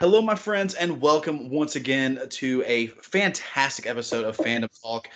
[0.00, 5.08] Hello, my friends, and welcome once again to a fantastic episode of Fandom Talk.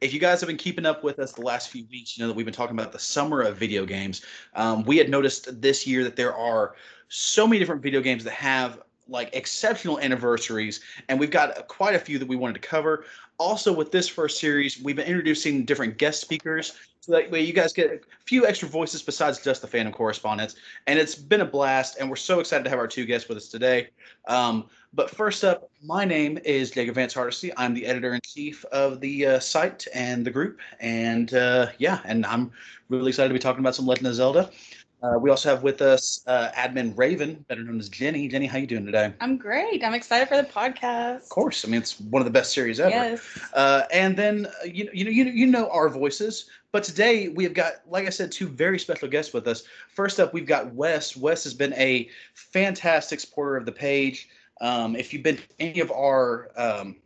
[0.00, 2.28] If you guys have been keeping up with us the last few weeks, you know
[2.28, 4.22] that we've been talking about the summer of video games.
[4.54, 6.74] Um, we had noticed this year that there are
[7.08, 10.80] so many different video games that have like exceptional anniversaries,
[11.10, 13.04] and we've got quite a few that we wanted to cover.
[13.36, 17.54] Also, with this first series, we've been introducing different guest speakers so that way you
[17.54, 20.56] guys get a few extra voices besides just the fandom correspondents.
[20.86, 23.38] And it's been a blast, and we're so excited to have our two guests with
[23.38, 23.88] us today.
[24.28, 27.52] Um, but first up, my name is Jacob Vance Hardesty.
[27.56, 32.00] I'm the editor in chief of the uh, site and the group, and uh, yeah,
[32.04, 32.52] and I'm
[32.90, 34.50] really excited to be talking about some Legend of Zelda.
[35.02, 38.28] Uh, we also have with us uh, admin Raven, better known as Jenny.
[38.28, 39.14] Jenny, how you doing today?
[39.20, 39.82] I'm great.
[39.82, 41.22] I'm excited for the podcast.
[41.22, 41.64] Of course.
[41.64, 42.90] I mean, it's one of the best series ever.
[42.90, 43.38] Yes.
[43.54, 46.50] Uh, and then uh, you know, you know, you know, you know our voices.
[46.72, 49.64] But today we have got, like I said, two very special guests with us.
[49.88, 51.16] First up, we've got Wes.
[51.16, 54.28] Wes has been a fantastic supporter of the page.
[54.60, 56.96] Um, if you've been to any of our um,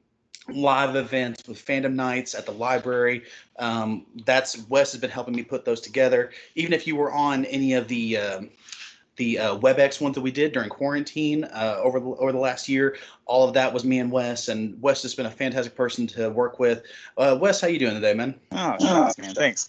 [0.48, 3.22] live events with fandom nights at the library,
[3.58, 6.33] um, that's Wes has been helping me put those together.
[6.56, 8.50] Even if you were on any of the um,
[9.16, 12.68] the uh, WebEx ones that we did during quarantine uh, over the, over the last
[12.68, 12.96] year.
[13.26, 16.30] All of that was me and Wes, and Wes has been a fantastic person to
[16.30, 16.82] work with.
[17.16, 18.34] Uh, Wes, how you doing today, man?
[18.52, 19.34] Oh, thanks, man.
[19.34, 19.68] Thanks.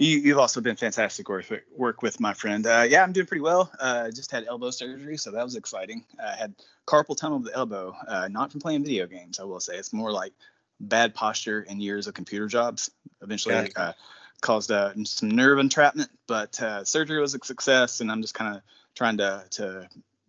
[0.00, 2.66] You, have also been fantastic work with, work with my friend.
[2.66, 3.70] Uh, yeah, I'm doing pretty well.
[3.78, 6.06] Uh, just had elbow surgery, so that was exciting.
[6.24, 6.54] I had
[6.86, 9.38] carpal tunnel of the elbow, uh, not from playing video games.
[9.38, 10.32] I will say it's more like
[10.80, 12.90] bad posture and years of computer jobs.
[13.20, 13.92] Eventually, uh,
[14.40, 18.62] caused uh, some nerve entrapment, but surgery was a success, and I'm just kind of
[19.00, 19.88] trying to to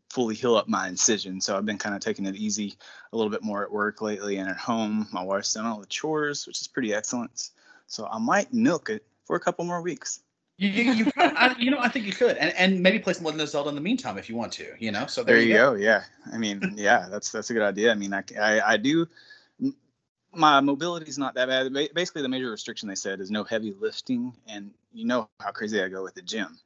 [0.09, 1.41] fully heal up my incision.
[1.41, 2.73] So I've been kind of taking it easy
[3.11, 5.07] a little bit more at work lately and at home.
[5.11, 7.49] My wife's done all the chores, which is pretty excellent.
[7.87, 10.21] So I might milk it for a couple more weeks.
[10.57, 13.25] You, you, you, I, you know, I think you could, and, and maybe play some
[13.25, 15.05] Legend of Zelda in the meantime if you want to, you know.
[15.05, 15.73] So there, there you go.
[15.73, 15.77] go.
[15.77, 17.91] Yeah, I mean, yeah, that's that's a good idea.
[17.91, 19.07] I mean, I, I, I do.
[20.33, 21.73] My mobility is not that bad.
[21.93, 25.81] Basically, the major restriction they said is no heavy lifting, and you know how crazy
[25.81, 26.57] I go with the gym.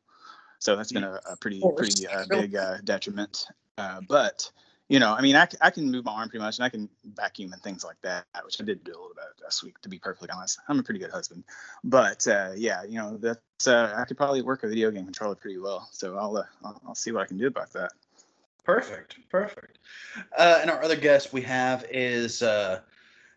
[0.66, 3.46] So that's been a, a pretty pretty uh, big uh, detriment.
[3.78, 4.50] Uh, but
[4.90, 6.90] you know, I mean, I, I can move my arm pretty much, and I can
[7.14, 9.80] vacuum and things like that, which I did do a little bit last week.
[9.82, 11.44] To be perfectly honest, I'm a pretty good husband.
[11.84, 15.36] But uh, yeah, you know, that's uh, I could probably work a video game controller
[15.36, 15.88] pretty well.
[15.92, 17.92] So I'll, uh, I'll I'll see what I can do about that.
[18.64, 19.78] Perfect, perfect.
[20.36, 22.80] Uh, and our other guest we have is uh,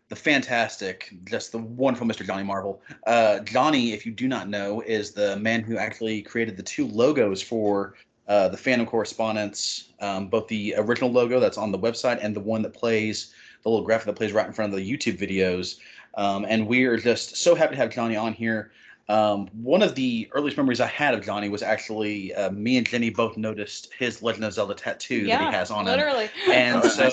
[0.09, 2.25] the fantastic, just the wonderful Mr.
[2.25, 2.81] Johnny Marvel.
[3.05, 6.87] Uh, Johnny, if you do not know, is the man who actually created the two
[6.87, 7.93] logos for
[8.27, 12.39] uh, the Fandom correspondents, um, both the original logo that's on the website and the
[12.39, 13.33] one that plays
[13.63, 15.77] the little graphic that plays right in front of the YouTube videos.
[16.15, 18.71] Um, and we are just so happy to have Johnny on here.
[19.09, 22.87] Um, one of the earliest memories I had of Johnny was actually uh, me and
[22.87, 26.27] Jenny both noticed his Legend of Zelda tattoo yeah, that he has on literally.
[26.45, 26.51] him.
[26.51, 27.09] And so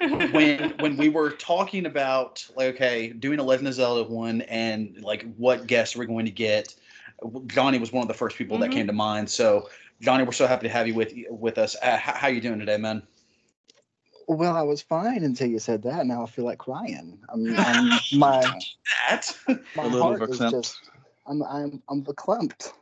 [0.00, 4.98] when when we were talking about like okay doing a Legend of Zelda one and
[5.02, 6.74] like what guests we're going to get,
[7.46, 8.70] Johnny was one of the first people mm-hmm.
[8.70, 9.28] that came to mind.
[9.28, 9.68] So
[10.00, 11.76] Johnny, we're so happy to have you with with us.
[11.82, 13.02] Uh, how, how you doing today, man?
[14.26, 16.06] Well, I was fine until you said that.
[16.06, 17.18] Now I feel like crying.
[17.28, 18.40] I'm, I'm my
[19.10, 19.36] that
[19.76, 20.78] my heart is just
[21.26, 22.72] I'm I'm I'm verklempt.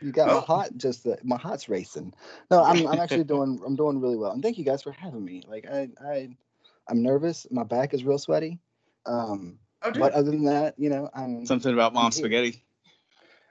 [0.00, 0.34] You got oh.
[0.36, 2.12] my heart just the, my heart's racing.
[2.50, 4.32] No, I'm I'm actually doing I'm doing really well.
[4.32, 5.42] And thank you guys for having me.
[5.46, 6.36] Like I I
[6.88, 7.46] I'm nervous.
[7.50, 8.58] My back is real sweaty.
[9.06, 12.62] Um, oh, but other than that, you know, I'm something about mom spaghetti.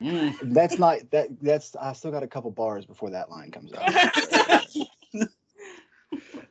[0.02, 0.54] Mm.
[0.54, 1.30] That's not that.
[1.42, 4.68] That's I still got a couple bars before that line comes out.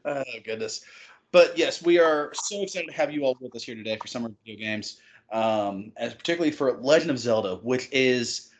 [0.04, 0.82] oh goodness,
[1.30, 4.06] but yes, we are so excited to have you all with us here today for
[4.06, 4.98] summer video games,
[5.30, 8.50] um, as particularly for Legend of Zelda, which is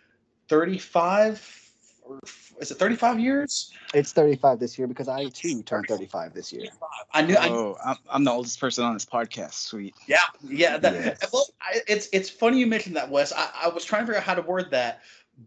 [0.48, 1.63] 35
[2.04, 2.20] or
[2.60, 3.72] is it 35 years?
[3.94, 6.68] It's 35 this year because I too turned 35 this year.
[7.12, 7.36] I knew.
[7.38, 9.54] Oh, I, I'm the oldest person on this podcast.
[9.54, 9.94] Sweet.
[10.06, 10.76] Yeah, yeah.
[10.76, 11.32] That, yes.
[11.32, 13.32] Well, I, it's it's funny you mentioned that, Wes.
[13.32, 15.00] I, I was trying to figure out how to word that,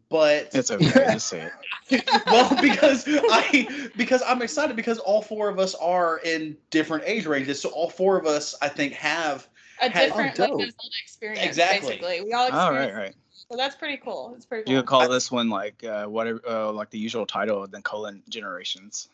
[0.10, 0.86] but it's okay.
[1.14, 1.50] Just say
[1.92, 2.04] it.
[2.26, 7.28] well, because I because I'm excited because all four of us are in different age
[7.28, 9.48] ranges, so all four of us I think have
[9.82, 11.46] a different oh, like, experience.
[11.46, 11.98] Exactly.
[11.98, 12.56] Basically, we all experience.
[12.56, 13.16] All right, right.
[13.50, 14.34] So that's pretty cool.
[14.36, 14.74] It's pretty cool.
[14.74, 18.22] You could call this one like uh, whatever, uh, like the usual title, then colon
[18.28, 19.10] generations.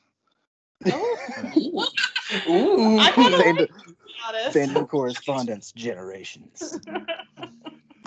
[0.91, 1.17] Oh.
[2.47, 2.99] Ooh.
[2.99, 3.67] Fandom,
[4.51, 6.79] fandom correspondents generations.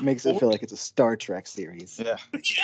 [0.03, 2.01] Makes it feel like it's a Star Trek series.
[2.03, 2.17] Yeah.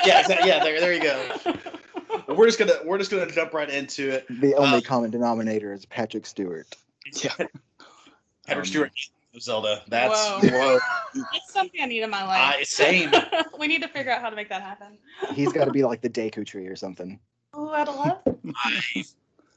[0.05, 0.26] yeah.
[0.44, 0.62] Yeah.
[0.65, 0.81] There.
[0.81, 2.35] There you go.
[2.35, 4.26] We're just gonna we're just gonna jump right into it.
[4.29, 6.67] The only um, common denominator is Patrick Stewart.
[7.23, 7.31] Yeah.
[8.47, 8.93] Patrick um, Stewart
[9.40, 9.82] Zelda.
[9.88, 10.50] That's whoa.
[10.50, 10.79] whoa.
[11.14, 12.56] That's something I need in my life.
[12.61, 13.11] Uh, same.
[13.58, 14.99] we need to figure out how to make that happen.
[15.34, 17.19] He's got to be like the Deku tree or something.
[17.55, 18.19] Oh, I'd love.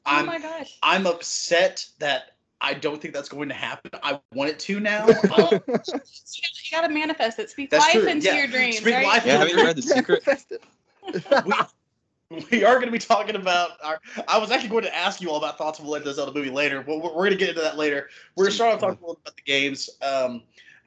[0.05, 0.77] I'm, oh my gosh.
[0.83, 3.89] I'm upset that I don't think that's going to happen.
[4.03, 5.07] I want it to now.
[5.07, 5.69] you,
[6.71, 7.49] gotta, manifest it.
[7.49, 8.07] Speak that's life true.
[8.07, 8.35] into yeah.
[8.35, 8.79] your dreams.
[8.79, 9.05] Speak right?
[9.05, 10.25] life yeah, have you read The Secret?
[11.45, 11.53] we,
[12.51, 13.99] we are going to be talking about our.
[14.27, 16.33] I was actually going to ask you all about thoughts of the Legend of Zelda
[16.33, 18.09] movie later, but we're, we're going to get into that later.
[18.35, 19.89] We're going to start off talking a little about the games.
[20.01, 20.43] Um,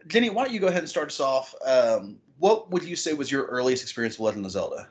[0.08, 1.55] Jenny, why don't you go ahead and start us off?
[1.64, 4.88] Um, what would you say was your earliest experience with Legend of Zelda?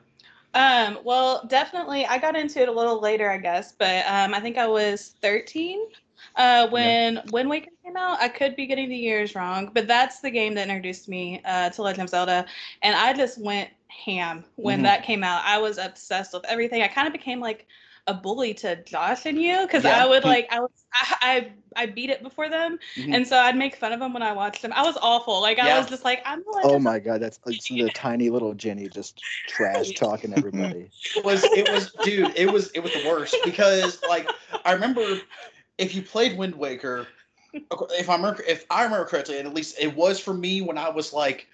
[0.54, 4.40] Um, well, definitely, I got into it a little later, I guess, but um, I
[4.40, 5.86] think I was 13
[6.36, 7.22] uh, when yeah.
[7.32, 8.20] Wind Waker came out.
[8.20, 11.70] I could be getting the years wrong, but that's the game that introduced me uh,
[11.70, 12.46] to Legend of Zelda,
[12.82, 14.84] and I just went ham when mm-hmm.
[14.84, 15.42] that came out.
[15.44, 16.82] I was obsessed with everything.
[16.82, 17.66] I kind of became like
[18.08, 20.02] a bully to Josh and you because yeah.
[20.02, 23.12] I would like I was I, I, I beat it before them mm-hmm.
[23.12, 24.72] and so I'd make fun of them when I watched them.
[24.74, 25.42] I was awful.
[25.42, 28.54] Like I was just like I'm the Oh my god, that's like the tiny little
[28.54, 30.90] Jenny just trash talking everybody.
[31.14, 34.28] it was it was dude, it was it was the worst because like
[34.64, 35.20] I remember
[35.78, 37.06] if you played Wind Waker,
[37.52, 40.76] if I remember if I remember correctly, and at least it was for me when
[40.76, 41.46] I was like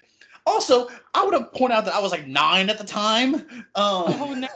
[0.45, 3.35] also, I would have pointed out that I was like nine at the time.
[3.35, 4.47] Um, oh no!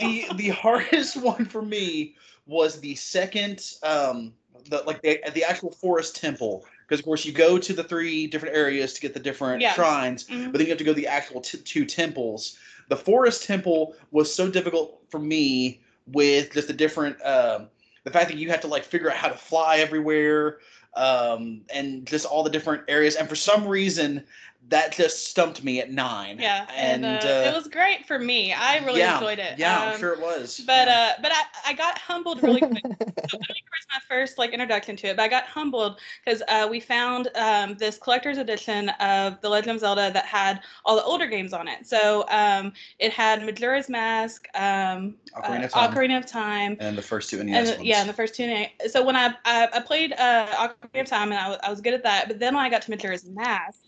[0.00, 2.14] the the hardest one for me
[2.46, 4.34] was the second, um,
[4.68, 8.26] the like the the actual forest temple because of course you go to the three
[8.26, 10.50] different areas to get the different shrines, mm-hmm.
[10.50, 12.58] but then you have to go to the actual t- two temples.
[12.88, 15.80] The forest temple was so difficult for me
[16.12, 17.68] with just the different, um,
[18.04, 20.58] the fact that you have to like figure out how to fly everywhere
[20.94, 23.16] um, and just all the different areas.
[23.16, 24.24] And for some reason,
[24.68, 26.38] that just stumped me at nine.
[26.38, 28.52] Yeah, and, and uh, uh, it was great for me.
[28.52, 29.58] I really yeah, enjoyed it.
[29.58, 30.60] Yeah, um, I'm sure it was.
[30.66, 31.14] But yeah.
[31.16, 32.82] uh, but I, I got humbled really quick.
[33.30, 36.80] so was my first like introduction to it, but I got humbled because uh, we
[36.80, 41.26] found um, this collector's edition of The Legend of Zelda that had all the older
[41.26, 41.86] games on it.
[41.86, 47.02] So um, it had Majora's Mask, um, Ocarina, of Time, Ocarina of Time, and the
[47.02, 48.46] first two NES and, Yeah, and the first two.
[48.46, 48.92] NES.
[48.92, 51.94] So when I I, I played uh, Ocarina of Time and I, I was good
[51.94, 53.80] at that, but then when I got to Majora's Mask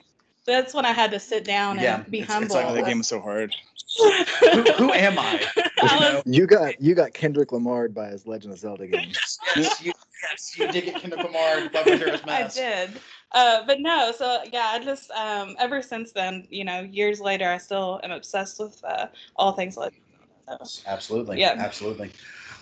[0.46, 2.46] that's when I had to sit down and be it's, humble.
[2.46, 3.54] It's like that game was so hard.
[3.98, 6.22] who, who, am I?
[6.26, 9.10] you got you got Kendrick Lamar by his Legend of Zelda game.
[9.56, 9.92] yes, you,
[10.30, 12.58] yes, you did get Kendrick Lamar by Majora's Mask.
[12.58, 13.00] I did.
[13.32, 17.48] Uh, but no, so yeah, I just um, ever since then, you know, years later,
[17.48, 20.02] I still am obsessed with uh, all things Legend.
[20.64, 21.38] So, absolutely.
[21.38, 21.54] Yeah.
[21.56, 22.10] Absolutely.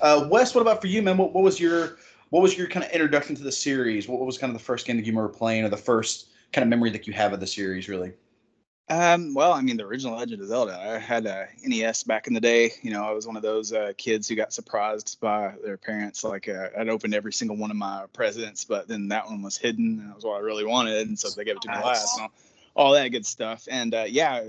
[0.00, 1.16] Uh, Wes, what about for you, man?
[1.16, 1.98] What, what was your
[2.30, 4.08] what was your kind of introduction to the series?
[4.08, 6.28] What, what was kind of the first game that you remember playing, or the first
[6.52, 8.12] kind of memory that you have of the series, really?
[8.90, 10.78] Um, well, I mean, the original Legend of Zelda.
[10.80, 12.72] I had a NES back in the day.
[12.82, 16.24] You know, I was one of those uh, kids who got surprised by their parents.
[16.24, 19.58] Like, uh, I'd opened every single one of my presents, but then that one was
[19.58, 21.74] hidden, and that was what I really wanted, and so they gave it to me
[21.74, 22.18] last.
[22.18, 22.30] And
[22.76, 23.68] all, all that good stuff.
[23.70, 24.42] And uh, yeah,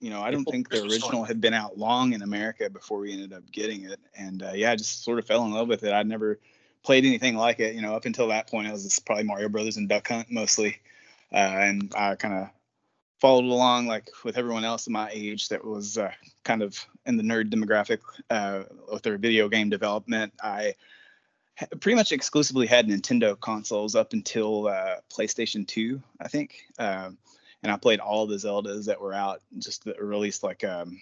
[0.00, 3.12] you know, I don't think the original had been out long in America before we
[3.12, 3.98] ended up getting it.
[4.16, 5.92] And uh, yeah, I just sort of fell in love with it.
[5.92, 6.38] I'd never
[6.84, 7.74] played anything like it.
[7.74, 10.78] You know, up until that point, it was probably Mario Brothers and Duck Hunt mostly
[11.32, 12.50] uh, and I kind of
[13.20, 16.10] followed along like with everyone else in my age that was uh,
[16.44, 18.00] kind of in the nerd demographic
[18.30, 20.32] uh, with their video game development.
[20.42, 20.74] I
[21.80, 26.62] pretty much exclusively had Nintendo consoles up until uh, PlayStation 2, I think.
[26.78, 27.18] Um,
[27.62, 31.00] and I played all the Zeldas that were out, just that released like um,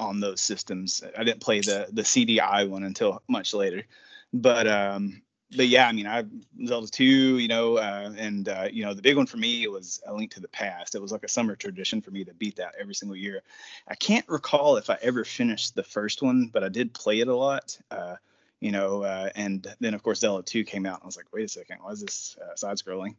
[0.00, 1.02] on those systems.
[1.16, 3.84] I didn't play the the CDI one until much later,
[4.32, 5.22] but um,
[5.54, 6.24] but yeah, I mean, I
[6.66, 10.02] Zelda 2, you know, uh, and uh, you know, the big one for me was
[10.06, 10.94] A Link to the Past.
[10.94, 13.42] It was like a summer tradition for me to beat that every single year.
[13.86, 17.28] I can't recall if I ever finished the first one, but I did play it
[17.28, 17.78] a lot.
[17.90, 18.16] Uh,
[18.60, 21.32] you know, uh, and then of course Zelda 2 came out, and I was like,
[21.32, 23.14] wait a second, why is this uh, side scrolling?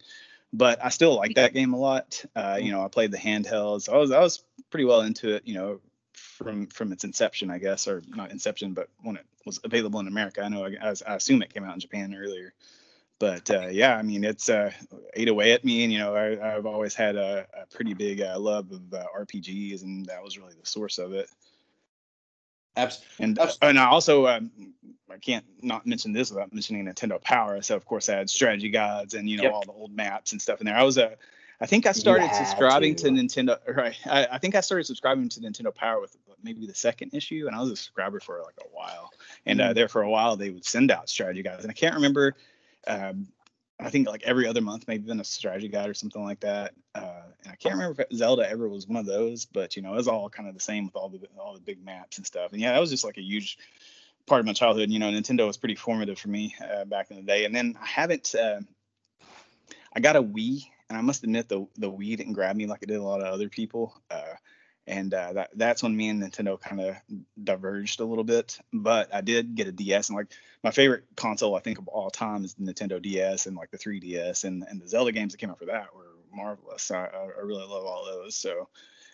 [0.52, 2.24] But I still like that game a lot.
[2.36, 3.84] Uh, you know, I played the handhelds.
[3.84, 5.44] So I was I was pretty well into it.
[5.46, 5.80] You know,
[6.18, 10.08] from from its inception, I guess, or not inception, but when it was available in
[10.08, 10.42] America.
[10.44, 12.54] I know, I, I assume it came out in Japan earlier,
[13.20, 14.72] but uh, yeah, I mean, it's uh,
[15.14, 18.22] ate away at me, and you know, I, have always had a, a pretty big
[18.22, 21.30] uh, love of uh, RPGs, and that was really the source of it.
[22.76, 23.24] Absolutely.
[23.24, 24.52] And uh, and I also um,
[25.10, 27.62] I can't not mention this without mentioning Nintendo Power.
[27.62, 29.54] So of course I had strategy guides and you know yep.
[29.54, 30.78] all the old maps and stuff in there.
[30.78, 31.18] I was a
[31.60, 33.06] I think I started subscribing to.
[33.06, 33.10] to.
[33.10, 33.58] Nintendo.
[33.76, 33.98] Right.
[34.06, 37.56] I, I, think I started subscribing to Nintendo Power with maybe the second issue, and
[37.56, 39.12] I was a subscriber for like a while.
[39.46, 39.76] And uh, mm.
[39.76, 42.36] there for a while, they would send out strategy guides, and I can't remember.
[42.86, 43.28] Um,
[43.80, 46.74] I think like every other month, maybe then a strategy guide or something like that.
[46.96, 49.94] Uh, and I can't remember if Zelda ever was one of those, but you know,
[49.94, 52.26] it was all kind of the same with all the all the big maps and
[52.26, 52.54] stuff.
[52.54, 53.58] And yeah, that was just like a huge
[54.26, 54.90] part of my childhood.
[54.90, 57.46] You know, Nintendo was pretty formative for me uh, back in the day.
[57.46, 58.34] And then I haven't.
[58.34, 58.62] Uh,
[59.94, 62.84] I got a Wii and I must admit the the Wii didn't grab me like
[62.84, 64.00] it did a lot of other people.
[64.10, 64.36] Uh,
[64.88, 66.96] and uh, that that's when me and Nintendo kind of
[67.42, 68.58] diverged a little bit.
[68.72, 70.28] But I did get a DS, and like
[70.64, 73.78] my favorite console I think of all time is the Nintendo DS and like the
[73.78, 76.90] 3DS, and and the Zelda games that came out for that were marvelous.
[76.90, 78.36] I, I really love all those.
[78.36, 78.70] So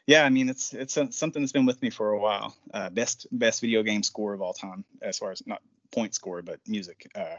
[0.05, 2.55] yeah, I mean it's it's a, something that's been with me for a while.
[2.71, 5.61] Uh, best best video game score of all time, as far as not
[5.91, 7.09] point score, but music.
[7.15, 7.37] Uh,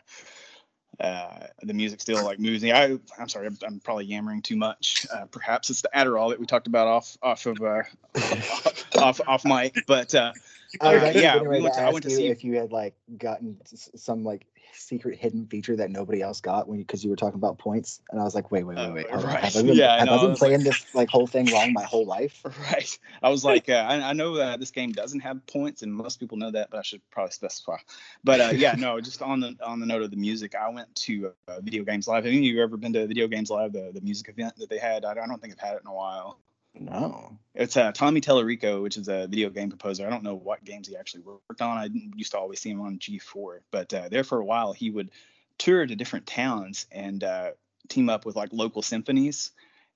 [1.01, 2.73] uh, the music still like moves me.
[2.73, 5.07] I, I'm sorry, I'm, I'm probably yammering too much.
[5.13, 7.83] Uh, perhaps it's the Adderall that we talked about off off of uh,
[8.99, 9.85] off off mic.
[9.87, 10.33] But uh,
[10.81, 14.25] was yeah, we went to, I went to see if you had like gotten some
[14.25, 17.59] like secret hidden feature that nobody else got when because you, you, were talking about
[17.59, 19.07] points, and I was like, wait, wait, wait, wait.
[19.07, 19.41] Uh, right.
[19.41, 21.73] Have I been, yeah, have I, I been playing like, this like whole thing wrong
[21.73, 22.43] my whole life?
[22.65, 22.99] Right.
[23.23, 26.19] I was like, uh, I, I, know that this game doesn't have points, and most
[26.19, 27.77] people know that, but I should probably specify.
[28.23, 30.95] But uh, yeah, no, just on the on the note of the music, I went
[30.95, 32.25] to uh, Video Games Live.
[32.25, 34.71] Have any of you ever been to Video Games Live, the the music event that
[34.71, 35.05] they had?
[35.05, 36.39] I, I don't think I've had it in a while.
[36.79, 37.39] No.
[37.55, 40.07] It's uh, Tommy Tallarico, which is a video game composer.
[40.07, 41.79] I don't know what games he actually worked on.
[41.79, 44.91] I used to always see him on G4, but uh, there for a while he
[44.91, 45.11] would
[45.57, 47.51] tour to different towns and uh,
[47.89, 49.53] team up with like local symphonies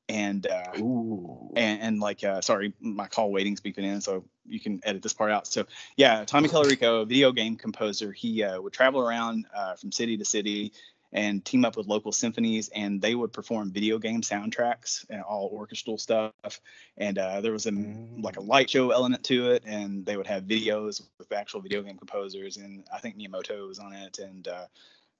[0.08, 4.80] and uh, and, and like uh, sorry, my call waiting's beeping in, so you can
[4.84, 5.46] edit this part out.
[5.46, 5.66] So
[5.96, 10.24] yeah, Tommy Tallarico, video game composer, he uh, would travel around uh, from city to
[10.24, 10.72] city
[11.12, 15.50] and team up with local symphonies and they would perform video game soundtracks and all
[15.52, 16.60] orchestral stuff.
[16.96, 18.22] And uh, there was a mm.
[18.22, 21.82] like a light show element to it and they would have videos with actual video
[21.82, 24.66] game composers and i think miyamoto was on it and uh,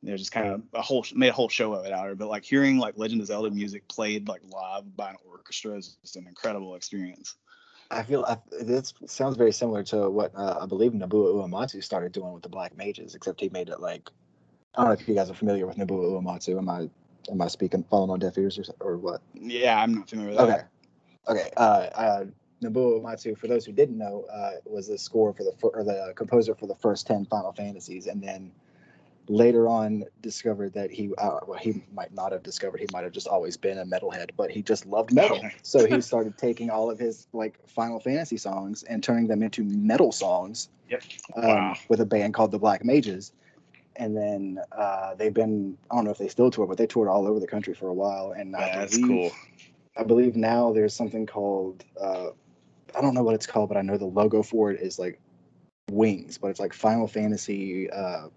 [0.03, 2.19] they just kind of a whole made a whole show of it out of it.
[2.19, 5.97] But like hearing like legend of zelda music played like live by an orchestra is
[6.03, 7.35] just an incredible experience.
[7.91, 12.13] I feel I, this sounds very similar to what uh, I believe Nobuo Uematsu started
[12.13, 14.11] doing with the Black Mages, except he made it like
[14.75, 16.59] I don't know if you guys are familiar with Nobuo Uematsu.
[16.59, 16.89] Am I
[17.31, 19.21] am I speaking falling on deaf ears or, or what?
[19.35, 20.69] Yeah, I'm not familiar with that.
[21.29, 21.51] Okay, okay.
[21.57, 22.25] Uh, uh,
[22.63, 26.13] Nobuo Uematsu, for those who didn't know, uh, was the score for the or the
[26.15, 28.53] composer for the first ten Final Fantasies, and then
[29.29, 33.13] later on discovered that he uh, well he might not have discovered he might have
[33.13, 36.91] just always been a metalhead but he just loved metal so he started taking all
[36.91, 41.03] of his like final fantasy songs and turning them into metal songs yep
[41.37, 41.77] um, wow.
[41.89, 43.33] with a band called the black mages
[43.99, 47.09] and then uh, they've been I don't know if they still tour, but they toured
[47.09, 48.33] all over the country for a while.
[48.33, 49.33] And I that's believe, cool.
[49.97, 52.29] I believe now there's something called uh,
[52.97, 55.21] I don't know what it's called, but I know the logo for it is like
[55.91, 58.29] wings, but it's like Final Fantasy, uh,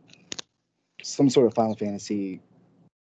[1.04, 2.42] some sort of Final Fantasy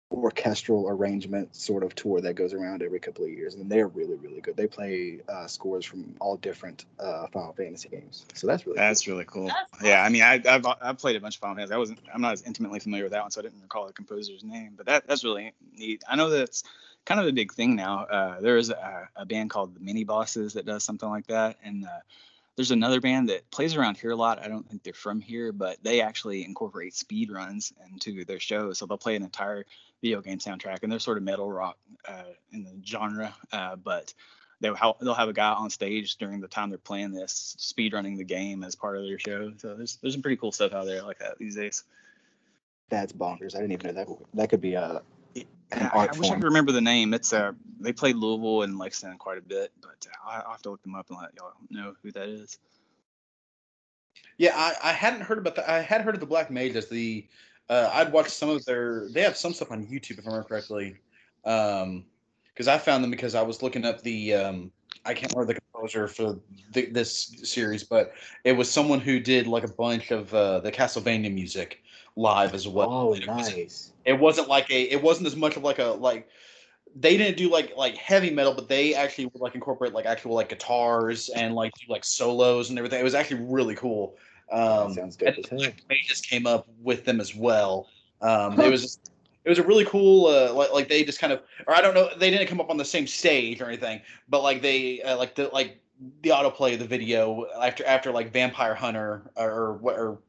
[0.10, 4.16] orchestral arrangement sort of tour that goes around every couple of years, and they're really
[4.16, 4.56] really good.
[4.56, 9.06] They play uh, scores from all different uh, Final Fantasy games, so that's really that's
[9.06, 9.14] cool.
[9.14, 9.52] really cool.
[9.84, 11.74] Yeah, I mean, I, have I've played a bunch of Final Fantasy.
[11.74, 13.94] I wasn't I'm not as intimately familiar with that one, so I didn't recall the
[13.94, 16.04] composer's name, but that that's really neat.
[16.08, 16.64] I know that's
[17.06, 18.04] kind of a big thing now.
[18.04, 21.58] Uh, there is a, a, band called the Mini Bosses that does something like that,
[21.64, 22.00] and uh,
[22.58, 24.44] there's another band that plays around here a lot.
[24.44, 28.80] I don't think they're from here, but they actually incorporate speed runs into their shows.
[28.80, 29.64] So they'll play an entire
[30.02, 34.12] video game soundtrack, and they're sort of metal rock uh, in the genre, uh, but
[34.60, 38.18] they'll they'll have a guy on stage during the time they're playing this, speed running
[38.18, 39.54] the game as part of their show.
[39.58, 41.84] So there's there's some pretty cool stuff out there like that these days.
[42.90, 43.56] That's bonkers.
[43.56, 45.04] I didn't even know that that could be a.
[45.72, 47.14] I, I, wish I could remember the name.
[47.14, 50.72] It's uh they played Louisville and Lexington quite a bit, but uh, I'll have to
[50.72, 52.58] look them up and let y'all know who that is.
[54.38, 55.70] Yeah, I, I hadn't heard about that.
[55.70, 57.28] I had heard of the Black Mage as the
[57.70, 59.10] uh, I'd watched some of their.
[59.10, 60.98] They have some stuff on YouTube, if I remember correctly.
[61.46, 62.06] Um,
[62.54, 64.34] because I found them because I was looking up the.
[64.34, 64.72] Um,
[65.06, 66.40] I can't remember the composer for
[66.74, 70.72] the, this series, but it was someone who did like a bunch of uh, the
[70.72, 71.82] Castlevania music
[72.18, 72.92] live as well.
[72.92, 73.38] Oh, it nice.
[73.38, 74.92] Wasn't, it wasn't like a.
[74.92, 76.28] It wasn't as much of like a like.
[76.96, 80.34] They didn't do like like heavy metal, but they actually would like incorporate like actual
[80.34, 83.00] like guitars and like do like solos and everything.
[83.00, 84.16] It was actually really cool.
[84.52, 85.48] Um, sounds good.
[85.90, 87.88] They just came up with them as well.
[88.22, 89.12] Um, it was just,
[89.46, 91.94] it was a really cool uh, like, like they just kind of or I don't
[91.94, 95.18] know they didn't come up on the same stage or anything, but like they uh,
[95.18, 95.80] like the like
[96.22, 100.20] the autoplay of the video after after like Vampire Hunter or what or,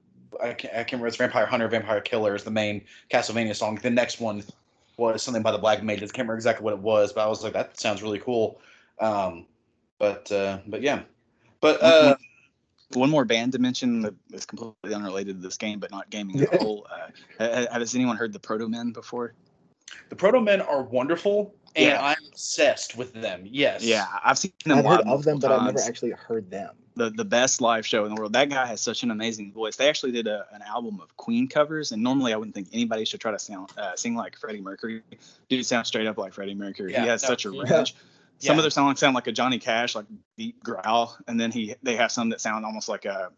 [0.41, 3.77] I can't, I can't remember it's Vampire Hunter Vampire Killer is the main Castlevania song.
[3.77, 4.43] The next one
[4.97, 6.11] was something by the Black Mages.
[6.11, 8.61] I can't remember exactly what it was, but I was like that sounds really cool.
[9.01, 9.47] Um,
[9.99, 11.03] but uh, but yeah,
[11.61, 12.17] but uh,
[12.95, 16.41] one more band to mention that is completely unrelated to this game, but not gaming
[16.41, 16.87] at all.
[17.39, 19.35] Uh, has anyone heard the Proto Men before?
[20.09, 22.01] The Proto Men are wonderful, and yeah.
[22.03, 23.43] I'm obsessed with them.
[23.45, 23.83] Yes.
[23.85, 24.79] Yeah, I've seen them.
[24.79, 26.75] I've heard of them, but I've never actually heard them.
[26.97, 28.33] The the best live show in the world.
[28.33, 29.77] That guy has such an amazing voice.
[29.77, 33.05] They actually did a, an album of Queen covers, and normally I wouldn't think anybody
[33.05, 35.03] should try to sound uh, sing like Freddie Mercury.
[35.49, 36.93] Dude sounds straight up like Freddie Mercury.
[36.93, 37.69] Yeah, he has no, such a range.
[38.39, 38.59] some Yeah.
[38.59, 40.07] of their songs sound like a Johnny Cash, like
[40.37, 43.31] deep growl, and then he they have some that sound almost like a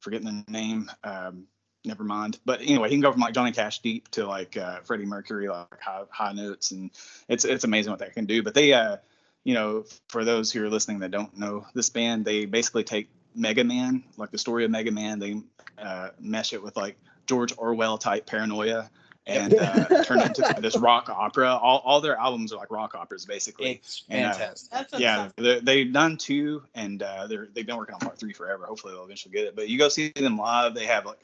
[0.00, 0.90] forgetting the name.
[1.04, 1.46] Um,
[1.84, 2.38] never mind.
[2.44, 5.48] But anyway, he can go from like Johnny Cash deep to like uh, Freddie Mercury,
[5.48, 6.90] like high, high notes, and
[7.28, 8.42] it's it's amazing what they can do.
[8.42, 8.96] But they, uh,
[9.44, 13.08] you know, for those who are listening that don't know this band, they basically take
[13.34, 15.40] Mega Man, like the story of Mega Man, they
[15.78, 16.96] uh, mesh it with like
[17.26, 18.90] George Orwell type paranoia.
[19.26, 21.54] And uh, turn it into this rock opera.
[21.54, 23.72] All, all their albums are like rock operas, basically.
[23.72, 24.70] It's And, uh, fantastic.
[24.72, 28.18] That's Yeah, sounds- they- they've done two, and uh, they're they've been working on part
[28.18, 28.64] three forever.
[28.64, 29.54] Hopefully, they'll eventually get it.
[29.54, 31.18] But you go see them live; they have like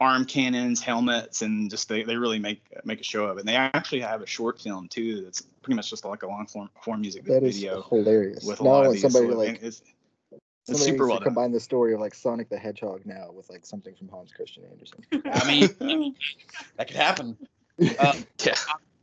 [0.00, 3.40] arm cannons, helmets, and just they, they really make make a show of it.
[3.40, 5.22] And they actually have a short film too.
[5.22, 8.44] That's pretty much just like a long form form music That is video hilarious.
[8.44, 9.02] with a now lot I of want these.
[9.02, 9.82] somebody to so like it's,
[10.32, 13.30] it's somebody super needs well to combine the story of like Sonic the Hedgehog now
[13.32, 15.04] with like something from Hans Christian Andersen.
[15.32, 16.14] I mean,
[16.76, 17.36] that could happen.
[17.98, 18.54] Um, Yeah.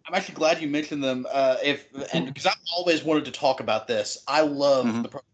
[0.08, 1.27] I'm actually glad you mentioned them.
[1.31, 4.24] Uh, if and because I've always wanted to talk about this.
[4.27, 5.03] I love Mhm.
[5.03, 5.25] the Proto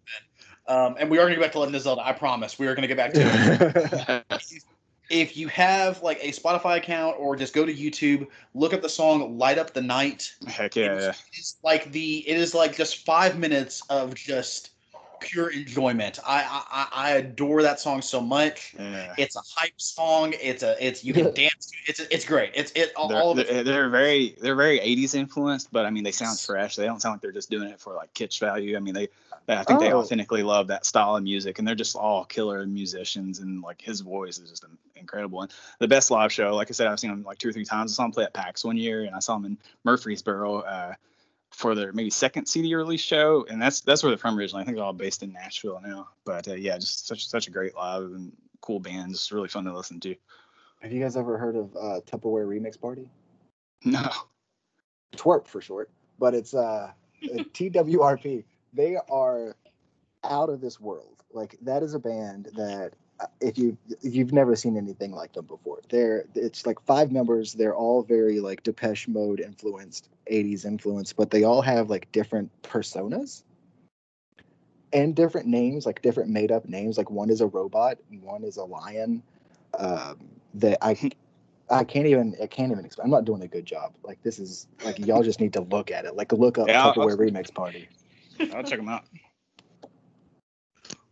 [0.67, 0.77] Men.
[0.77, 2.01] Um, and we are going to get back to Legend of Zelda.
[2.05, 2.57] I promise.
[2.57, 4.41] We are going to get back to it.
[5.09, 8.89] if you have like a Spotify account or just go to YouTube, look up the
[8.89, 11.13] song "Light Up the Night." Heck yeah, yeah.
[11.33, 14.71] It's like the it is like just five minutes of just
[15.19, 16.19] pure enjoyment.
[16.25, 18.75] I I, I adore that song so much.
[18.77, 19.13] yeah.
[19.17, 20.33] It's a hype song.
[20.41, 21.77] It's a it's you can dance to.
[21.77, 21.89] it.
[21.89, 22.51] It's it's great.
[22.53, 23.47] It's it all, They're, all of it.
[23.47, 26.75] they're, they're very they're very 80s influenced, but I mean they sound fresh.
[26.75, 28.75] They don't sound like they're just doing it for like kitsch value.
[28.75, 29.11] I mean they, they
[29.47, 29.99] I think they Oh.
[29.99, 33.39] authentically love that style of music, and they're just all killer musicians.
[33.39, 35.41] And like his voice is just incredible.
[35.41, 37.65] And the best live show, like I said, I've seen him like two or three
[37.65, 37.93] times.
[37.93, 40.93] I saw him play at PAX one year, and I saw him in Murfreesboro uh,
[41.51, 44.63] for their maybe second CD release show, and that's that's where they're from originally.
[44.63, 46.09] I think they're all based in Nashville now.
[46.25, 49.11] But uh, yeah, just such such a great live and cool band.
[49.11, 50.15] Just really fun to listen to.
[50.81, 53.09] Have you guys ever heard of uh, Tupperware Remix Party?
[53.83, 54.09] No.
[55.15, 56.91] Twerp for short, but it's uh,
[57.23, 58.43] TWRP.
[58.75, 59.55] They are
[60.23, 61.23] out of this world.
[61.33, 65.33] Like that is a band that uh, if you if you've never seen anything like
[65.33, 67.53] them before, they're it's like five members.
[67.53, 72.51] They're all very like Depeche Mode influenced, '80s influenced, but they all have like different
[72.63, 73.43] personas
[74.93, 76.97] and different names, like different made up names.
[76.97, 79.23] Like one is a robot, one is a lion.
[79.77, 80.97] Um, that I
[81.69, 83.05] I can't even I can't even explain.
[83.05, 83.93] I'm not doing a good job.
[84.03, 86.15] Like this is like y'all just need to look at it.
[86.15, 87.89] Like look up Yeah, Tupperware Remix Party.
[88.39, 89.03] I'll check them out.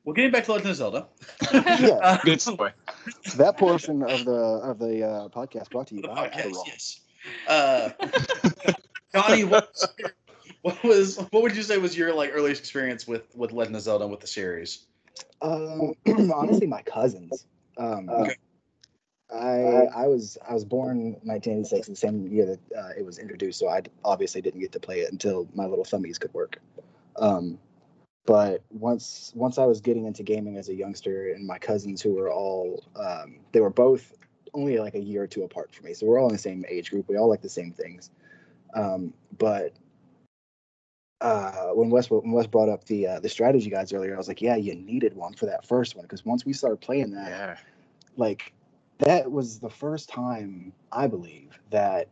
[0.04, 1.08] Well, getting back to Legend of Zelda.
[1.54, 2.00] Yeah.
[2.02, 2.72] Uh, Good story.
[3.38, 6.68] That portion of the of the uh, podcast brought to you the by podcast, Adderall.
[6.68, 7.00] yes.
[7.48, 7.90] Uh,
[9.16, 9.88] Johnny, what, was
[10.62, 13.82] what was what would you say was your like earliest experience with with Legend of
[13.82, 14.86] Zelda and with the series?
[15.42, 15.94] Um,
[16.34, 17.46] honestly, my cousins.
[17.78, 18.36] Um, Okay.
[19.34, 23.58] I I was I was born 1986, the same year that uh, it was introduced.
[23.58, 26.60] So I obviously didn't get to play it until my little thumbies could work.
[27.18, 27.60] Um,
[28.26, 32.14] but once once I was getting into gaming as a youngster, and my cousins who
[32.14, 34.14] were all um, they were both
[34.54, 36.64] only like a year or two apart from me, so we're all in the same
[36.70, 37.10] age group.
[37.10, 38.12] We all like the same things.
[38.74, 39.74] Um, but
[41.22, 44.28] uh, when Wes when Wes brought up the uh, the strategy guides earlier, I was
[44.28, 47.30] like, yeah, you needed one for that first one because once we started playing that,
[47.30, 47.58] Yeah.
[48.18, 48.54] like
[49.00, 52.10] that was the first time I believe that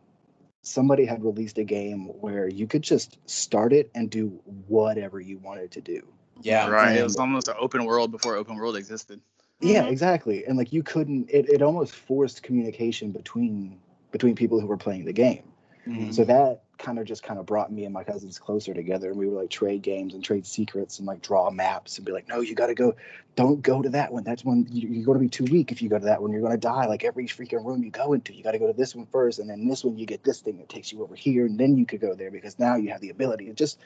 [0.62, 4.28] somebody had released a game where you could just start it and do
[4.68, 6.06] whatever you wanted to do.
[6.40, 6.96] Yeah, right.
[6.96, 9.20] It was almost an open world before open world existed.
[9.60, 9.90] Yeah, Mhm.
[9.90, 10.44] exactly.
[10.44, 13.78] And like you couldn't it, it almost forced communication between
[14.10, 15.51] between people who were playing the game.
[15.86, 16.12] Mm-hmm.
[16.12, 19.18] So that kind of just kind of brought me and my cousins closer together and
[19.18, 22.28] we would like trade games and trade secrets and like draw maps and be like,
[22.28, 22.94] no, you got to go,
[23.36, 24.24] don't go to that one.
[24.24, 26.32] That's when you, you're going to be too weak if you go to that one.
[26.32, 26.86] You're going to die.
[26.86, 29.38] Like every freaking room you go into, you got to go to this one first.
[29.38, 31.46] And then this one, you get this thing that takes you over here.
[31.46, 33.48] And then you could go there because now you have the ability.
[33.48, 33.78] It's just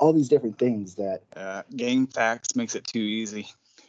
[0.00, 3.46] all these different things that, Uh, game facts makes it too easy.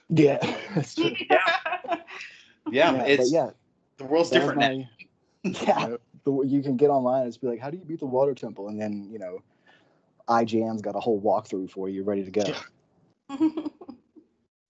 [0.09, 0.37] yeah,
[0.75, 1.11] that's true.
[2.71, 3.49] yeah, but it's yeah,
[3.97, 4.89] the world's that was different now.
[5.43, 5.95] yeah.
[6.23, 8.33] The, you can get online and just be like, how do you beat the water
[8.33, 8.67] temple?
[8.67, 9.41] And then, you know,
[10.27, 12.43] IGN's got a whole walkthrough for you ready to go.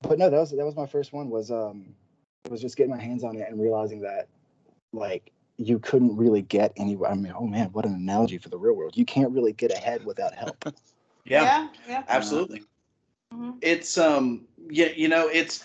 [0.08, 1.30] but no, that was that was my first one.
[1.30, 1.96] Was um,
[2.50, 4.28] was just getting my hands on it and realizing that,
[4.94, 7.12] like, you couldn't really get anywhere.
[7.12, 8.96] I mean, oh man, what an analogy for the real world.
[8.96, 10.66] You can't really get ahead without help.
[11.26, 12.04] Yeah, yeah, yeah.
[12.08, 12.64] absolutely.
[13.32, 13.58] Mhm.
[13.62, 15.64] It's um, yeah, you know, it's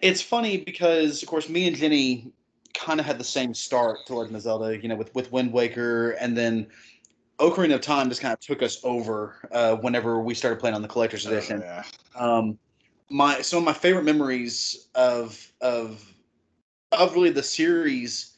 [0.00, 2.30] it's funny because of course me and Jenny
[2.74, 4.80] kind of had the same start to Legend of Zelda.
[4.80, 6.66] You know, with with Wind Waker, and then
[7.38, 10.82] Ocarina of Time just kind of took us over uh, whenever we started playing on
[10.82, 11.62] the collector's edition.
[11.62, 11.84] Oh, yeah.
[12.16, 12.58] um,
[13.10, 16.04] my some of my favorite memories of of
[16.92, 18.36] of really the series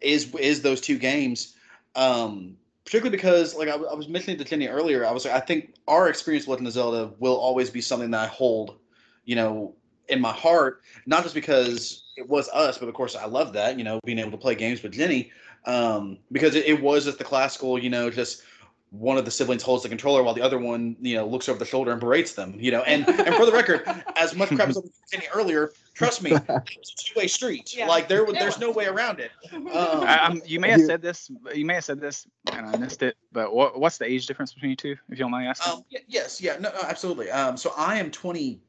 [0.00, 1.54] is is those two games.
[1.94, 5.40] Um, particularly because like I, I was mentioning to Jenny earlier, I was like, I
[5.40, 8.78] think our experience with Legend of Zelda will always be something that I hold,
[9.26, 9.74] you know,
[10.08, 13.78] in my heart, not just because it was us, but of course I love that,
[13.78, 15.30] you know, being able to play games with Jenny,
[15.66, 18.42] um, because it, it was just the classical, you know, just
[18.90, 21.58] one of the siblings holds the controller while the other one, you know, looks over
[21.58, 22.82] the shoulder and berates them, you know.
[22.82, 23.82] And and for the record,
[24.16, 27.76] as much crap as I was saying earlier, trust me, it's a two way street.
[27.76, 27.86] Yeah.
[27.86, 29.30] Like there, There there's no way around it.
[29.52, 31.30] Um, I, you may have said this.
[31.54, 33.16] You may have said this, and I missed it.
[33.30, 35.72] But what, what's the age difference between you two, if you don't mind asking?
[35.72, 37.30] Um, yes, yeah, no, no, absolutely.
[37.30, 38.60] Um, so I am 20.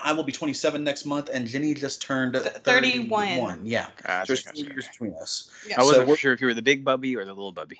[0.00, 3.26] I will be 27 next month, and Jenny just turned 31.
[3.28, 3.66] 31.
[3.66, 5.50] Yeah, Gotcha, there's gotcha, two years between us.
[5.66, 5.80] Yeah.
[5.80, 7.78] I wasn't So sure if you were the big bubby or the little bubby.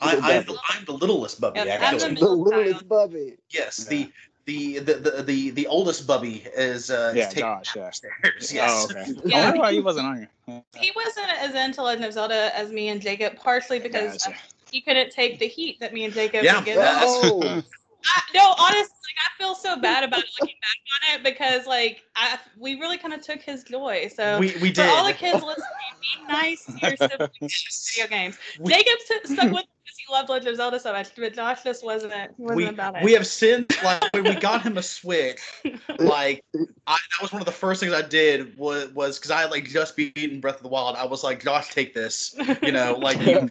[0.00, 2.14] I, I'm, the, I'm the littlest bubby, Yep, I'm actually.
[2.14, 2.88] the the littlest child.
[2.88, 3.34] bubby.
[3.50, 4.06] yes, Yeah.
[4.46, 7.74] the, the, the the the the oldest bubby is uh, is Yeah, taking Josh.
[7.74, 7.86] Yeah.
[7.88, 8.54] upstairs.
[8.60, 9.04] Oh, okay.
[9.24, 9.36] Yeah.
[9.38, 10.30] I wonder why he wasn't on here.
[10.76, 14.38] He wasn't as into Legend of Zelda as me and Jacob, partially because Gotcha.
[14.70, 16.56] he couldn't take the heat that me and Jacob Yeah.
[16.56, 16.92] would give Yeah.
[16.98, 17.02] us.
[17.04, 17.62] Oh,
[18.06, 22.02] I, no, honestly, like I feel so bad about looking back on it because like
[22.14, 24.10] I we really kind of took his joy.
[24.14, 24.88] So we we for did.
[24.90, 25.64] all the kids listening,
[26.00, 28.38] be nice to your siblings video games.
[28.60, 31.62] We- Jacob stuck with it because he loved Legend of Zelda so much, but Josh
[31.62, 32.12] just wasn't.
[32.12, 33.04] He wasn't we, about it.
[33.04, 35.40] we have since like when we got him a switch
[35.98, 36.44] like
[36.86, 39.50] I, that was one of the first things i did was was because i had
[39.50, 42.96] like just beaten breath of the wild i was like josh take this you know
[43.00, 43.48] like you,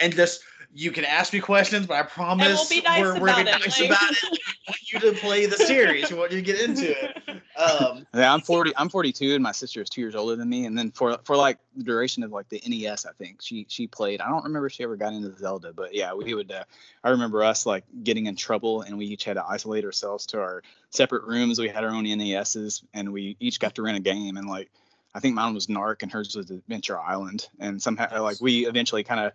[0.00, 3.44] and just you can ask me questions but i promise be nice we're, we're gonna
[3.44, 6.38] be nice like- about it we want you to play the series we want you
[6.38, 8.72] to get into it um Yeah, I'm 40.
[8.76, 10.64] I'm 42, and my sister is two years older than me.
[10.64, 13.86] And then for for like the duration of like the NES, I think she she
[13.86, 14.20] played.
[14.20, 16.50] I don't remember if she ever got into Zelda, but yeah, we would.
[16.50, 16.64] Uh,
[17.04, 20.40] I remember us like getting in trouble, and we each had to isolate ourselves to
[20.40, 21.58] our separate rooms.
[21.58, 24.36] We had our own NESs, and we each got to rent a game.
[24.38, 24.70] And like,
[25.14, 27.48] I think mine was Narc, and hers was Adventure Island.
[27.58, 29.32] And somehow, like, we eventually kind of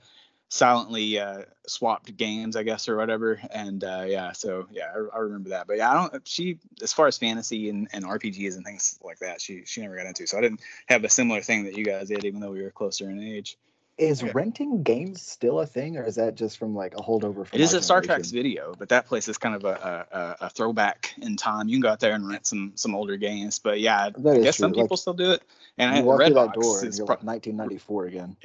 [0.49, 3.39] silently uh, swapped games, I guess, or whatever.
[3.51, 5.67] And uh, yeah, so yeah, I, I remember that.
[5.67, 6.27] But yeah, I don't.
[6.27, 9.95] She, as far as fantasy and, and RPGs and things like that, she she never
[9.95, 10.27] got into.
[10.27, 12.71] So I didn't have a similar thing that you guys did, even though we were
[12.71, 13.57] closer in age.
[13.97, 14.31] is Okay.
[14.33, 17.59] renting games still a thing, or is that just from like a holdover from?
[17.59, 18.01] It is a Star?
[18.01, 20.05] Trek's video, but that place is kind of a,
[20.41, 21.67] a, a- throwback in time.
[21.69, 23.59] You can go out there and rent some some older games.
[23.59, 24.81] But yeah, That I guess some true.
[24.81, 25.43] Like, people still do it.
[25.77, 28.37] And you I, walk through that door, is pro- like 1994 again.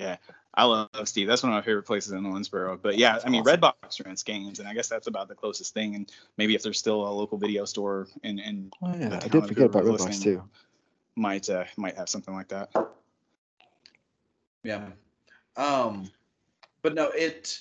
[0.55, 1.29] I love Steve.
[1.29, 2.81] That's one of my favorite places in Owensboro.
[2.83, 3.61] But yeah, I mean, Awesome.
[3.61, 5.95] Redbox rents games, and I guess that's about the closest thing.
[5.95, 9.47] And maybe if there's still a local video store in, in Oh yeah, I did
[9.47, 10.43] forget about Hoover Redbox too.
[11.15, 12.71] might uh, might have something like that.
[14.65, 14.89] Yeah.
[15.57, 16.11] Um,
[16.83, 17.61] but no, it.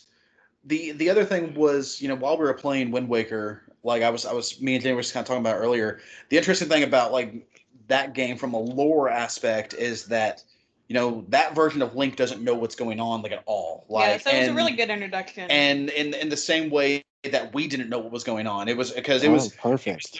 [0.65, 4.09] The the other thing was, you know, while we were playing Wind Waker, like I
[4.09, 6.01] was, I was, me and Danny were just kind of talking about earlier.
[6.27, 7.47] The interesting thing about like
[7.87, 10.43] that game from a lore aspect is that,
[10.89, 13.85] you know, that version of Link doesn't know what's going on like at all.
[13.87, 15.49] Like, yeah, so it was a really good introduction.
[15.49, 18.75] And in in the same way that we didn't know what was going on, it
[18.75, 20.19] was because it oh, was perfect.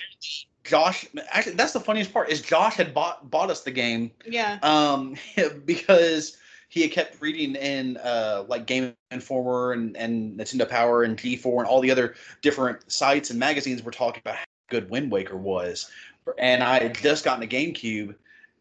[0.63, 1.08] Josh.
[1.32, 5.15] Actually, that's the funniest part is Josh had bought bought us the game yeah, um
[5.65, 6.38] because
[6.69, 11.58] he had kept reading in uh like game informer and, and nintendo power and g4
[11.58, 15.36] and all the other different sites and magazines were talking about how good wind waker
[15.36, 15.89] was
[16.38, 18.13] and i had just gotten a gamecube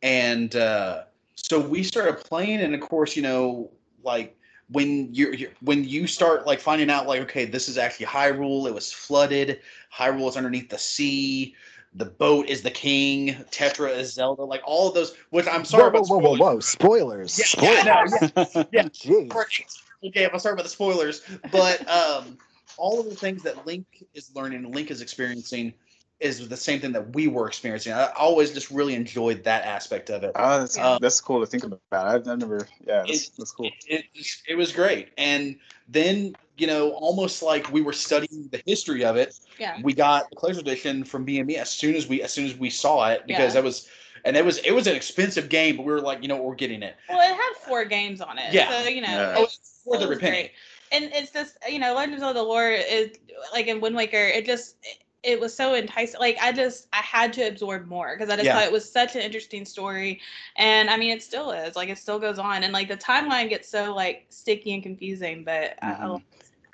[0.02, 1.02] and uh
[1.46, 3.70] so we started playing and of course you know
[4.02, 4.36] like
[4.70, 8.66] when you're, you're when you start like finding out like okay this is actually hyrule
[8.66, 9.60] it was flooded
[9.94, 11.54] hyrule is underneath the sea
[11.94, 15.84] the boat is the king tetra is zelda like all of those which i'm sorry
[15.84, 16.60] whoa, about whoa, whoa, whoa, whoa!
[16.60, 17.32] spoilers.
[17.32, 17.84] Spoilers.
[17.84, 18.04] Yeah, yeah,
[18.36, 18.66] no, Spoilers.
[18.72, 19.24] yeah.
[19.28, 19.64] Great.
[20.06, 22.38] Okay, I'm sorry about the spoilers, but um,
[22.76, 25.74] all of the things that Link is learning, Link is experiencing,
[26.20, 27.92] is the same thing that we were experiencing.
[27.92, 30.32] I always just really enjoyed that aspect of it.
[30.34, 31.80] Oh, that's Um, that's cool to think about.
[31.92, 32.66] I've, I've never.
[32.86, 33.70] Yeah, that's, It- that's cool.
[33.86, 34.04] It,
[34.48, 35.56] it was great, and
[35.88, 39.38] then you know, almost like we were studying the history of it.
[39.60, 39.78] yeah.
[39.80, 42.68] We got the collector's edition from BME as soon as we as soon as we
[42.68, 43.60] saw it because Yeah.
[43.60, 43.88] that was.
[44.24, 46.56] And it was it was an expensive game, but we were like, you know, we're
[46.56, 46.96] getting it.
[47.08, 48.52] Well, it had four games on it.
[48.52, 48.68] Yeah.
[48.82, 49.30] So, you know, Yeah.
[49.30, 50.36] it Oh, was- it's worth it every was penny.
[50.36, 50.50] great.
[50.90, 53.12] And it's just, you know, Legend of the lore is
[53.52, 54.98] like in Wind Waker, it just, it,
[55.28, 56.18] it was so enticing.
[56.20, 58.54] Like, I just, I had to absorb more because I just Yeah.
[58.54, 60.20] thought it was such an interesting story.
[60.56, 61.76] And I mean, it still is.
[61.76, 62.64] Like, it still goes on.
[62.64, 66.22] And like, the timeline gets so like sticky and confusing, but I- I Mhm.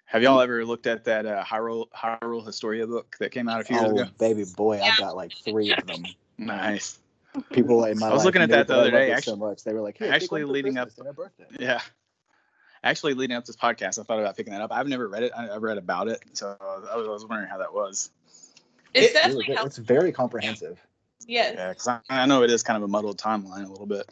[0.06, 3.64] Have y'all ever looked at that uh, Hyrule Hyrule Historia book that came out a
[3.64, 4.10] few years Oh, ago?
[4.18, 4.92] baby boy, Yeah.
[4.96, 6.04] I got like three of them.
[6.38, 7.00] Nice.
[7.50, 9.36] People in my I was life looking at that the other day, it actu- so
[9.36, 9.64] much.
[9.64, 11.46] They were like, hey, actually pick one for leading up- Christmas and birthday.
[11.58, 11.80] Yeah.
[12.84, 14.70] Actually, leading up to this podcast, I thought about picking that up.
[14.70, 15.32] I've never read it.
[15.34, 18.10] I- I've read about it, so I was, I was wondering how that was.
[18.94, 19.58] It's It- definitely good.
[19.66, 20.78] It's very comprehensive.
[21.26, 21.56] Yes.
[21.56, 24.08] Yeah, because I, I know it is kind of a muddled timeline a little bit.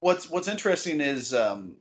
[0.00, 1.74] what's what's interesting is um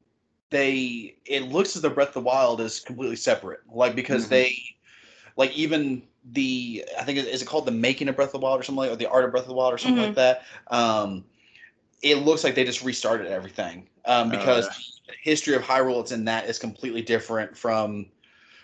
[0.50, 3.60] they it looks as though Breath of the Wild is completely separate.
[3.72, 4.30] Like because Mhm.
[4.30, 4.56] they
[5.36, 8.60] like even the I think is it called the making of Breath of the Wild
[8.60, 10.44] or something like or the art of Breath of the Wild or something like that.
[10.68, 11.26] Um,
[12.02, 14.74] it looks like they just restarted everything um, because yeah.
[15.08, 18.08] the history of Hyrule it's in that is completely different from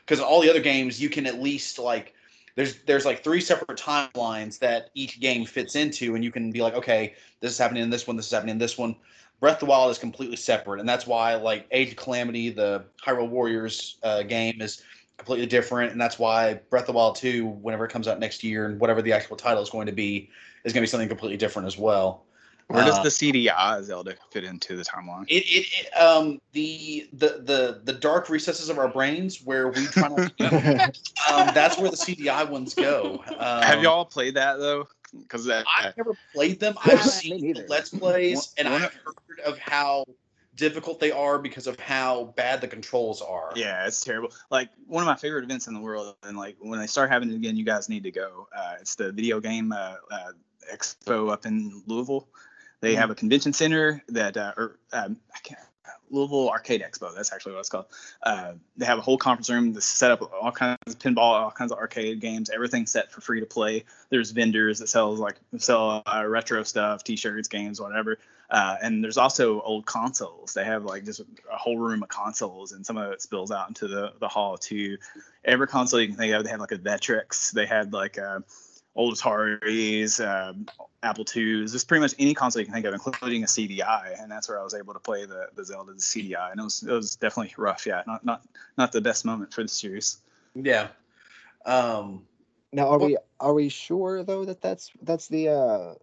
[0.06, 2.14] because all the other games you can at least like
[2.56, 6.62] there's there's like three separate timelines that each game fits into and you can be
[6.62, 8.96] like okay this is happening in this one this is happening in this one.
[9.40, 12.86] Breath of the wild is completely separate and that's why like age of calamity the
[13.04, 14.82] hyrule warriors uh, game is
[15.18, 18.44] completely different and that's why breath of the wild 2 whenever it comes out next
[18.44, 20.30] year and whatever the actual title is going to be
[20.64, 22.24] is going to be something completely different as well
[22.74, 25.26] Where does Uh, the CDI Zelda fit into the timeline?
[25.28, 29.86] it, it, it um the the the the dark recesses of our brains where we
[29.86, 30.92] try not to
[31.32, 33.24] um, that's where the CDI ones go.
[33.38, 34.88] Um, Have y'all played that though?
[35.16, 36.76] Because that, I've never played them.
[36.84, 37.66] I've seen neither.
[37.70, 40.06] Let's Plays, and I've heard of how
[40.56, 43.52] difficult they are because of how bad the controls are.
[43.56, 44.32] Yeah, it's terrible.
[44.50, 47.30] Like one of my favorite events in the world, and like when they start having
[47.32, 48.48] it again, you guys need to go.
[48.56, 50.32] Uh, it's the video game uh, uh,
[50.72, 52.28] expo up in Louisville.
[52.84, 55.60] They have a convention center that, uh, or um, I can't.
[56.10, 57.16] Louisville Arcade Expo.
[57.16, 57.86] That's actually what it's called.
[58.22, 61.50] Uh, they have a whole conference room that's set up all kinds of pinball, all
[61.50, 62.50] kinds of arcade games.
[62.52, 63.86] Everything set for free to play.
[64.10, 68.20] There's vendors that sells like sell uh, retro stuff, T-shirts, games, whatever.
[68.50, 70.54] Uh, and there's also old consoles.
[70.54, 73.70] They have like just a whole room of consoles, and some of it spills out
[73.70, 74.98] into the the hall too.
[75.44, 77.52] Every console you can think of, they have like a Vectrex.
[77.52, 78.42] They had like uh,
[78.96, 80.68] old Ataris, um,
[81.02, 84.22] Apple IIs, just pretty much any console you can think of, including a CDI.
[84.22, 86.64] And that's where I was able to play the the Zelda the CDI, and it
[86.64, 87.86] was it was definitely rough.
[87.86, 88.44] Yeah, not not
[88.78, 90.18] not the best moment for the series.
[90.56, 90.88] Yeah.
[91.66, 92.26] Um,
[92.72, 95.96] Now, are Well- we are we sure though that that's that's the uh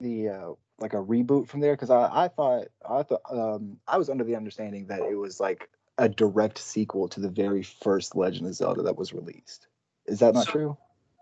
[0.00, 1.74] the uh like a reboot from there?
[1.74, 5.40] Because I I thought I thought um I was under the understanding that it was
[5.40, 9.68] like a direct sequel to the very first Legend of Zelda that was released.
[10.06, 10.76] Is that not So- true?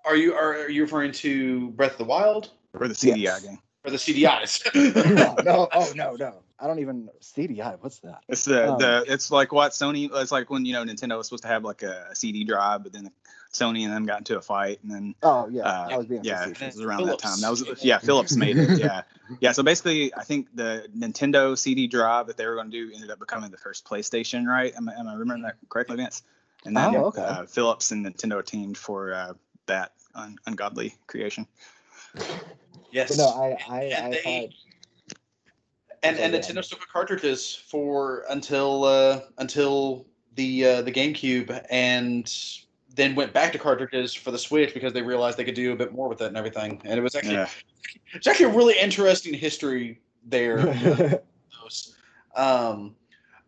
[0.05, 3.43] Are you are, are you referring to Breath of the Wild Or the CDI Yes.
[3.43, 3.59] game.
[3.85, 4.65] or the CDIs?
[5.17, 6.43] no, no, oh no, no.
[6.59, 7.77] I don't even CDI.
[7.81, 8.21] What's that?
[8.29, 10.09] It's the Um, the it's like what Sony.
[10.15, 12.93] It's like when you know Nintendo was supposed to have like a, CD drive, but
[12.93, 13.11] then
[13.53, 16.23] Sony and them got into a fight, and then Oh yeah, Uh, I was being
[16.25, 17.41] yeah, it was around that time.
[17.41, 18.79] That was yeah, Philips made it.
[18.79, 19.03] Yeah,
[19.41, 19.51] yeah.
[19.53, 23.11] So basically, I think the Nintendo CD drive that they were going to do ended
[23.11, 24.73] up becoming the first PlayStation, right?
[24.77, 26.23] Am, I- am I remembering that correctly, Vance?
[26.65, 27.23] And then Oh, okay.
[27.23, 29.33] uh, Philips and Nintendo teamed for uh,
[29.66, 31.46] that un- ungodly creation.
[32.90, 33.16] yes.
[33.16, 34.55] But no, I I, And I they- thought
[36.05, 36.40] and and Yeah.
[36.40, 42.33] Nintendo still put cartridges for until uh, until the uh, the GameCube, and
[42.94, 45.77] then went back to cartridges for the Switch because they realized they could do a
[45.77, 46.81] bit more with it and everything.
[46.85, 47.48] And it was actually Yeah,
[48.14, 50.57] it's actually a really interesting history there.
[51.62, 51.94] those.
[52.35, 52.96] Um,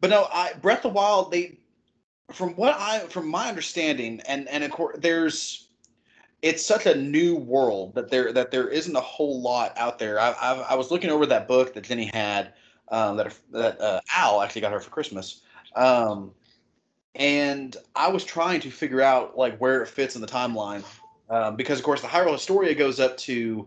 [0.03, 1.33] but no, I Breath of the Wild.
[1.33, 1.59] They,
[2.33, 5.64] from what I, from my understanding, and and of course, there's,
[6.45, 10.21] it's such a new world that there that there isn't a whole lot out there.
[10.21, 12.53] I I, I was looking over that book that Jenny had,
[12.91, 15.41] um, that that uh, Al actually got her for Christmas.
[15.75, 16.33] Um,
[17.15, 20.85] and I was trying to figure out like where it fits in the timeline,
[21.31, 23.67] um, because of course the Hyrule Historia goes up to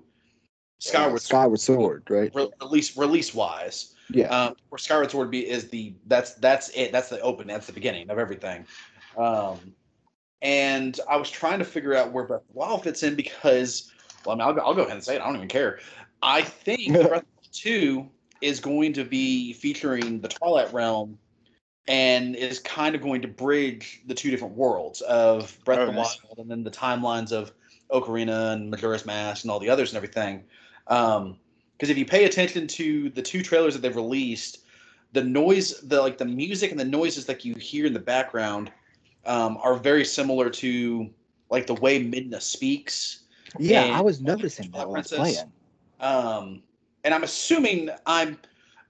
[0.78, 2.32] Skyward Sword Skyward Sword, right?
[2.36, 3.96] re- release release wise.
[4.12, 4.28] Yeah.
[4.28, 6.92] Um, where Skyward Sword be is the that's that's it.
[6.92, 7.48] That's the open.
[7.48, 8.68] That's the beginning of everything.
[9.18, 9.74] Um,
[10.42, 13.92] and I was trying to figure out where Breath of the Wild fits in because,
[14.26, 15.22] well, I mean, I'll go, I'll go ahead and say it.
[15.22, 15.80] I don't even care.
[16.22, 18.10] I think Breath of the Wild Two
[18.42, 21.18] is going to be featuring the Twilight Realm,
[21.88, 25.88] and is kind of going to bridge the two different worlds of Breath Oh, of
[25.88, 26.20] the nice.
[26.24, 27.52] Wild and then the timelines of
[27.92, 30.44] Ocarina and Majora's Mask and all the others and everything.
[30.88, 31.38] Um,
[31.78, 34.60] because if you pay attention to the two trailers that they've released,
[35.14, 38.72] the noise, the like the music and the noises that you hear in the background
[39.28, 41.10] um, are very similar to
[41.50, 43.24] like the way Midna speaks.
[43.60, 45.52] Yeah, I was noticing that when I was playing.
[46.00, 46.64] Um,
[47.04, 48.38] and I'm assuming I'm,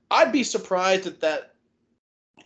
[0.10, 1.54] I'd be surprised at that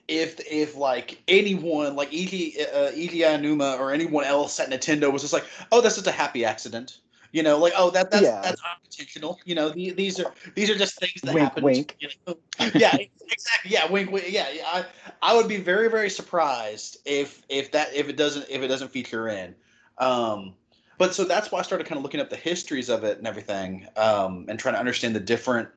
[0.07, 5.21] if if like anyone like Eiji uh, Eiji Aonuma or anyone else at Nintendo was
[5.21, 6.99] just like, oh, that's just a happy accident.
[7.31, 8.41] You know, like oh that that's Yeah.
[8.41, 9.39] that's unintentional.
[9.45, 11.63] You know, the, these are these are just things that Wink, happen.
[11.63, 11.95] wink.
[11.99, 12.35] You know?
[12.75, 13.71] yeah, exactly.
[13.71, 14.25] Yeah, wink, wink.
[14.29, 14.85] Yeah, yeah, I
[15.21, 18.91] I would be very very surprised if if that if it doesn't if it doesn't
[18.91, 19.55] feature in.
[19.97, 20.55] Um,
[20.97, 23.25] but so that's why I started kind of looking up the histories of it and
[23.25, 25.69] everything, um, and trying to understand the different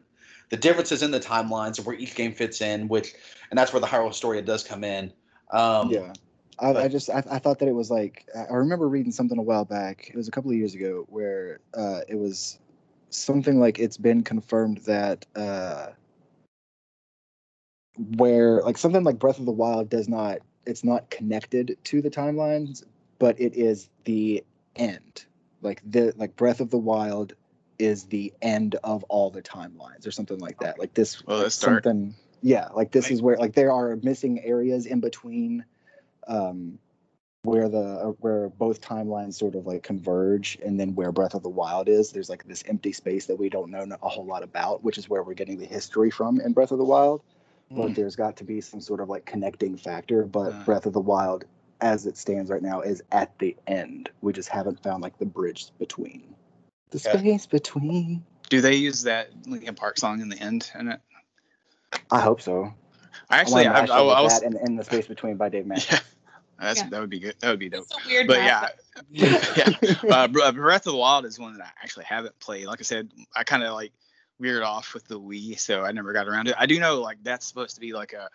[0.51, 3.15] the differences in the timelines of where each game fits in, which
[3.51, 5.13] and that's where the Hyrule Historia does come in.
[5.53, 6.13] Um, yeah.
[6.59, 9.43] I, I just I, I thought that it was like I remember reading something a
[9.43, 10.09] while back.
[10.09, 12.59] It was a couple of years ago where uh, it was
[13.11, 15.89] something like it's been confirmed that uh,
[18.17, 22.11] where like something like Breath of the Wild does not it's not connected to the
[22.11, 22.85] timelines,
[23.19, 24.45] but it is the
[24.77, 25.27] end.
[25.63, 27.35] Like the like Breath of the Wild
[27.79, 30.79] is the end of all the timelines or something like that.
[30.79, 34.87] Like this Well, like something yeah, like this is where like there are missing areas
[34.87, 35.65] in between
[36.27, 36.79] um
[37.45, 41.43] where the uh, where both timelines sort of like converge and then where breath of
[41.43, 44.43] the wild is there's like this empty space that we don't know a whole lot
[44.43, 47.23] about which is where we're getting the history from in breath of the wild
[47.77, 47.95] but Mm.
[47.97, 50.65] there's got to be some sort of like connecting factor but Uh.
[50.65, 51.45] breath of the wild
[51.81, 55.27] as it stands right now is at the end we just haven't found like the
[55.27, 56.35] bridge between
[56.91, 57.19] the Okay.
[57.19, 60.71] space between Do they use that Linkin Park song in the end?
[60.75, 61.01] And it,
[62.11, 62.73] i hope so
[63.31, 65.91] I actually, I, I, I, I was, and, and the space between by dave Matthews.
[65.93, 65.99] yeah,
[66.59, 66.89] that's Yeah.
[66.91, 67.35] that would be good.
[67.41, 67.87] That would be dope.
[68.07, 68.69] Weird But yeah,
[69.11, 69.71] yeah.
[70.09, 72.67] Uh, Breath of the Wild is one that I actually haven't played.
[72.67, 73.93] Like I said, I kind of like
[74.41, 76.57] veered off with the Wii, so I never got around to it.
[76.59, 78.29] I do know like that's supposed to be like a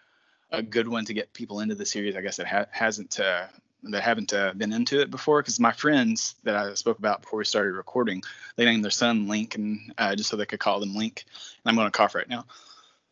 [0.52, 2.16] a good one to get people into the series.
[2.16, 3.46] I guess that ha- hasn't uh,
[3.84, 7.40] that haven't uh, been into it before because my friends that I spoke about before
[7.40, 8.24] we started recording,
[8.56, 11.24] they named their son Link, and uh, just so they could call them Link.
[11.64, 12.46] And I'm going to cough right now.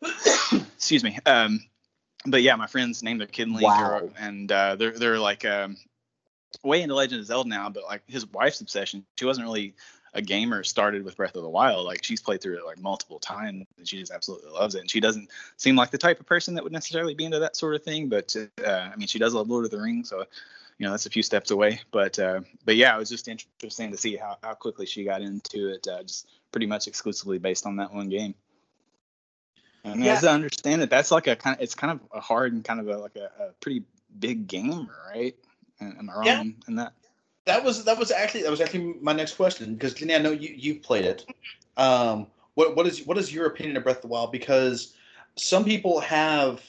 [0.76, 1.18] Excuse me.
[1.26, 1.60] Um,
[2.26, 4.10] but yeah, my friends named their kid Link, Wow.
[4.18, 5.76] and uh, they're they're like um,
[6.62, 7.68] way into Legend of Zelda now.
[7.70, 9.74] But like his wife's obsession, she wasn't really
[10.14, 10.64] a gamer.
[10.64, 11.84] Started with Breath of the Wild.
[11.86, 14.80] Like she's played through it like multiple times, and she just absolutely loves it.
[14.80, 17.56] And she doesn't seem like the type of person that would necessarily be into that
[17.56, 18.08] sort of thing.
[18.08, 20.24] But uh, I mean, she does love Lord of the Rings, so
[20.78, 21.80] you know that's a few steps away.
[21.92, 25.22] But uh, but yeah, it was just interesting to see how how quickly she got
[25.22, 25.86] into it.
[25.86, 28.34] Uh, just pretty much exclusively based on that one game.
[29.92, 30.12] And Yeah.
[30.12, 32.64] as I understand it, that's like a kind of it's kind of a hard and
[32.64, 33.84] kind of a like a, a pretty
[34.18, 35.34] big game, right?
[35.80, 36.40] Am I wrong Yeah.
[36.40, 36.92] in, in that?
[37.46, 40.32] That was that was actually that was actually my next question because Jenny, I know
[40.32, 41.24] you you've played it.
[41.76, 44.32] Um, what what is what is your opinion of Breath of the Wild?
[44.32, 44.94] Because
[45.36, 46.62] some people have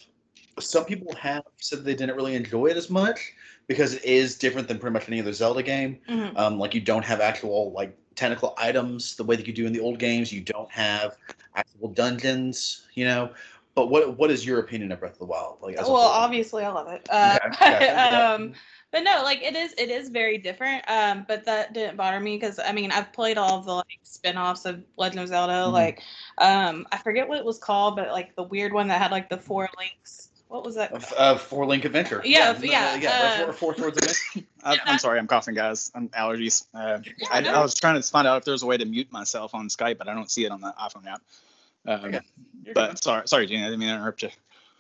[0.60, 3.34] some people have said they didn't really enjoy it as much
[3.68, 6.00] because it is different than pretty much any other Zelda game.
[6.08, 6.38] Mhm.
[6.38, 9.72] Um, like you don't have actual like technical items the way that you do in
[9.72, 10.32] the old games.
[10.32, 11.16] You don't have
[11.56, 13.32] actual dungeons, you know.
[13.76, 15.60] But what what is your opinion of Breath of the Wild?
[15.62, 17.08] Like, as well, obviously, I love it.
[17.10, 18.54] Uh, Okay, gotcha, um,
[18.92, 20.84] but no, like it is, it is very different.
[20.90, 24.00] Um, but that didn't bother me because I mean, I've played all of the like
[24.04, 25.54] spin-offs of Legend of Zelda.
[25.54, 25.72] Mhm.
[25.72, 26.02] Like,
[26.40, 29.30] um, I forget what it was called, but like the weird one that had like
[29.30, 30.29] the four links.
[30.50, 30.92] What was that?
[30.92, 32.22] A, uh, Four Link Adventure.
[32.26, 33.10] Yeah, no, yeah, yeah.
[33.12, 34.48] uh, Four, four Swords Adventure.
[34.64, 34.82] I, Yeah.
[34.88, 35.92] I'm sorry, I'm coughing, guys.
[35.96, 36.66] I'm allergies.
[36.74, 37.00] Uh,
[37.32, 37.54] I, no.
[37.54, 40.00] I was trying to find out if there's a way to mute myself on Skype,
[40.00, 41.22] but I don't see it on the iPhone app.
[41.88, 42.20] Um, Okay.
[42.74, 43.04] But good.
[43.04, 44.30] sorry, sorry, Gina, I didn't mean to interrupt you.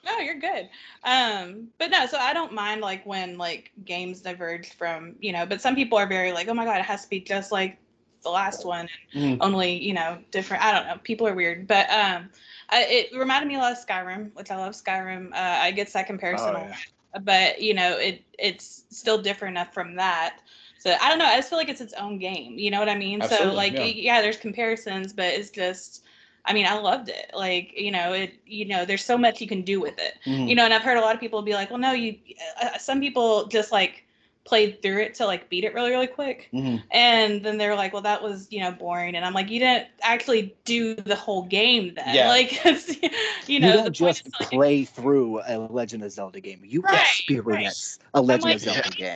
[0.05, 0.69] No, you're good.
[1.03, 5.45] Um, but no, so I don't mind like when like games diverge from, you know,
[5.45, 7.77] but some people are very like, oh my god, it has to be just like
[8.23, 9.38] the last one and Mhm.
[9.41, 10.63] only, you know, different.
[10.63, 10.97] I don't know.
[11.03, 11.67] People are weird.
[11.67, 12.29] But um
[12.71, 15.32] I, it reminded me a lot of Skyrim, which I love Skyrim.
[15.34, 16.75] Uh I get that comparison Oh, yeah.
[17.21, 20.39] but you know, it it's still different enough from that.
[20.79, 21.25] So I don't know.
[21.25, 22.58] I just feel like it's its own game.
[22.58, 23.21] You know what I mean?
[23.21, 23.86] so like yeah.
[23.86, 26.03] yeah, there's comparisons, but it's just
[26.45, 27.32] I mean, I loved it.
[27.34, 30.47] Like, you know, it you know, there's so much you can do with it Mhm.
[30.49, 32.17] you know and i've heard a lot of people be like well no you
[32.62, 34.03] uh, some people just like
[34.50, 36.82] played through it to like beat it really really quick Mhm.
[36.90, 39.88] and then they're like well that was you know boring and i'm like you didn't
[40.02, 42.30] actually do the whole game then Yeah.
[42.30, 43.10] like it's, you
[43.46, 46.62] You, know don't just is to, like, play through a Legend of Zelda game.
[46.64, 49.16] You Right, experience a Legend like- of Zelda game.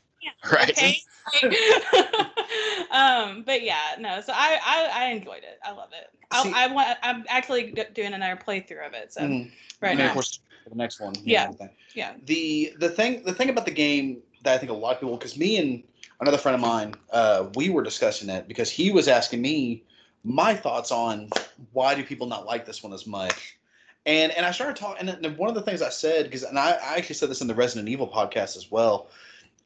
[0.51, 0.69] Right.
[0.69, 1.01] okay
[2.91, 6.09] um but yeah no so I, I i enjoyed it i love it
[6.43, 9.51] See- I, I want i'm actually doing another playthrough of it so Mhm.
[9.81, 11.13] right now of course, the next one.
[11.23, 11.51] Yeah.
[11.93, 14.99] yeah The the thing the thing about the game that I think a lot of
[14.99, 15.83] people because me and
[16.19, 19.83] another friend of mine, uh, we were discussing it because he was asking me
[20.23, 21.29] my thoughts on
[21.73, 23.57] why do people not like this one as much.
[24.05, 26.71] And and I started talking, and one of the things I said, because and I,
[26.71, 29.09] I actually said this in the Resident Evil podcast as well,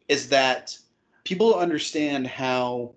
[0.07, 0.77] is that
[1.23, 2.93] people understand how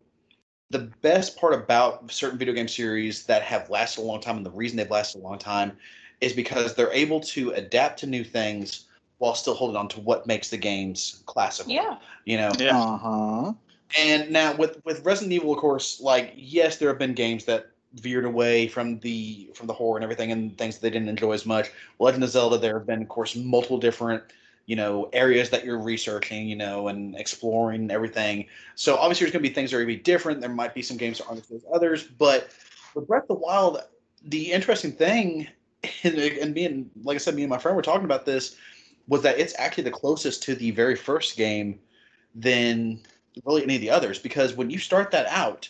[0.68, 4.46] the best part about certain video game series that have lasted a long time, and
[4.46, 5.76] the reason they've lasted a long time,
[6.20, 8.86] is because they're able to adapt to new things
[9.20, 11.72] while still holding on to what makes the games classical.
[11.72, 12.76] yeah You know, Yeah.
[12.76, 13.52] Uh huh.
[13.98, 17.70] and now with with Resident Evil, of course, like yes, there have been games that
[17.94, 21.32] veered away from the from the horror and everything, and things that they didn't enjoy
[21.32, 21.70] as much.
[21.98, 24.22] Legend of Zelda, there have been, of course, multiple different
[24.64, 28.46] you know areas that you're researching, you know, and exploring and everything.
[28.74, 30.40] So obviously, there's going to be things that are going to be different.
[30.40, 32.48] There might be some games that aren't as good as others, but
[32.94, 33.82] with Breath of the Wild,
[34.24, 35.46] the interesting thing,
[36.04, 38.56] and, and me and like I said, me and my friend were talking about this,
[39.10, 41.78] was that it's actually the closest to the very first game
[42.34, 43.00] than
[43.44, 45.68] really any of the others because when you start that out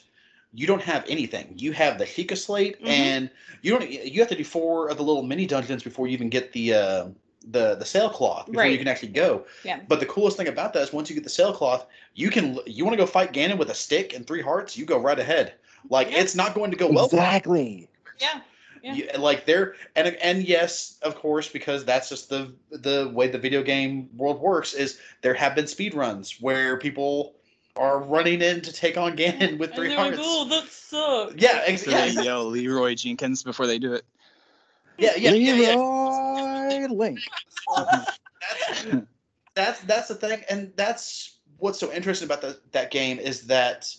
[0.52, 2.88] you don't have anything you have the Sheikah slate Mhm.
[2.88, 3.30] and
[3.62, 6.28] you don't you have to do four of the little mini dungeons before you even
[6.28, 7.06] get the uh
[7.46, 9.46] the the sailcloth before you can actually go.
[9.64, 9.80] Yeah.
[9.88, 12.84] But the coolest thing about that is once you get the sailcloth, you can you
[12.84, 15.54] want to go fight Ganon with a stick and three hearts, you go right ahead.
[15.88, 16.18] Like Yeah.
[16.18, 17.06] it's not going to go well.
[17.06, 17.88] exactly.
[18.20, 18.40] Yeah.
[18.82, 18.94] Yeah.
[18.94, 23.38] You- like there and and yes, of course, because that's just the the way the
[23.38, 24.72] video game world works.
[24.74, 27.34] Is there have been speed runs where people
[27.76, 30.18] are running in to take on Ganon with And three hearts.
[30.18, 31.34] like, oh, that sucks.
[31.36, 32.24] yeah, ex- So yeah, they exactly.
[32.26, 34.04] yell Leroy Jenkins before they do it.
[34.98, 35.74] yeah, yeah, yeah, yeah.
[35.76, 37.30] Leroy Link.
[37.76, 38.18] that's,
[39.54, 43.94] that's that's the thing, and that's what's so interesting about the, that game is that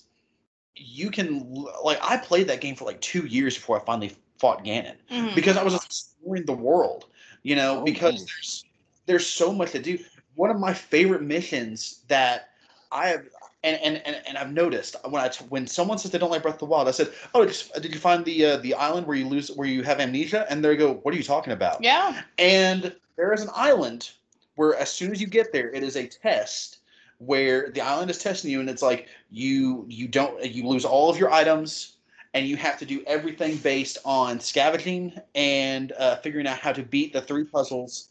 [0.76, 4.66] you can like I played that game for like two years before I finally fought
[4.66, 5.36] Ganon Mhm.
[5.36, 7.06] because I was exploring the world,
[7.44, 8.26] you know, Oh, because nice.
[8.32, 8.66] there's
[9.08, 10.00] there's so much to do.
[10.36, 11.78] One of my favorite missions
[12.08, 12.50] that
[12.92, 13.24] I have.
[13.64, 16.42] And, and, and, and I've noticed when I t- when someone says they don't like
[16.42, 18.74] Breath of the Wild, I said, "Oh, did you, did you find the uh, the
[18.74, 21.54] island where you lose where you have amnesia?" And they go, "What are you talking
[21.54, 22.24] about?" Yeah.
[22.40, 24.10] And there is an island
[24.56, 26.80] where, as soon as you get there, it is a test
[27.20, 31.12] where the island is testing you, and it's like you you don't you lose all
[31.12, 31.98] of your items,
[32.34, 36.84] and you have to do everything based on scavenging and uh, figuring out how to
[36.84, 38.10] beat the three puzzles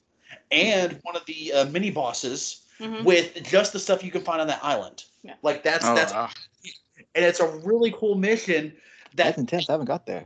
[0.51, 3.05] and one of the uh, mini bosses Mhm.
[3.05, 5.05] with just the stuff you can find on that island.
[5.23, 5.35] Yeah.
[5.43, 6.31] Like that's Oh, that's wow.
[7.15, 8.73] and it's a really cool mission
[9.17, 9.69] that That's intense.
[9.69, 10.25] I haven't got there.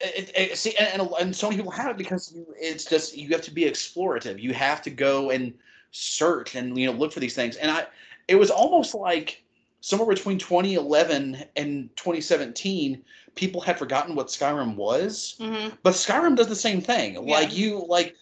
[0.00, 3.16] it, it, see, and, and, and so many people have it because you, it's just
[3.16, 4.40] you have to be explorative.
[4.42, 5.54] You have to go and
[5.92, 7.54] search and you know look for these things.
[7.56, 7.86] And I,
[8.26, 9.42] it was almost like
[9.80, 13.02] somewhere between 2011 and 2017,
[13.34, 15.36] people had forgotten what Skyrim was.
[15.40, 15.76] Mhm.
[15.82, 17.24] But Skyrim does the same thing.
[17.26, 18.14] Like you, like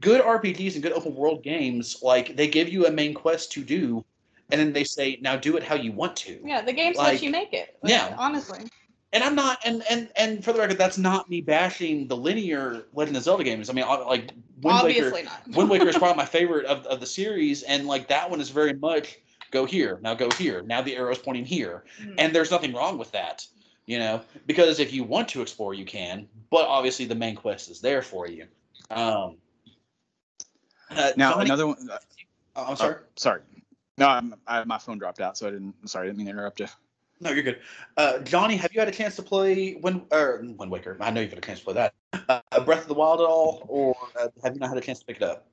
[0.00, 3.62] good RPGs and good open world games, like they give you a main quest to
[3.62, 4.04] do,
[4.50, 7.14] and then they say, "Now do it how you want to." Yeah, the games Like-
[7.14, 7.76] let you make it.
[7.82, 8.14] Like, Yeah.
[8.18, 8.60] Honestly.
[9.12, 12.86] and I'm not, and and and for the record, that's not me bashing the linear
[12.94, 13.68] Legend of Zelda games.
[13.68, 14.30] I mean, like
[14.62, 15.48] Wind Waker, Obviously not.
[15.48, 18.48] Wind Waker is probably my favorite of, of the series, and like that one is
[18.48, 19.18] very much
[19.52, 22.14] go here, now go here, now the arrow's pointing here, Mhm.
[22.18, 23.46] and there's nothing wrong with that,
[23.86, 27.70] you know, because if you want to explore, you can, but obviously the main quest
[27.70, 28.48] is there for you.
[28.90, 29.36] Um,
[30.90, 31.88] uh, Now Johnny- another one.
[31.90, 31.98] uh,
[32.56, 32.94] oh, I'm sorry.
[32.98, 33.42] oh, sorry.
[33.98, 35.74] No, I'm, I, my phone dropped out, so I didn't.
[35.82, 36.66] I'm sorry, I didn't mean to interrupt you.
[37.20, 37.60] No, you're good.
[37.96, 40.96] Uh, Johnny, have you had a chance to play Wind or Wind Waker?
[40.98, 41.94] I know you've had a chance to play that.
[42.28, 44.98] Uh, Breath of the Wild at all, or uh, have you not had a chance
[45.00, 45.46] to pick it up?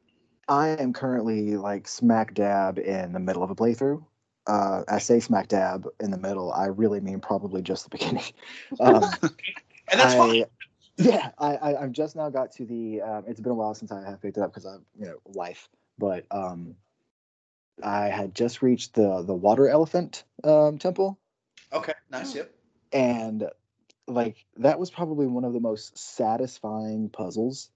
[0.50, 4.04] I am currently like smack dab in the middle of a playthrough.
[4.48, 6.52] Uh, I say smack dab in the middle.
[6.52, 8.24] I really mean probably just the beginning.
[8.80, 9.04] Um,
[9.92, 10.46] And that's I, fine.
[10.98, 13.02] Yeah, I, I I've just now got to the.
[13.02, 15.20] Um, it's been a while since I have picked it up because I've you know
[15.26, 16.76] life, but um,
[17.84, 21.20] I had just reached the the water elephant um, temple,
[21.74, 22.36] Okay, nice.
[22.36, 22.52] Yep.
[22.92, 23.50] and
[24.08, 27.70] like that was probably one of the most satisfying puzzles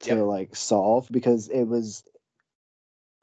[0.00, 0.24] to Yep.
[0.24, 2.04] like solve because it was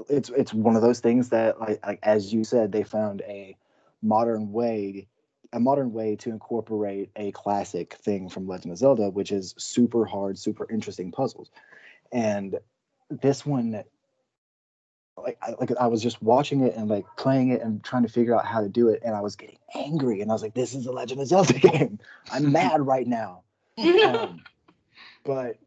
[0.10, 3.58] it's it's one of those things that like, like as you said they found a
[4.02, 5.08] modern way
[5.54, 10.06] a modern way to incorporate a classic thing from Legend of Zelda which is super
[10.06, 11.52] hard super interesting puzzles.
[12.12, 12.58] And
[13.10, 13.84] this one
[15.18, 18.10] like I, like I was just watching it and like playing it and trying to
[18.10, 20.54] figure out how to do it and I was getting angry and I was like
[20.54, 22.00] this is a Legend of Zelda game.
[22.32, 23.44] I'm mad right now.
[23.78, 24.42] Um,
[25.24, 25.58] but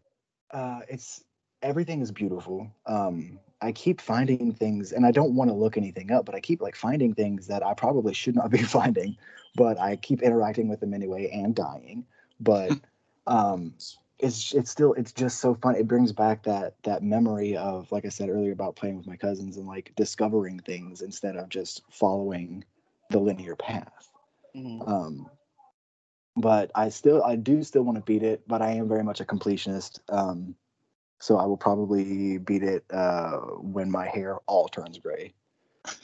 [0.51, 1.23] uh, it's
[1.63, 2.71] everything is beautiful.
[2.87, 6.41] Um, I keep finding things, and I don't want to look anything up, but I
[6.41, 9.17] keep like finding things that I probably should not be finding,
[9.55, 12.07] but I keep interacting with them anyway and dying.
[12.41, 12.73] But
[13.27, 13.75] um,
[14.19, 15.77] it's it's still it's just so fun.
[15.77, 19.17] It brings back that that memory of like I said earlier about playing with my
[19.17, 22.65] cousins and like discovering things instead of just following
[23.11, 24.11] the linear path.
[24.55, 24.89] Mhm.
[24.89, 25.31] Um,
[26.37, 29.21] but I still, I do still want to beat it, but I am very much
[29.21, 30.01] a completionist.
[30.09, 30.55] Um,
[31.21, 35.33] so I will probably beat it uh, when my hair all turns gray.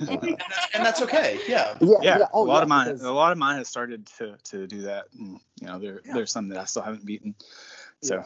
[0.00, 1.38] Uh, And, that's, and that's okay.
[1.46, 1.76] Yeah.
[1.80, 2.86] yeah, Yeah, oh, a lot yeah, of mine.
[2.88, 5.06] because- A lot of mine has started to to do that.
[5.18, 6.14] And, you know, there Yeah.
[6.14, 7.34] there's some that I still haven't beaten.
[8.02, 8.24] So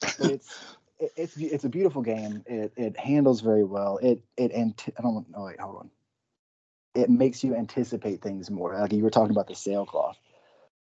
[0.00, 0.50] but it's
[0.98, 2.42] it, it's it's a beautiful game.
[2.46, 3.98] It it handles very well.
[4.02, 5.44] It it and I don't know.
[5.44, 5.90] Wait, hold on.
[6.94, 8.78] It makes you anticipate things more.
[8.78, 10.18] Like you were talking about the sailcloth.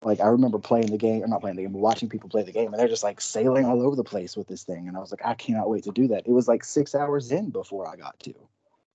[0.03, 2.43] Like I remember playing the game, or not playing the game, but watching people play
[2.43, 4.87] the game, and they're just like sailing all over the place with this thing.
[4.87, 6.27] And I was like, I cannot wait to do that.
[6.27, 8.35] It was like six hours in before I got to.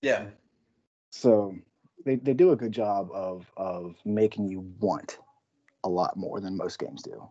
[0.00, 0.26] Yeah.
[1.10, 1.54] So
[2.04, 5.18] they, they do a good job of of making you want
[5.84, 7.28] a lot more than most games do.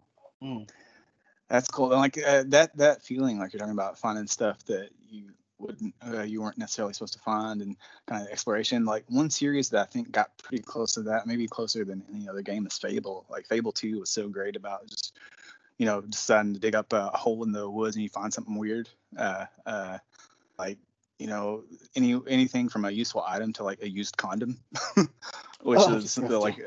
[1.50, 1.92] that's cool.
[1.92, 5.32] And like uh, that that feeling, like you're talking about finding stuff that you
[5.64, 7.76] wouldn't uh, you weren't necessarily supposed to find, and
[8.08, 8.86] kind of exploration.
[8.86, 12.28] Like one series that I think got pretty close to that, maybe closer than any
[12.30, 13.26] other game, is Fable.
[13.30, 15.18] Like Fable Two was so great about just
[15.78, 18.58] you know deciding to dig up a hole in the woods and you find something
[18.58, 18.90] weird.
[19.18, 19.98] Uh, uh,
[20.58, 20.78] like
[21.20, 21.64] you know
[21.96, 24.60] any anything from a useful item to like a used condom,
[25.62, 26.60] which Oh, is something like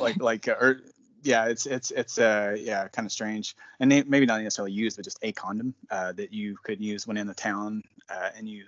[0.00, 0.80] like like uh, or
[1.22, 4.96] yeah, it's it's it's uh yeah kind of strange and they- maybe not necessarily used,
[4.96, 8.48] but just a condom uh, that you could use when in the town uh, and
[8.48, 8.64] you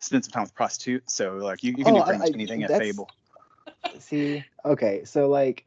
[0.00, 1.08] spend some time with prostitute.
[1.10, 3.10] So like you, you can Oh, do pretty I- much I- anything at Fable.
[3.98, 5.64] See, okay, so like,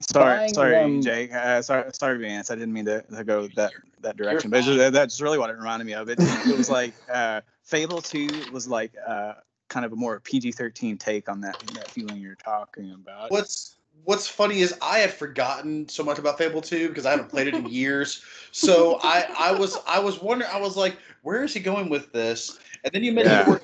[0.00, 1.32] Sorry, sorry, them- Jake.
[1.32, 2.50] Uh, sorry, sorry, Vance.
[2.50, 5.56] I didn't mean to, to go that that direction, but just- that's really what it
[5.56, 6.08] reminded me of.
[6.08, 9.34] It, it was like uh, Fable Two was like uh,
[9.68, 13.30] kind of a more PG-13 take on that that feeling you're talking about.
[13.30, 17.28] What's What's funny is I had forgotten so much about Fable 2 because I haven't
[17.28, 18.22] played it in years.
[18.50, 22.12] So I, I was I was wondering I was like, where is he going with
[22.12, 22.58] this?
[22.82, 23.58] And then you mentioned Yeah.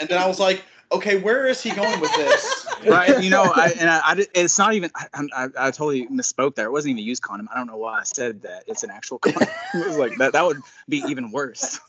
[0.00, 2.66] and then I was like, okay, where is he going with this?
[2.86, 3.22] right?
[3.22, 4.90] You know, I, and I, I it's not even.
[4.94, 6.66] I, I, I totally misspoke there.
[6.66, 7.48] It wasn't even a used condom.
[7.52, 8.64] I don't know why I said that.
[8.66, 9.48] It's an actual condom.
[9.74, 10.32] it was like that.
[10.32, 11.80] That would be even worse.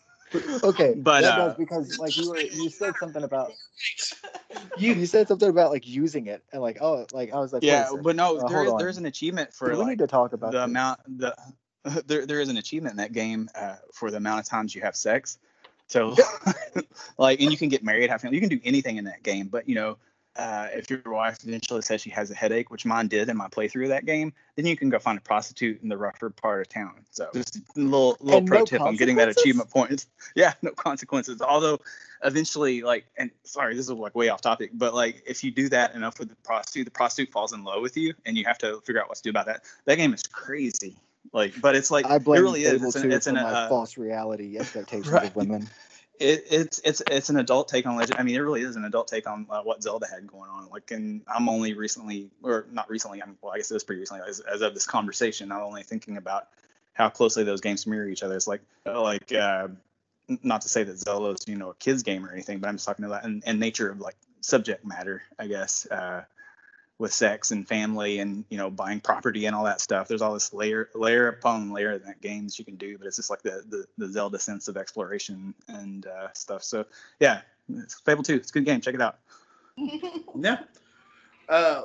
[0.64, 3.52] okay, But, that uh, does because like you were you said something about
[4.78, 7.64] You you said something about like using it and like oh like I was like
[7.64, 10.34] Yeah, but no, uh, there is there's an achievement for we like need to talk
[10.34, 10.66] about the this.
[10.66, 11.36] amount the
[12.05, 14.82] there there is an achievement in that game uh, for the amount of times you
[14.82, 15.38] have sex.
[15.88, 16.16] So
[17.18, 19.47] like and you can get married, have family, you can do anything in that game.
[19.47, 19.97] But you know,
[20.36, 23.48] uh, if your wife eventually says she has a headache, which mine did in my
[23.48, 26.62] playthrough of that game, then you can go find a prostitute in the rougher part
[26.62, 26.94] of town.
[27.12, 30.06] So just a little little And pro no tip on getting that achievement point.
[30.36, 31.42] Yeah, no consequences.
[31.42, 31.80] Although
[32.24, 35.68] eventually like and sorry this is like way off topic but like if you do
[35.70, 38.60] that enough with the prostitute the prostitute falls in love with you and you have
[38.60, 40.96] to figure out what to do about that that game is crazy
[41.34, 43.42] like but it's like I blame it really is it's an, 2 it's an my
[43.42, 45.26] uh, false reality expectations right.
[45.26, 45.70] of women.
[46.22, 48.86] It, it's it's it's an adult take on legend i mean it really is an
[48.86, 52.65] adult take on uh, what zelda had going on like and i'm only recently or
[52.72, 55.49] not recently i'm well i guess it was pretty recently as, as of this conversation
[55.49, 56.47] not only thinking about
[56.93, 59.67] how closely those games mirror each other it's like like uh
[60.43, 62.86] not to say that Zelda's you know a kids game or anything but i'm just
[62.86, 66.24] talking about and, and nature of like subject matter i guess uh
[67.02, 70.08] with sex and family and you know buying property and all that stuff.
[70.08, 73.16] There's all this layer layer upon layer in that games you can do but it's
[73.16, 76.64] just like the the, the zelda sense of exploration and uh, stuff.
[76.64, 76.86] So
[77.20, 77.41] yeah
[77.74, 78.80] it's fable 2 it's a good game.
[78.80, 79.18] Check it out.
[80.39, 80.60] Yeah.
[81.49, 81.82] Uh,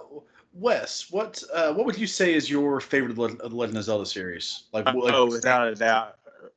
[0.52, 3.84] Wes, what uh, what would you say is your favorite Le- of the Legend of
[3.84, 4.64] Zelda series?
[4.72, 6.16] Like, like oh without a doubt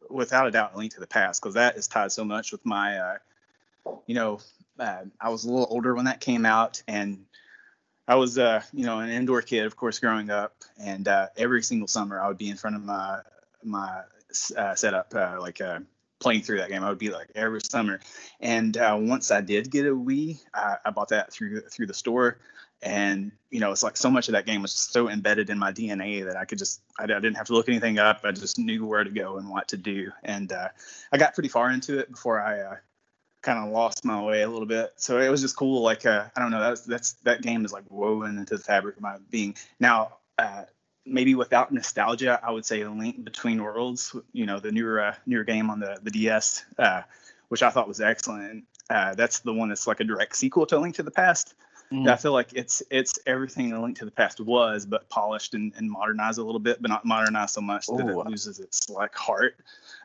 [0.10, 2.66] without a doubt a link to the past because that is tied so much with
[2.66, 3.18] my uh
[4.06, 4.40] you know
[4.80, 7.24] uh, i was a little older when that came out and
[8.10, 11.64] i was uh you know an indoor kid of course growing up and uh every
[11.64, 13.20] single summer i would be in front of my
[13.64, 14.02] my
[14.58, 15.80] uh, setup uh, like uh
[16.20, 16.84] playing through that game.
[16.84, 18.00] I would be like every summer.
[18.40, 21.94] And uh, once i did get a wii I, I bought that through through the
[21.94, 22.38] store.
[22.82, 25.74] And you know it's like so much of that game was so embedded in my
[25.74, 28.22] dna that i could just i, I didn't have to look anything up.
[28.24, 30.12] I just knew where to go and what to do.
[30.24, 30.52] And
[31.12, 32.78] i got pretty far into it before i
[33.42, 34.92] kind of lost my way a little bit.
[34.98, 37.74] So it was just cool like uh, i don't know that's that's that game is
[37.74, 39.56] like woven into the fabric of my being.
[39.80, 40.64] Now uh,
[41.06, 45.16] maybe without nostalgia i would say a link between worlds you know the newer uh,
[45.26, 47.02] newer game on the the ds uh,
[47.48, 50.80] which i thought was excellent uh, that's the one that's like a direct sequel to
[50.80, 51.54] link to the past.
[51.92, 52.10] Mhm.
[52.10, 55.74] I feel like it's it's everything A Link to the Past was, but polished and,
[55.76, 59.16] and modernized a little bit, but not modernized so much that it loses its like
[59.16, 59.56] heart.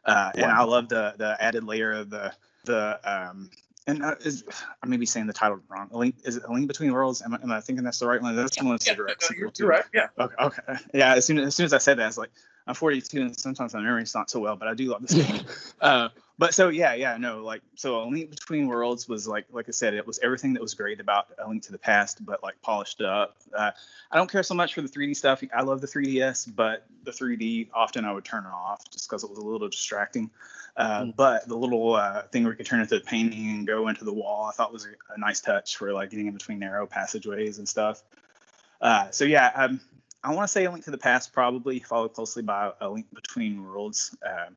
[0.05, 2.33] Uh, and I love the the added layer of the
[2.65, 3.51] the um
[3.87, 4.45] and uh, is
[4.83, 5.89] I may be saying the title wrong.
[5.93, 7.23] A link is it a link between worlds?
[7.23, 8.35] Am I, am I thinking that's the right one?
[8.35, 9.85] That's the one that's yeah, the direct no, sequel you're, you're right.
[9.93, 10.07] Yeah.
[10.19, 10.75] Okay, okay.
[10.95, 12.31] Yeah, as soon as, as soon as I said that, it's like
[12.67, 15.43] I'm 42 and sometimes my memory's not so well, but I do love this game.
[15.81, 16.09] uh,
[16.39, 19.73] but so yeah, yeah, no, like so a link between worlds was like like I
[19.73, 22.61] said, it was everything that was great about a link to the past, but like
[22.63, 23.37] polished up.
[23.57, 23.71] Uh,
[24.11, 25.43] I don't care so much for the 3D stuff.
[25.55, 29.23] I love the 3DS, but the 3D often I would turn it off just because
[29.23, 30.31] it was a little distracting.
[30.77, 31.15] Uh, Mm.
[31.17, 34.05] But the little uh, thing where you could turn into a painting and go into
[34.05, 36.85] the wall, I thought was a, a nice touch for like getting in between narrow
[36.87, 38.03] passageways and stuff.
[38.81, 39.81] Uh, so yeah, um,
[40.25, 43.07] I want to say a link to the past, probably followed closely by a link
[43.13, 44.17] between worlds.
[44.25, 44.57] Um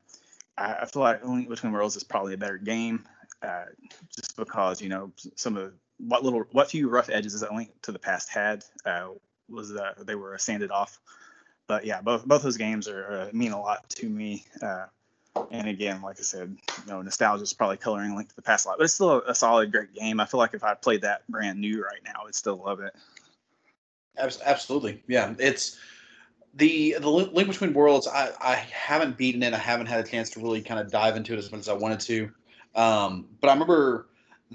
[0.58, 3.06] I, I feel like a link between worlds is probably a better game,
[3.42, 3.66] uh,
[4.14, 7.92] just because you know some of what little what few rough edges that link to
[7.92, 9.08] the past had uh,
[9.48, 10.98] was that they were sanded off.
[11.66, 14.44] But yeah, both both those games are uh, mean a lot to me.
[14.60, 14.86] Uh,
[15.52, 18.66] and again, like I said, you know, nostalgia is probably coloring Link to the Past
[18.66, 20.18] a lot, but it's still a, a solid, great game.
[20.18, 22.92] I feel like if I played that brand new right now, I'd still love it.
[24.18, 25.34] Abs- Absolutely, yeah.
[25.38, 25.78] It's
[26.54, 28.06] the the Link Between Worlds.
[28.08, 29.54] I I haven't beaten it.
[29.54, 31.68] I haven't had a chance to really kind of dive into it as much as
[31.68, 32.30] I wanted to.
[32.74, 34.06] Um, but I remember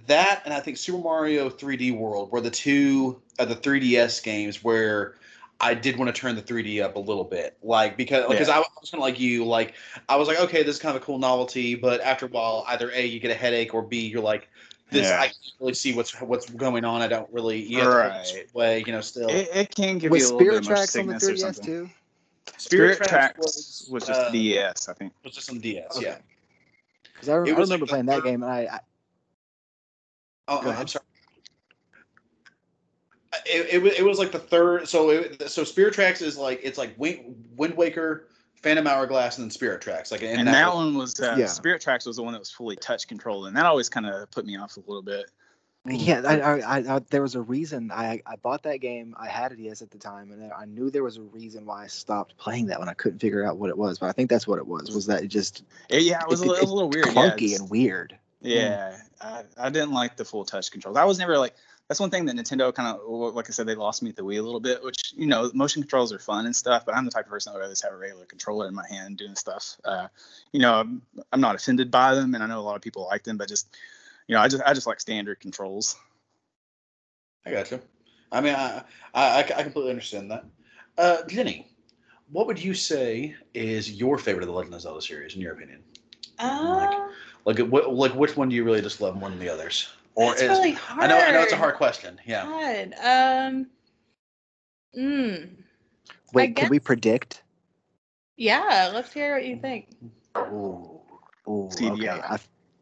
[0.07, 4.63] that, and I think Super Mario 3D World were the two of the 3DS games
[4.63, 5.15] where
[5.59, 8.57] I did want to turn the 3D up a little bit, like because because I
[8.59, 9.75] was kind of like you, like
[10.09, 12.65] I was like, okay, this is kind of a cool novelty, but after a while,
[12.67, 14.49] either a you get a headache or b you're like,
[14.93, 15.19] this Yeah.
[15.19, 17.01] I can't really see what's what's going on.
[17.01, 18.47] I don't really you have Right.
[18.53, 19.01] way, you know.
[19.01, 21.19] Still, It, it can give Was you a little Spirit bit of Tracks on the
[21.19, 21.65] sickness or 3DS something.
[21.65, 21.89] too?
[22.57, 25.13] Spirit, Tracks Tracks was, just uh, DS, I think.
[25.23, 26.05] was just on DS, Okay.
[26.05, 26.17] yeah.
[27.13, 28.79] Because I, rem- It I remember like playing the that game, and I, I
[30.47, 31.05] Oh, Go I'm sorry.
[33.45, 34.87] It, it, was- it was like the third.
[34.87, 38.27] So it, so Spirit Tracks is like it's like Wind, Wind Waker,
[38.63, 40.11] Phantom Hourglass, and then Spirit Tracks.
[40.11, 41.45] Like And, that, one was uh, Yeah.
[41.47, 44.31] Spirit Tracks was the one that was fully touch controlled, and that always kind of
[44.31, 45.29] put me off a little bit.
[45.85, 49.13] yeah, I, I, I, I, there was a reason I, I bought that game.
[49.19, 51.83] I had a DS at the time, and I knew there was a reason why
[51.83, 53.99] I stopped playing that when I couldn't figure out what it was.
[53.99, 54.91] But I think that's what it was.
[54.95, 57.07] Was that it just It- yeah, it was, a, It- it was a little weird.
[57.07, 58.17] yeah, clunky it's- and weird?
[58.39, 60.95] Yeah, I, I didn't like the full touch controls.
[60.97, 61.55] I was never like
[61.87, 64.23] that's one thing that Nintendo kind of like I said they lost me at the
[64.23, 67.05] Wii a little bit, which you know motion controls are fun and stuff, but I'm
[67.05, 69.17] the type of person that would rather just have a regular controller in my hand
[69.17, 69.75] doing stuff.
[69.83, 70.07] Uh,
[70.51, 73.05] you know, I'm, I'm not offended by them, and I know a lot of people
[73.05, 73.75] like them, but just
[74.27, 75.95] you know, I just I just like standard controls.
[77.45, 77.81] I gotcha.
[78.31, 80.45] I mean, I, I I completely understand that.
[80.97, 81.67] Uh, Jenny,
[82.29, 85.53] what would you say is your favorite of the Legend of Zelda series, in your
[85.53, 85.83] opinion?
[86.39, 87.09] Uh,
[87.45, 89.89] Like, what, like which one do you really just love more than the others?
[90.15, 91.03] Or that's is, really hard.
[91.03, 92.19] I know, I know it's a hard question.
[92.25, 92.45] Yeah.
[92.45, 92.93] God.
[93.03, 93.67] Um.
[94.97, 95.55] Mm.
[96.33, 97.41] Wait, can we predict?
[98.37, 98.91] Yeah.
[98.93, 99.87] Let's hear what you think.
[100.37, 101.01] Ooh,
[101.47, 101.89] ooh, okay.
[101.89, 102.23] CDI.
[102.23, 102.39] I,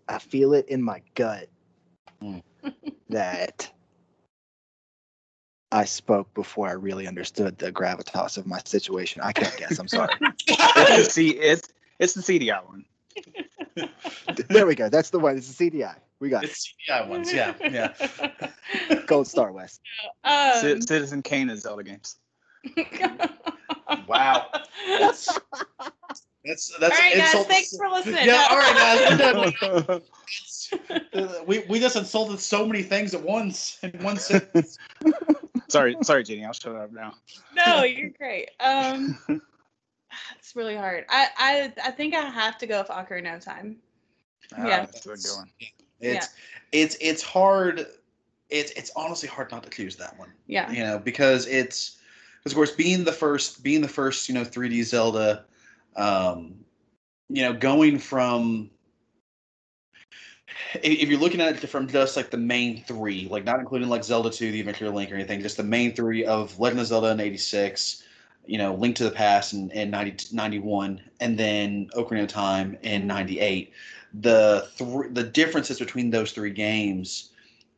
[0.07, 1.47] I feel it in my gut
[2.21, 2.41] Mm.
[3.09, 3.71] that
[5.71, 9.21] I spoke before I really understood the gravitas of my situation.
[9.21, 9.79] I can't guess.
[9.79, 10.15] I'm sorry.
[10.47, 11.69] It's the C, it's
[11.99, 12.85] it's the CDI one.
[14.49, 14.89] there we go.
[14.89, 15.37] That's the one.
[15.37, 15.95] It's the CDI.
[16.21, 16.51] We got it.
[16.51, 17.33] It's CDI ones.
[17.33, 17.53] Yeah.
[17.59, 17.93] Yeah.
[19.07, 19.79] Gold Star Wes.
[20.23, 22.17] um, Ci- Citizen Kane is Zelda games.
[24.07, 24.47] Wow.
[24.87, 25.25] That's
[26.45, 27.45] that's that's all right, guys.
[27.45, 28.25] Thanks for listening.
[28.25, 28.47] Yeah.
[28.49, 28.75] All right,
[29.19, 29.59] guys.
[29.61, 30.01] We're done.
[31.13, 34.77] Uh, we we just insulted so many things at once in one sentence.
[35.67, 36.45] sorry, sorry, Jenny.
[36.45, 37.15] I'll shut up now.
[37.53, 38.51] no, you're great.
[38.61, 39.17] Um,
[40.39, 41.03] it's really hard.
[41.09, 43.75] I, I I think I have to go with Ocarina of Time.
[44.57, 44.85] Yeah.
[44.85, 45.49] that's a good one.
[46.01, 46.29] It's
[46.71, 47.87] it's it's hard.
[48.49, 50.33] It's it's honestly hard not to choose that one.
[50.47, 50.71] Yeah.
[50.71, 51.99] You know, because it's
[52.39, 55.45] because of course being the first being the first you know 3D Zelda,
[55.95, 56.55] um,
[57.29, 58.69] you know, going from
[60.75, 63.89] if if you're looking at it from just like the main three, like not including
[63.89, 66.81] like Zelda 2, The Adventure of Link or anything, just the main three of Legend
[66.81, 68.03] of Zelda in 86,
[68.45, 72.77] you know, Link to the Past in, in 90, 91, and then Ocarina of Time
[72.81, 73.73] in 98.
[74.13, 77.31] The thr the differences between those three games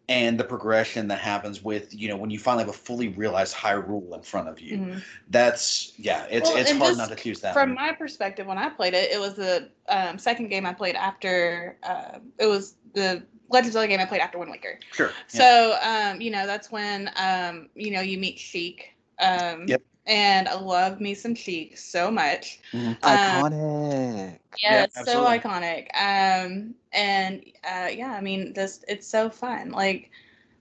[0.10, 3.56] and the progression that happens with, you know, when you finally have a fully realized
[3.56, 4.78] Hyrule in front of you.
[4.78, 5.02] Mhm.
[5.30, 7.54] That's, yeah, it's, Well, it's hard not to choose that.
[7.54, 7.76] From one.
[7.76, 11.78] my perspective, when I played it, it was the um, second game I played after.
[11.84, 14.78] Uh, it was the Legend of Zelda game I played after Wind Waker.
[14.92, 15.12] Sure.
[15.34, 15.40] yeah.
[15.40, 18.90] So, um, you know, that's when, um, you know, you meet Sheik.
[19.20, 19.82] Um, Yep.
[20.06, 22.60] And I love me some Sheik so much.
[22.74, 22.88] Mhm.
[22.88, 24.40] Um, Iconic.
[24.62, 25.88] Yeah, Yeah, so iconic.
[25.96, 29.72] Um, and uh, yeah, I mean, this it's so fun.
[29.72, 30.12] Like,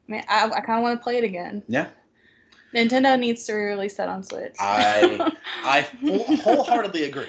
[0.08, 1.62] I mean, I, I kind of want to play it again.
[1.68, 1.88] Yeah.
[2.74, 4.54] Nintendo needs to release that on Switch.
[4.58, 5.30] I-
[5.64, 7.26] I full, wholeheartedly agree.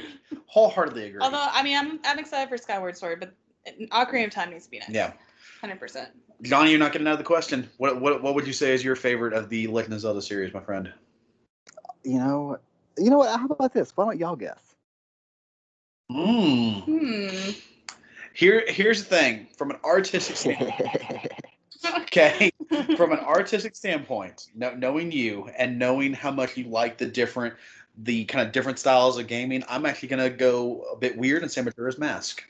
[0.47, 1.19] Wholeheartedly agree.
[1.21, 3.33] Although, I mean, I'm I'm excited for Skyward Sword, but
[3.91, 4.91] Ocarina of Time needs to be next.
[4.91, 5.13] yeah.
[5.61, 6.09] hundred percent.
[6.43, 7.69] Johnny, you're not getting out of the question.
[7.77, 10.53] What, what what would you say is your favorite of the Legend of Zelda series,
[10.53, 10.91] my friend?
[12.03, 12.57] You know,
[12.97, 13.39] you know what?
[13.39, 13.95] How about this?
[13.95, 14.75] Why don't y'all guess?
[16.11, 16.83] Mm.
[16.83, 17.49] Hmm.
[18.33, 19.47] Here here's the thing.
[19.57, 20.73] From an artistic standpoint,
[21.99, 22.51] okay,
[22.97, 27.53] from an artistic standpoint, no, knowing you and knowing how much you like the different
[27.99, 31.51] the kind of different styles of gaming, I'm actually gonna go a bit weird and
[31.51, 32.43] say Majora's Mask.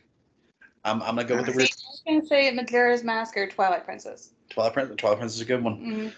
[0.85, 3.47] I'm, I'm gonna go with the See, original I was gonna say Majora's Mask or
[3.47, 4.29] Twilight Princess.
[4.49, 4.95] Twilight Princess.
[4.97, 6.13] Twilight Princess is a good one.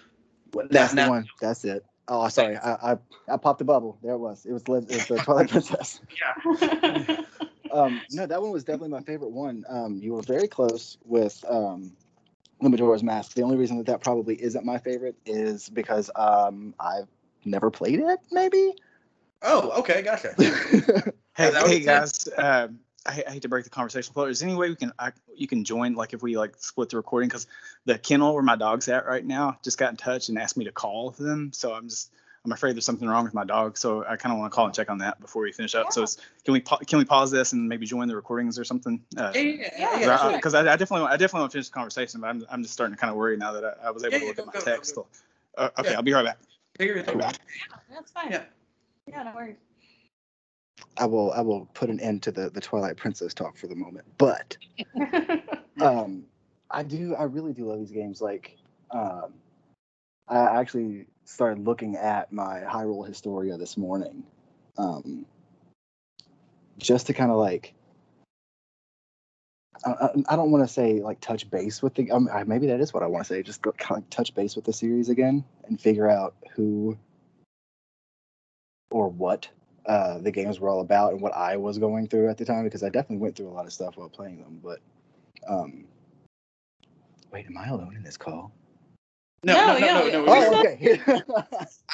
[0.54, 0.70] Mhm.
[0.70, 1.28] That's Now- the now- one.
[1.42, 1.84] That's it.
[2.08, 2.58] Oh, sorry.
[2.58, 2.98] I, I
[3.28, 3.98] I popped the bubble.
[4.04, 4.46] There it was.
[4.46, 6.02] It was, it was the Twilight Princess.
[6.20, 7.18] Yeah.
[7.72, 9.66] um, no, that one was definitely my favorite one.
[9.68, 11.92] Um, you were very close with um,
[12.62, 13.34] the Majora's Mask.
[13.34, 17.08] The only reason that that probably isn't my favorite is because um, I've
[17.44, 18.20] never played it.
[18.32, 18.74] Maybe.
[19.42, 20.36] Oh, okay, gotcha.
[21.38, 22.30] Hey, hey guys.
[22.30, 22.70] Uh,
[23.06, 24.26] I, I hate to break the conversation flow.
[24.26, 26.90] Is there any way we can I, you can join like if we like split
[26.90, 27.48] the recording because
[27.86, 30.66] the kennel where my dog's at right now just got in touch and asked me
[30.66, 31.52] to call them.
[31.54, 32.12] So I'm just
[32.44, 33.76] I'm afraid there's something wrong with my dog.
[33.78, 35.92] So I kind of want to call and check on that before we finish up.
[35.92, 38.64] So it's, can we pa- can we pause this and maybe join the recordings or
[38.64, 39.04] something?
[39.18, 40.38] Uh, Yeah, yeah, Yeah, yeah, absolutely.
[40.38, 42.62] because I, I definitely want- I definitely want to finish the conversation, but I'm I'm
[42.62, 44.36] just starting to kind of worry now that I, I was able Yeah, to look
[44.38, 44.96] go, at my go, go, text.
[44.96, 45.08] go.
[45.58, 45.96] Uh, okay, Yeah.
[45.98, 46.38] I'll be right back.
[46.78, 47.16] Figure it out.
[47.18, 47.32] Yeah,
[47.92, 48.32] that's fine.
[48.32, 48.44] Yeah.
[49.08, 49.56] Yeah, no worries.
[50.98, 53.76] I will I will put an end to the the Twilight Princess talk for the
[53.76, 54.06] moment.
[54.18, 54.58] But
[55.82, 56.24] um,
[56.72, 58.22] I do I really do love these games.
[58.22, 58.58] Like,
[58.92, 59.34] um,
[60.28, 64.24] I actually started looking at my Hyrule Historia this morning,
[64.78, 65.26] um,
[66.78, 67.74] just to kind of like.
[69.86, 72.80] I, I- I don't want to say like touch base with the um, maybe that
[72.80, 73.44] is what I want to say.
[73.44, 76.98] Just go, kind of touch base with the series again and figure out who
[78.90, 79.50] or what
[79.88, 82.64] uh, the games were all about and what I was going through at the time
[82.64, 84.60] because I definitely went through a lot of stuff while playing them.
[84.64, 84.80] But
[85.48, 85.86] um,
[87.32, 88.52] wait, am I alone in this call?
[89.44, 90.34] No, No, no, no, yeah, no, no.
[90.34, 91.00] Oh, okay.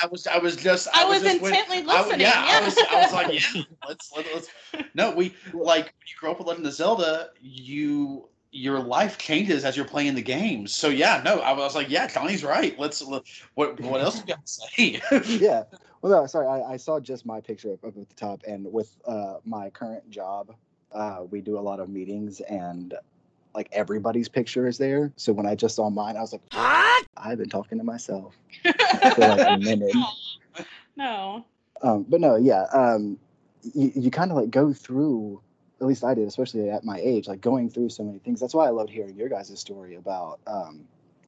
[0.01, 2.21] I was, I was just, I was just intently I- listening.
[2.21, 4.47] yeah, I was, I was like, yeah, let's, let, let's.
[4.93, 9.65] No, we like when you grow up with Legend of Zelda, you your life changes
[9.65, 10.73] as you're playing the games.
[10.73, 12.77] So yeah, no, I was like, yeah, Johnny's right.
[12.79, 13.01] Let's.
[13.01, 13.23] Let,
[13.55, 15.01] what what else you got to say?
[15.37, 15.63] yeah.
[16.01, 16.47] Well, no, sorry.
[16.47, 19.69] I, I saw just my picture up, up at the top, and with uh, my
[19.69, 20.55] current job,
[20.91, 22.93] uh, we do a lot of meetings, and
[23.53, 25.11] like everybody's picture is there.
[25.15, 28.35] So when I just saw mine, I was like, "What?" I've been talking to myself
[28.63, 29.95] for like a minute.
[30.95, 31.45] no.
[31.83, 32.63] Um, but no, yeah.
[32.73, 33.19] Um,
[33.73, 35.41] you, you kind of like go through.
[35.79, 38.39] At least I did, especially at my age, like going through so many things.
[38.39, 40.87] That's why I loved hearing your guys' story about um,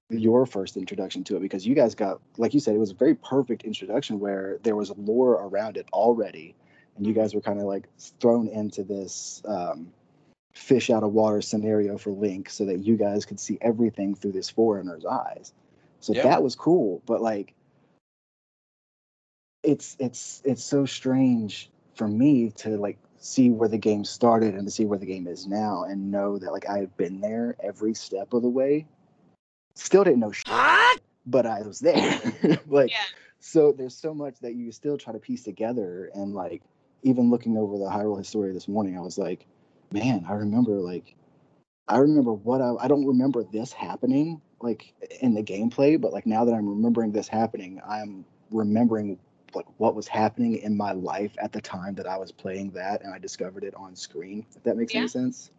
[0.09, 2.95] your first introduction to it because you guys got, like you said, it was a
[2.95, 6.55] very perfect introduction where there was lore around it already,
[6.95, 7.87] and you guys were kind of like
[8.19, 9.91] thrown into this um,
[10.53, 14.33] fish out of water scenario for Link, so that you guys could see everything through
[14.33, 15.53] this foreigner's eyes.
[15.99, 16.23] So Yeah.
[16.23, 17.53] that was cool, but like
[19.63, 24.67] it's it's it's so strange for me to like see where the game started and
[24.67, 27.93] to see where the game is now and know that like I've been there every
[27.93, 28.85] step of the way.
[29.75, 32.21] Still didn't know shit, but I was there.
[32.67, 32.97] like Yeah.
[33.39, 36.61] so there's so much that you still try to piece together and like
[37.03, 39.45] even looking over the Hyrule Historia this morning, I was like,
[39.91, 41.15] man, I remember like
[41.87, 46.25] I remember what I I don't remember this happening like in the gameplay, but like
[46.25, 49.17] now that I'm remembering this happening, I'm remembering
[49.53, 53.03] like what was happening in my life at the time that I was playing that
[53.03, 54.45] and I discovered it on screen.
[54.55, 55.01] If that makes Yeah.
[55.01, 55.51] any sense.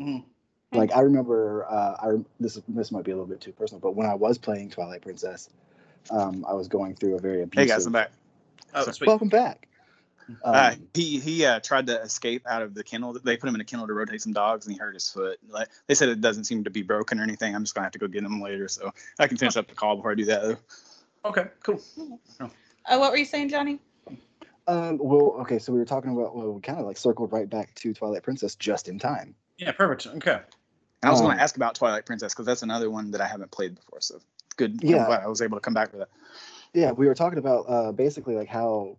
[0.00, 0.24] Mhm.
[0.72, 3.94] Like I remember, uh, I this this might be a little bit too personal, but
[3.94, 5.48] when I was playing Twilight Princess,
[6.10, 7.68] um, I was going through a very Hey abusive.
[7.68, 8.10] guys, I'm back.
[8.74, 9.06] oh, So- sweet.
[9.06, 9.66] Welcome back.
[10.28, 13.14] Um, uh, he he uh, tried to escape out of the kennel.
[13.14, 15.38] They put him in a kennel to rotate some dogs, and he hurt his foot.
[15.48, 17.54] Like they said, it doesn't seem to be broken or anything.
[17.54, 19.74] I'm just gonna have to go get him later, so I can finish up the
[19.74, 20.42] call before I do that.
[20.42, 20.56] Though.
[21.24, 21.80] Okay, cool.
[22.40, 22.48] Uh,
[22.98, 23.80] what were you saying, Johnny?
[24.66, 27.48] Um, well, okay, so we were talking about well, we kind of like circled right
[27.48, 29.34] back to Twilight Princess just in time.
[29.56, 30.14] Yeah, perfect.
[30.18, 30.40] Okay.
[31.02, 33.20] And I was Um, going to ask about Twilight Princess because that's another one that
[33.20, 34.00] I haven't played before.
[34.00, 34.20] So
[34.56, 34.82] good.
[34.82, 35.06] Yeah.
[35.06, 36.08] Glad I was able to come back with that.
[36.74, 38.98] Yeah, we were talking about uh, basically like how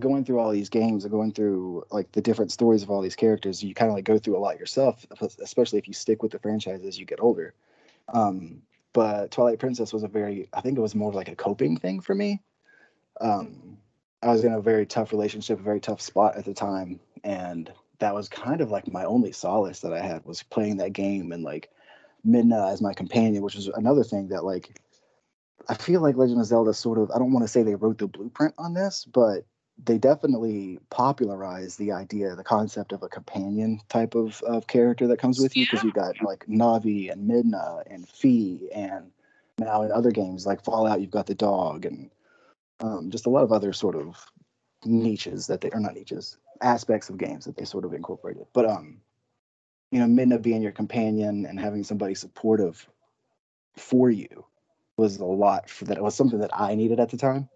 [0.00, 3.14] going through all these games and going through like the different stories of all these
[3.14, 5.06] characters, you kind of like go through a lot yourself,
[5.40, 7.54] especially if you stick with the franchise as you get older.
[8.12, 11.76] Um, but Twilight Princess was a very, I think it was more like a coping
[11.76, 12.40] thing for me.
[13.20, 13.78] Um,
[14.22, 17.70] I was in a very tough relationship, a very tough spot at the time, and
[18.04, 21.32] that was kind of like my only solace that I had was playing that game
[21.32, 21.70] and like
[22.26, 24.78] Midna as my companion, which was another thing that like
[25.70, 27.96] I feel like Legend of Zelda sort of I don't want to say they wrote
[27.96, 29.46] the blueprint on this, but
[29.82, 35.18] they definitely popularized the idea, the concept of a companion type of, of character that
[35.18, 39.12] comes with you because you got like Navi and Midna and Fi and
[39.58, 42.10] now in other games like Fallout you've got the dog and
[42.80, 44.30] um, just a lot of other sort of
[44.84, 48.46] niches that they are not niches aspects of games that they sort of incorporated.
[48.52, 48.98] But um,
[49.90, 52.88] you know, Midna being your companion and having somebody supportive
[53.76, 54.44] for you
[54.96, 55.96] was a lot for that.
[55.96, 57.48] It was something that I needed at the time.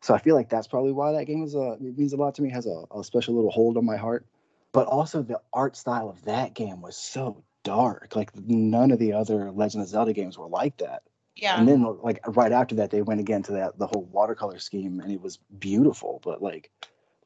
[0.00, 2.34] So I feel like that's probably why that game is a it means a lot
[2.36, 2.50] to me.
[2.50, 4.26] Has a, a special little hold on my heart.
[4.72, 8.14] But also the art style of that game was so dark.
[8.14, 11.02] Like none of the other Legend of Zelda games were like that.
[11.34, 11.58] Yeah.
[11.58, 15.00] And then like right after that, they went again to that the whole watercolor scheme,
[15.00, 16.20] and it was beautiful.
[16.22, 16.70] But like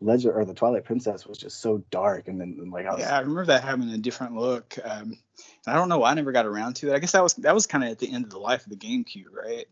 [0.00, 3.00] Legend or the Twilight Princess was just so dark, and then and, like I was
[3.00, 4.78] Yeah, I remember that having a different look.
[4.82, 5.18] Um,
[5.66, 6.94] and I don't know why I never got around to it.
[6.94, 8.70] I guess that was that was kind of at the end of the life of
[8.70, 9.66] the GameCube, right?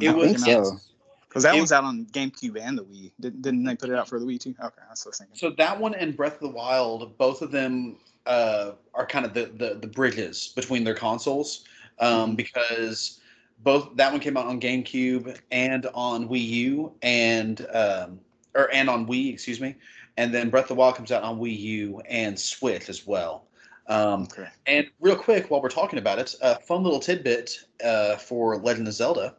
[0.00, 0.80] It was think so.
[1.28, 3.10] Because that It- was out on GameCube and the Wii.
[3.18, 4.54] Didn't, didn't they put it out for the Wii too?
[4.60, 5.36] Okay, I was thinking.
[5.36, 9.34] So that one and Breath of the Wild, both of them uh, are kind of
[9.34, 11.64] the, the the bridges between their consoles,
[11.98, 13.20] um, because
[13.64, 18.20] both that one came out on GameCube and on Wii U and um,
[18.54, 19.74] or and on Wii, excuse me,
[20.16, 23.46] and then Breath of the Wild comes out on Wii U and Switch as well.
[23.86, 24.48] Um, Okay.
[24.66, 28.88] and real quick, while we're talking about it, a fun little tidbit uh, for Legend
[28.88, 29.34] of Zelda.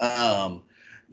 [0.00, 0.62] Um,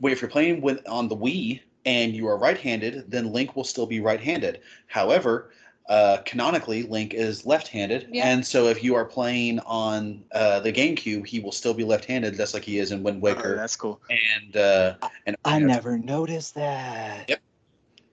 [0.02, 3.86] if you're playing with on the Wii and you are right-handed, then Link will still
[3.86, 4.60] be right-handed.
[4.86, 5.50] However,
[5.88, 8.28] uh, canonically, Link is left-handed, Yeah.
[8.28, 12.36] and so if you are playing on uh, the GameCube, he will still be left-handed,
[12.36, 13.56] just like he is in Wind Oh, Waker.
[13.56, 14.00] that's cool.
[14.08, 14.94] and uh,
[15.26, 17.28] and I never noticed that.
[17.28, 17.40] Yep.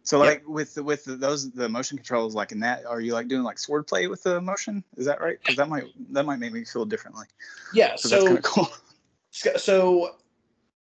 [0.03, 0.27] So Yep.
[0.27, 3.27] like with the, with the, those the motion controls like in that are you like
[3.27, 4.83] doing like sword play with the motion?
[4.97, 5.37] Is that right?
[5.39, 7.27] Because that might that might make me feel differently.
[7.73, 7.95] yeah.
[7.95, 8.69] So, that's So kind of cool.
[9.57, 10.15] so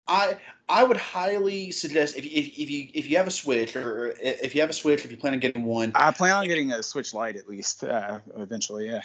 [0.08, 0.38] I
[0.70, 4.54] I would highly suggest if, if, if you if you have a Switch or if
[4.54, 6.82] you have a Switch if you plan on getting one, I plan on getting a
[6.82, 8.86] Switch Lite at least uh, eventually.
[8.86, 9.02] Yeah.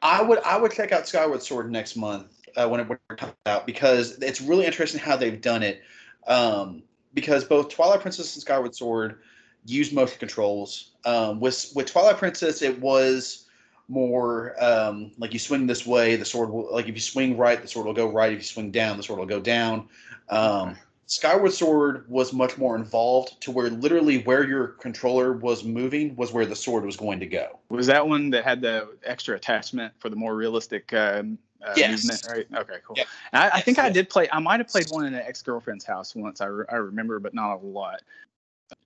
[0.00, 3.18] I would I would check out Skyward Sword next month uh, when it when it
[3.18, 5.82] comes out because it's really interesting how they've done it.
[6.26, 6.82] Um,
[7.14, 9.20] because both Twilight Princess and Skyward Sword
[9.66, 10.92] use motion controls.
[11.04, 13.46] Um, with with Twilight Princess, it was
[13.88, 17.60] more um, like you swing this way, the sword will like if you swing right,
[17.60, 18.32] the sword will go right.
[18.32, 19.88] If you swing down, the sword will go down.
[20.30, 20.76] Um,
[21.12, 26.32] Skyward Sword was much more involved to where literally where your controller was moving was
[26.32, 27.58] where the sword was going to go.
[27.68, 32.06] Was that one that had the extra attachment for the more realistic um, uh, Yes.
[32.06, 32.24] movement?
[32.26, 32.46] Right.
[32.62, 32.78] Okay.
[32.86, 32.96] Cool.
[32.96, 33.04] Yeah.
[33.34, 34.26] I, I think I did play.
[34.32, 36.40] I might have played one in an ex girlfriend's house once.
[36.40, 38.00] I, re- I remember, but not a lot.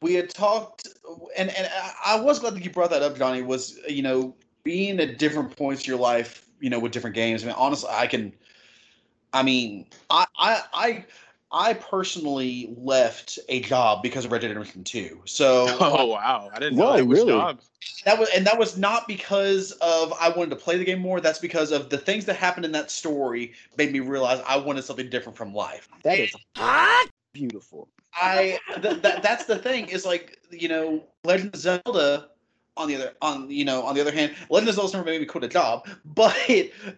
[0.03, 0.89] we had talked
[1.37, 1.71] and and
[2.05, 5.57] I- was glad that you brought that up johnny was you know being at different
[5.57, 8.33] points in your life you know with different games i mean honestly i can
[9.33, 11.05] i mean i i i,
[11.53, 16.51] I personally left a job because of red dead redemption 2 so Oh wow!
[16.53, 17.33] I didn't know Why, that was really?
[17.33, 17.61] job.
[18.05, 21.21] that was and that was not because of i wanted to play the game more
[21.21, 24.83] that's because of the things that happened in that story made me realize i wanted
[24.83, 26.35] something different from life That is
[27.37, 27.89] beautiful.
[28.15, 32.31] I th- that that's the thing is like you know Legend of Zelda
[32.77, 35.21] on the other on you know on the other hand Legend of Zelda's never made
[35.21, 36.35] me quit a job but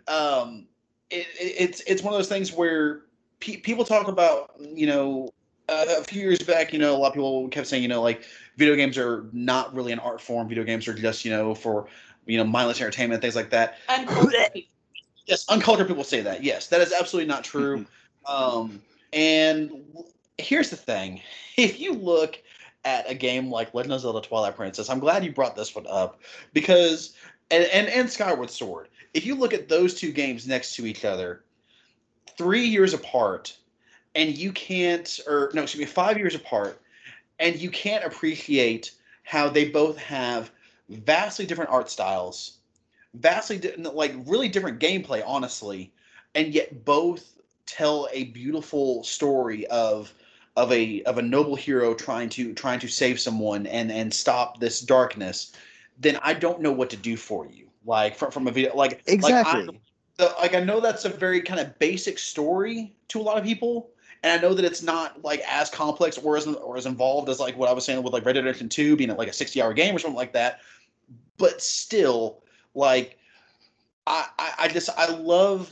[0.06, 0.66] um
[1.10, 3.02] it, it, it's it's one of those things where
[3.40, 5.30] pe- people talk about you know
[5.68, 8.02] uh, a few years back you know a lot of people kept saying you know
[8.02, 8.24] like
[8.56, 10.48] video games are not really an art form.
[10.48, 11.86] Video games are just you know for
[12.26, 13.78] you know mindless entertainment things like that.
[13.88, 14.62] Uncultured.
[15.26, 16.42] Yes uncultured people say that.
[16.42, 17.86] Yes that is absolutely not true.
[18.26, 18.82] Um,
[19.12, 19.70] and
[20.38, 21.20] here's the thing:
[21.56, 22.40] if you look
[22.84, 25.86] at a game like Legend of Zelda: Twilight Princess, I'm glad you brought this one
[25.88, 26.20] up
[26.52, 27.14] because,
[27.50, 28.88] and and, and Skyward Sword.
[29.14, 31.42] If you look at those two games next to each other,
[32.38, 33.54] three years apart,
[34.14, 36.80] and you can't, or no, excuse me, five years apart,
[37.38, 38.92] and you can't appreciate
[39.24, 40.50] how they both have
[40.88, 42.58] vastly different art styles,
[43.12, 45.92] vastly di- like really different gameplay, honestly,
[46.34, 47.34] and yet both
[47.66, 50.12] tell a beautiful story of
[50.56, 54.58] of a of a noble hero trying to trying to save someone and and stop
[54.58, 55.52] this darkness
[56.00, 59.02] then i don't know what to do for you like from, from a video like
[59.06, 59.66] Exactly.
[59.66, 59.80] like,
[60.18, 63.44] the, like i know that's a very kind of basic story to a lot of
[63.44, 63.90] people
[64.22, 67.40] and i know that it's not like as complex or as or as involved as
[67.40, 69.62] like what i was saying with like red dead redemption 2 being like a 60
[69.62, 70.60] hour game or something like that
[71.38, 72.42] but still
[72.74, 73.18] like
[74.06, 75.70] i i, I just i love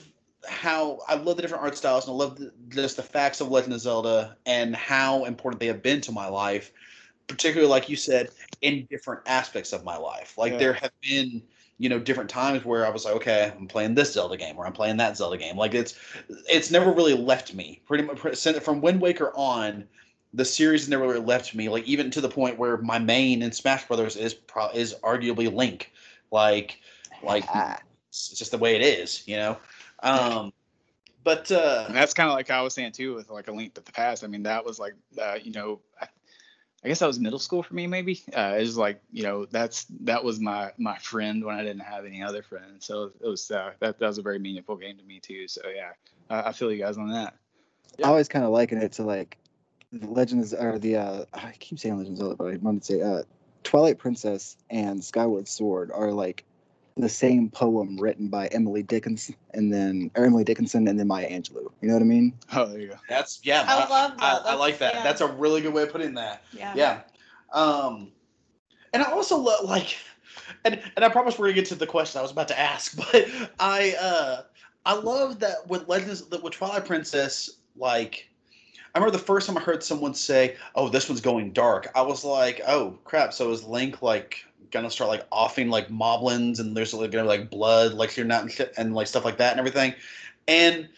[0.48, 3.48] how I love the different art styles and I love the, just the facts of
[3.50, 6.72] Legend of Zelda and how important they have been to my life,
[7.26, 8.30] particularly like you said,
[8.60, 10.38] in different aspects of my life.
[10.38, 10.58] Like Yeah.
[10.58, 11.42] there have been,
[11.78, 14.66] you know, different times where I was like, okay, I'm playing this Zelda game or
[14.66, 15.56] I'm playing that Zelda game.
[15.56, 15.94] Like it's
[16.48, 17.80] it's never really left me.
[17.86, 19.86] Pretty much since- from Wind Waker on,
[20.32, 21.68] the series never really left me.
[21.68, 25.52] Like even to the point where my main in Smash Brothers is pro- is arguably
[25.52, 25.92] Link.
[26.30, 26.80] Like
[27.22, 27.44] like
[28.08, 29.58] it's just the way it is, you know.
[30.02, 30.52] Um,
[31.24, 33.74] but uh, And that's kind of like I was saying too with like a link
[33.74, 34.22] to the past.
[34.22, 36.06] I mean, that was like, uh, you know, I,
[36.86, 37.88] I guess that was middle school for me.
[37.88, 41.64] Maybe uh, it was like, you know, that's that was my my friend when I
[41.64, 42.86] didn't have any other friends.
[42.86, 45.48] So it was uh, that that was a very meaningful game to me too.
[45.48, 45.90] So yeah,
[46.30, 47.34] I, I feel you guys on that.
[48.04, 49.36] I always kind of liken it to like
[49.90, 52.86] the Legends or the uh, I keep saying Legends of Zelda, but I wanted to
[52.86, 53.22] say uh,
[53.64, 56.44] Twilight Princess and Skyward Sword are like
[56.96, 61.28] the same poem written by Emily Dickinson and then or Emily Dickinson and then Maya
[61.28, 61.70] Angelou.
[61.80, 62.32] You know what I mean?
[62.54, 62.96] Oh, there you go.
[63.08, 63.64] that's yeah.
[63.68, 64.22] I love that.
[64.22, 64.94] I, I like that.
[64.94, 65.02] yeah.
[65.02, 66.42] That's a really good way of putting that.
[66.52, 66.72] Yeah.
[66.74, 67.00] Yeah.
[67.52, 68.12] Um,
[68.94, 69.96] and I also love like,
[70.64, 72.96] and and I promise we're gonna get to the question I was about to ask,
[73.12, 73.28] but
[73.60, 74.42] I uh
[74.86, 78.28] I love that with Legends that with Twilight Princess like.
[78.94, 82.00] I remember the first time I heard someone say, "Oh, this one's going dark." I
[82.00, 86.76] was like, "Oh crap!" So is Link like gonna start like offing like moblins and
[86.76, 89.38] there's like gonna be like blood like shooting out and shit and like stuff like
[89.38, 89.94] that and everything,
[90.48, 90.88] and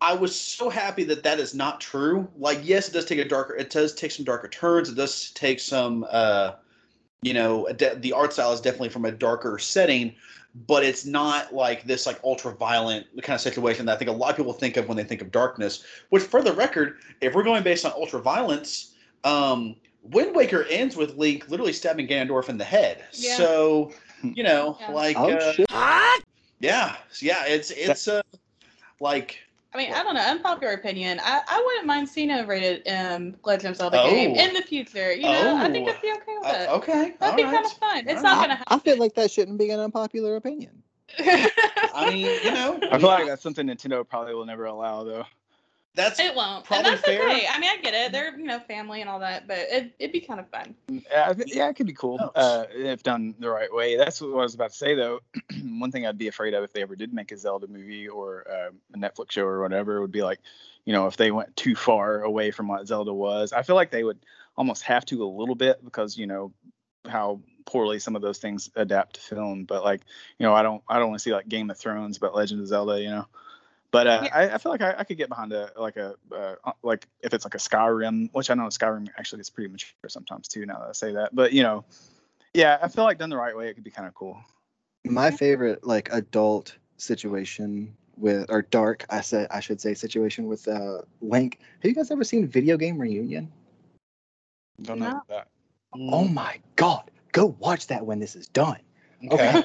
[0.00, 2.28] I was so happy that that is not true.
[2.36, 3.56] Like, yes, it does take a darker.
[3.56, 4.88] It does take some darker turns.
[4.88, 6.52] It does take some uh,
[7.22, 10.14] you know, de- the art style is definitely from a darker setting,
[10.66, 14.12] but it's not like this like ultra violent kind of situation that I think a
[14.12, 15.84] lot of people think of when they think of darkness.
[16.10, 18.94] Which, for the record, if we're going based on ultra violence,
[19.24, 23.04] um, Wind Waker ends with Link literally stabbing Ganondorf in the head.
[23.12, 23.34] Yeah.
[23.36, 23.92] So,
[24.22, 24.92] you know, Yeah.
[24.92, 25.66] like, Oh uh, shit!
[26.60, 28.22] yeah, yeah, it's it's uh,
[29.00, 29.38] like
[29.74, 30.22] I mean, I don't know.
[30.22, 31.20] Unpopular opinion.
[31.22, 34.10] I, I wouldn't mind seeing a rated um, Legend of Zelda Oh.
[34.10, 35.12] game in the future.
[35.12, 35.92] You know, I think Oh.
[35.92, 36.68] I'd be okay with uh, it.
[36.70, 37.52] okay, That'd all be right.
[37.54, 37.98] kind of fun.
[38.08, 38.64] It's All not I, gonna happen.
[38.74, 40.82] I feel like that shouldn't be an unpopular opinion.
[41.18, 45.24] I mean, you know, I feel like that's something Nintendo probably will never allow, though.
[45.98, 46.64] That's it won't.
[46.64, 47.22] Probably and that's fair.
[47.22, 47.46] okay.
[47.50, 48.12] I mean, I get it.
[48.12, 50.74] They're you know family and all that, but it, it'd be kind of fun.
[50.88, 52.30] Yeah, yeah, it could be cool Oh.
[52.34, 53.96] uh, if done the right way.
[53.96, 55.20] That's what I was about to say, though.
[55.64, 58.46] One thing I'd be afraid of if they ever did make a Zelda movie or
[58.50, 60.40] uh, a Netflix show or whatever would be like,
[60.84, 63.52] you know, if they went too far away from what Zelda was.
[63.52, 64.18] I feel like they would
[64.56, 66.52] almost have to a little bit because you know
[67.08, 69.64] how poorly some of those things adapt to film.
[69.64, 70.02] But like,
[70.38, 72.60] you know, I don't, I don't want to see like Game of Thrones, but Legend
[72.60, 73.26] of Zelda, you know.
[73.90, 74.30] But uh, Yeah.
[74.36, 77.32] I, I feel like I, I could get behind a like a uh, like if
[77.32, 80.66] it's like a Skyrim, which I know Skyrim actually is pretty mature sometimes too.
[80.66, 81.84] Now that I say that, but you know,
[82.54, 84.38] yeah, I feel like done the right way, it could be kind of cool.
[85.04, 90.68] My favorite like adult situation with or dark, I said I should say situation with
[90.68, 91.60] uh Link.
[91.80, 93.50] Have you guys ever seen Video Game Reunion?
[94.82, 95.22] Don't know No.
[95.28, 95.48] that.
[95.94, 98.78] Oh my god, go watch that when this is done.
[99.30, 99.64] okay.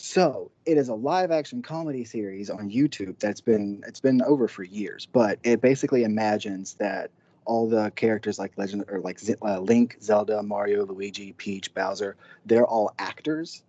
[0.00, 4.46] So it is a live action comedy series on YouTube that's been it's been over
[4.46, 7.10] for years, but it basically imagines that
[7.44, 12.16] all the characters like Legend or like Z- uh, Link, Zelda, Mario, Luigi, Peach, Bowser,
[12.46, 13.64] they're all actors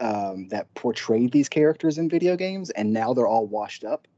[0.00, 4.08] um, that portrayed these characters in video games, and now they're all washed up.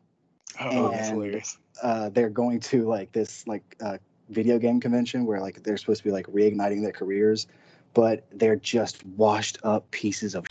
[0.58, 1.58] Oh, that's hilarious.
[1.82, 3.98] Uh, they're going to like this like uh,
[4.30, 7.48] video game convention where like they're supposed to be like reigniting their careers,
[7.94, 10.46] but they're just washed up pieces of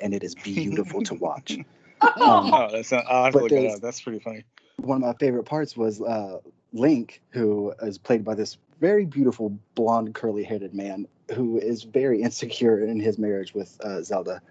[0.00, 1.58] and it is beautiful to watch.
[2.02, 3.80] Um, Oh, that's not, I'll have to look that up.
[3.80, 4.44] That's pretty funny.
[4.76, 6.40] one of my favorite parts was uh,
[6.74, 12.84] Link, who is played by this very beautiful blonde, curly-headed man who is very insecure
[12.84, 14.42] in his marriage with uh, Zelda.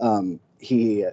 [0.00, 1.04] Um, he,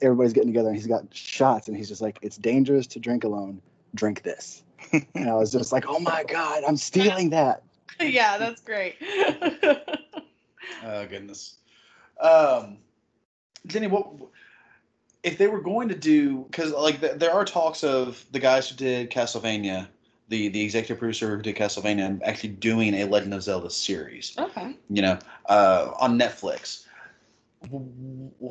[0.00, 3.24] everybody's getting together, and he's got shots, and he's just like, "It's dangerous to drink
[3.24, 3.60] alone.
[3.96, 4.62] Drink this."
[4.92, 7.62] and I was just like, "Oh my god, I'm stealing that."
[8.00, 8.94] yeah, that's great.
[10.84, 11.54] Oh goodness.
[12.20, 12.78] Um,
[13.66, 14.08] Jenny, what
[15.22, 16.44] if they were going to do?
[16.50, 19.88] Because like th- there are talks of the guys who did Castlevania,
[20.28, 24.34] the the executive producer who did Castlevania, actually doing a Legend of Zelda series.
[24.38, 24.76] okay.
[24.88, 26.84] You know, uh, on Netflix.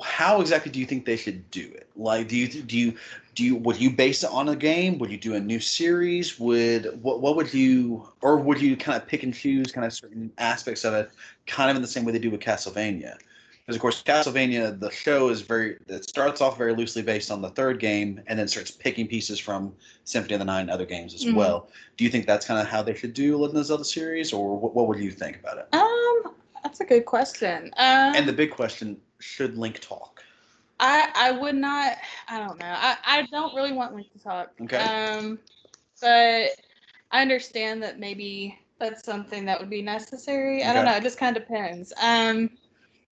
[0.03, 1.89] How exactly do you think they should do it?
[1.95, 2.95] Like, do you do you
[3.33, 4.99] do you would you base it on a game?
[4.99, 6.39] Would you do a new series?
[6.39, 9.93] Would what what would you or would you kind of pick and choose kind of
[9.93, 11.09] certain aspects of it,
[11.47, 13.17] kind of in the same way they do with Castlevania?
[13.65, 17.41] Because of course, Castlevania the show is very it starts off very loosely based on
[17.41, 20.85] the third game, and then starts picking pieces from Symphony of the Night and other
[20.85, 21.33] games as Mhm.
[21.33, 21.69] well.
[21.97, 24.55] Do you think that's kind of how they should do Legend of Zelda series, or
[24.57, 25.67] what, what would you think about it?
[25.73, 26.35] Um,
[26.69, 27.71] that's a good question.
[27.77, 30.23] Um, And the big question: Should Link talk?
[30.79, 31.97] I I would not.
[32.27, 32.75] I don't know.
[32.77, 34.51] I I don't really want Link to talk.
[34.61, 34.77] Okay.
[34.77, 35.39] Um,
[35.99, 36.51] but
[37.11, 40.63] I understand that maybe that's something that would be necessary.
[40.63, 40.95] I don't know.
[40.95, 41.91] It just kind of depends.
[42.01, 42.51] Um,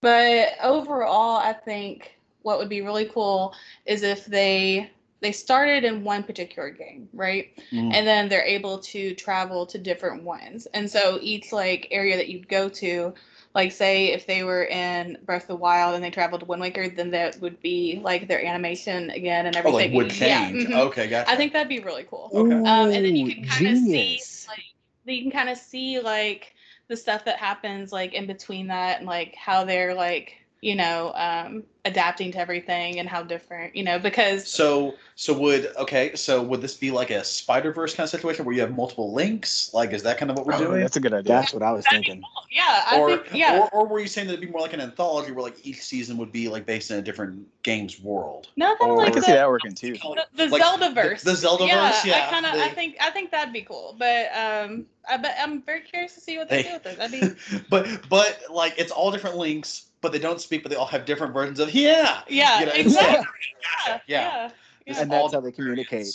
[0.03, 3.55] but overall, I think what would be really cool
[3.87, 4.91] is if they
[5.21, 7.49] they started in one particular game, right?
[7.73, 7.93] Mm.
[7.95, 10.67] and then they're able to travel to different ones.
[10.75, 13.15] And so each like area that you'd go to,
[13.57, 16.61] like say if they were in Breath of the Wild and they traveled to Wind
[16.61, 19.93] Waker, then that would be like their animation again and Oh, everything.
[19.93, 20.69] like would Yeah, change.
[20.69, 20.79] mhm.
[20.89, 21.31] Okay, gotcha.
[21.31, 22.31] I think that'd be really cool.
[22.35, 22.53] Okay.
[22.55, 24.65] Um, and then you can kind of see like
[25.07, 26.53] you can kind of see like
[26.89, 31.13] the stuff that happens like in between that and like how they're like you know
[31.15, 36.17] um adapting to everything and how different you know because So, so would okay.
[36.17, 39.13] So would this be like a Spider Verse kind of situation where you have multiple
[39.13, 39.71] links?
[39.73, 40.81] Like, is that kind of what we're Oh, doing?
[40.81, 41.29] that's a good idea.
[41.33, 42.23] That's what I was thinking.
[42.51, 44.73] yeah I or, think yeah or, or were you saying that it'd be more like
[44.73, 48.49] an anthology where like each season would be like based in a different game's world?
[48.57, 49.93] no kind of or- I like can the, see that working too.
[49.93, 51.23] the, the Like, Zelda verse.
[51.23, 53.95] the- the Zeldaverse, Yeah, yeah, I kind of, I think, I think that'd be cool.
[53.97, 56.99] But um, I bet I'm very curious to see what they They- do with it.
[56.99, 60.77] That'd be, but but like it's all different links, but they don't speak, but they
[60.77, 62.21] all have different versions of yeah.
[62.29, 63.27] yeah, You know, exactly.
[63.87, 63.89] Yeah.
[63.89, 64.51] Yeah, yeah,
[64.87, 66.07] yeah, And that's how they communicate.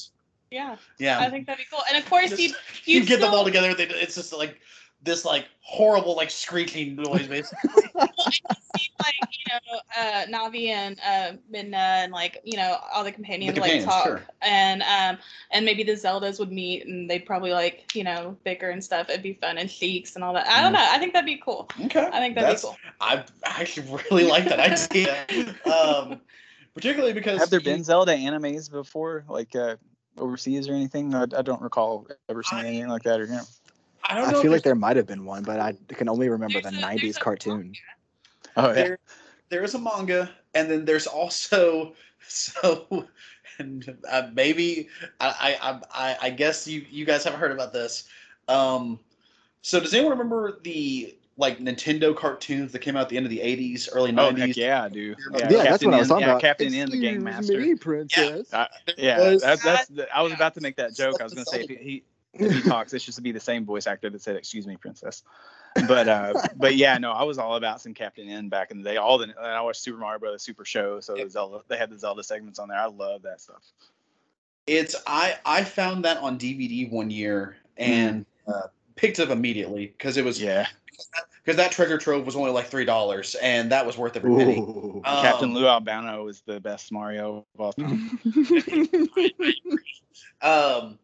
[0.49, 0.77] yeah.
[0.97, 1.19] Yeah.
[1.19, 1.81] I think that'd be cool.
[1.89, 2.49] And of course, Just- you
[2.85, 3.73] you you get them all still- together.
[3.73, 4.61] They, it's just like
[5.03, 7.83] this like horrible like screeching noise basically.
[7.95, 11.73] like you know uh navi and uh midna
[12.03, 14.21] and like you know all the companions The like talk sure.
[14.41, 15.17] and um
[15.51, 19.09] and maybe the zeldas would meet and they'd probably like you know bicker and stuff
[19.09, 20.75] it'd be fun and sheiks and all that i don't Mm.
[20.75, 22.07] know i think that'd be cool Okay.
[22.13, 25.25] i think that'd That's- be cool I actually really like that idea.
[25.65, 26.21] Um,
[26.75, 29.75] particularly because Have there you- been Zelda animes before, like uh,
[30.19, 31.13] overseas or anything?
[31.15, 33.19] I, I don't recall ever seeing I- anything like that.
[33.19, 33.41] Or yeah.
[34.09, 36.59] I don't I feel like there might have been one, but I can only remember
[36.59, 37.73] the a- '90s a cartoon.
[38.57, 38.73] Oh yeah.
[38.73, 38.99] there
[39.49, 41.93] there is a manga and then there's also
[42.27, 43.07] so
[43.59, 44.89] and uh, maybe
[45.19, 48.07] I, I I I guess you you guys haven't heard about this.
[48.47, 48.99] Um,
[49.61, 53.29] so does anyone remember the like Nintendo cartoons that came out at the end of
[53.29, 54.47] the 80s, early Oh 90s?
[54.47, 55.15] heck yeah, I do.
[55.31, 56.41] Yeah, Yeah, that's Captain what I was talking yeah, about.
[56.41, 57.57] Captain N the Game Master.
[57.57, 58.53] me, princess.
[58.53, 59.87] Uh, There yeah, was- that's that's.
[59.87, 61.21] The, I was about to make that joke.
[61.21, 63.87] I was gonna say he, if he talks, It's just to be the same voice
[63.87, 65.23] actor that said "Excuse me, princess."
[65.87, 68.89] But uh, but yeah, no, I was all about some Captain N back in the
[68.89, 68.97] day.
[68.97, 71.99] All the I watched Super Mario Brothers Super Show, so the Zelda they had the
[71.99, 72.77] Zelda segments on there.
[72.77, 73.61] I love that stuff.
[74.67, 80.17] It's I I found that on DVD one year and uh, picked up immediately because
[80.17, 80.67] it was Yeah,
[81.43, 84.57] because that treasure trove was only like three dollars and that was worth every penny.
[84.57, 85.01] Ooh.
[85.03, 88.19] Um, Captain Lou Albano is the best Mario of all time.
[90.41, 90.97] Um,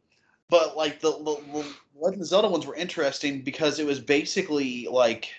[0.50, 1.66] but like the, the, the
[2.00, 5.30] Legend of Zelda ones were interesting because it was basically like,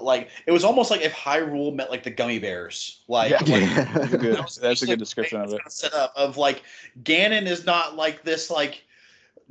[0.00, 3.00] like it was almost like if Hyrule met like the gummy bears.
[3.06, 3.38] Like, Yeah.
[3.38, 3.92] like, Yeah.
[3.94, 4.36] That's a good.
[4.36, 5.60] that That's a good description of it.
[5.68, 6.62] Set up of like
[7.02, 8.82] Ganon is not like this like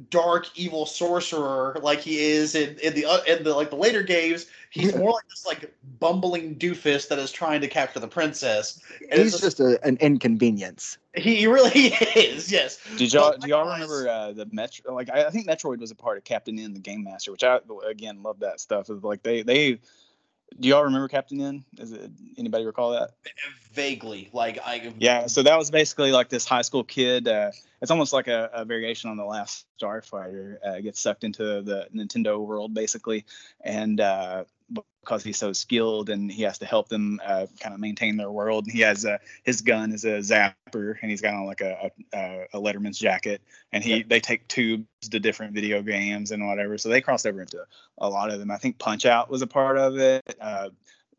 [0.10, 4.02] dark evil sorcerer like he is in, in the uh, in the like the later
[4.04, 4.48] games.
[4.70, 8.80] He's more like this like bumbling doofus that is trying to capture the princess.
[9.12, 10.98] And He's it's just a, an inconvenience.
[11.14, 11.72] he he really
[12.16, 12.52] is.
[12.52, 12.80] Yes.
[12.98, 14.94] Did y'all But do y'all remember uh, the Metro?
[14.94, 17.44] Like I, I think Metroid was a part of Captain N the Game Master, which
[17.44, 18.89] I again love that stuff.
[18.89, 19.80] Is like they they.
[20.60, 21.66] Do y'all remember Captain N?
[21.78, 23.12] Is it anybody recall that?
[23.74, 27.28] vaguely like I Yeah, so that was basically like this high school kid.
[27.28, 27.51] Uh,
[27.82, 30.58] it's almost like a, a variation on the last Starfighter.
[30.66, 33.26] Uh, gets sucked into the Nintendo world basically,
[33.62, 34.45] and uh,
[35.01, 38.32] because he's so skilled and he has to help them uh, kind of maintain their
[38.32, 38.65] world.
[38.65, 41.91] And he has a, his gun is a zapper, and he's got on like a,
[42.13, 44.03] a, a Letterman's jacket, and he Yeah.
[44.07, 46.78] they take tubes to different video games and whatever.
[46.78, 47.65] So they crossed over into
[47.97, 48.49] a lot of them.
[48.49, 50.24] I think Punch Out was a part of it.
[50.39, 50.69] Uh,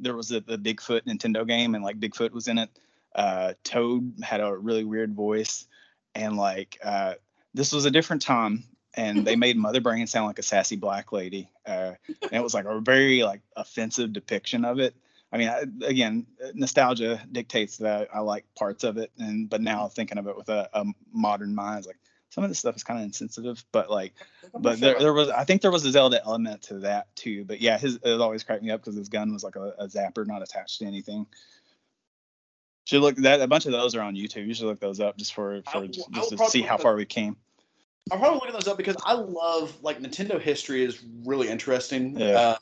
[0.01, 2.71] there was a, the Bigfoot Nintendo game, and like Bigfoot was in it.
[3.15, 5.67] Uh, Toad had a really weird voice,
[6.15, 7.15] and like uh,
[7.53, 8.65] this was a different time,
[8.97, 12.55] and they made Mother Brain sound like a sassy black lady, uh, and it was
[12.55, 14.95] like a very like offensive depiction of it.
[15.33, 19.89] I mean, I, again, nostalgia dictates that I like parts of it, and but now
[19.89, 21.99] thinking of it with a, a modern mind, it's like
[22.31, 24.13] some of this stuff is kind of insensitive, but like
[24.59, 27.45] but there, there was I think there was a Zelda element to that too.
[27.45, 29.87] But yeah, his it always cracked me up because his gun was like a, a
[29.87, 31.27] zapper, not attached to anything.
[32.87, 34.47] Should look that a bunch of those are on YouTube.
[34.47, 36.77] You should look those up just for for will- just I will to see how
[36.77, 37.37] far we came.
[38.13, 42.19] I'm probably looking those up because I love like Nintendo history is really interesting.
[42.19, 42.27] Yeah.
[42.27, 42.57] Uh,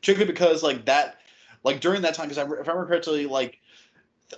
[0.00, 1.18] particularly because like that,
[1.62, 3.60] like during that time, because I, if I remember correctly, like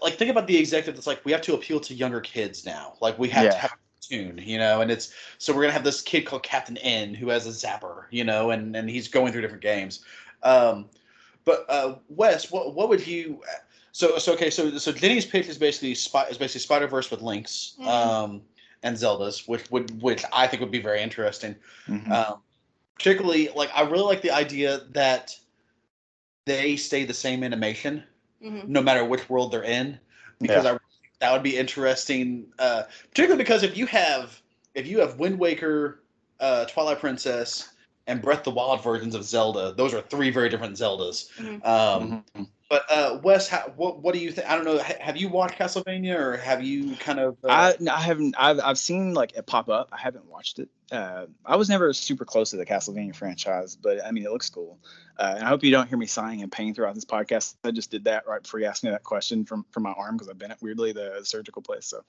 [0.02, 2.94] like think about the executive that's like we have to appeal to younger kids now.
[3.00, 5.84] Like we have to have a tune, you know, and it's so we're gonna have
[5.84, 9.32] this kid called Captain N who has a zapper, you know, and and he's going
[9.32, 10.04] through different games.
[10.42, 10.86] Um,
[11.44, 13.40] but uh, Wes, what what would you?
[13.92, 17.22] So so okay, so so Denny's pitch is basically Spy, is basically Spider Verse with
[17.22, 17.76] links.
[17.80, 17.86] Mhm.
[17.86, 18.42] Um,
[18.82, 21.56] and Zeldas, which would which I think would be very interesting.
[21.88, 22.10] Mhm.
[22.10, 22.42] Um,
[22.96, 25.36] particularly, like I really like the idea that
[26.46, 28.02] they stay the same animation
[28.42, 28.66] Mhm.
[28.68, 29.98] no matter which world they're in,
[30.40, 30.78] because I
[31.20, 32.52] that would be interesting.
[32.58, 34.40] Uh, particularly because if you have
[34.74, 36.02] if you have Wind Waker,
[36.40, 37.68] uh, Twilight Princess,
[38.06, 41.30] and Breath of the Wild versions of Zelda, those are three very different Zeldas.
[41.36, 41.64] Mhm.
[41.64, 42.48] Um, Mhm.
[42.72, 44.48] But uh, Wes, how, what what do you think?
[44.48, 44.78] I don't know.
[44.78, 47.36] Have you watched Castlevania, or have you kind of?
[47.44, 47.48] Uh,
[47.78, 48.34] I, I haven't.
[48.38, 49.90] I've, I've seen like it pop up.
[49.92, 50.70] I haven't watched it.
[50.90, 54.48] Uh, I was never super close to the Castlevania franchise, but I mean, it looks
[54.48, 54.78] cool.
[55.18, 57.56] Uh, and I hope you don't hear me sighing in pain throughout this podcast.
[57.62, 60.16] I just did that right before you asked me that question from from my arm
[60.16, 61.84] because I've been at weirdly the surgical place.
[61.84, 62.02] So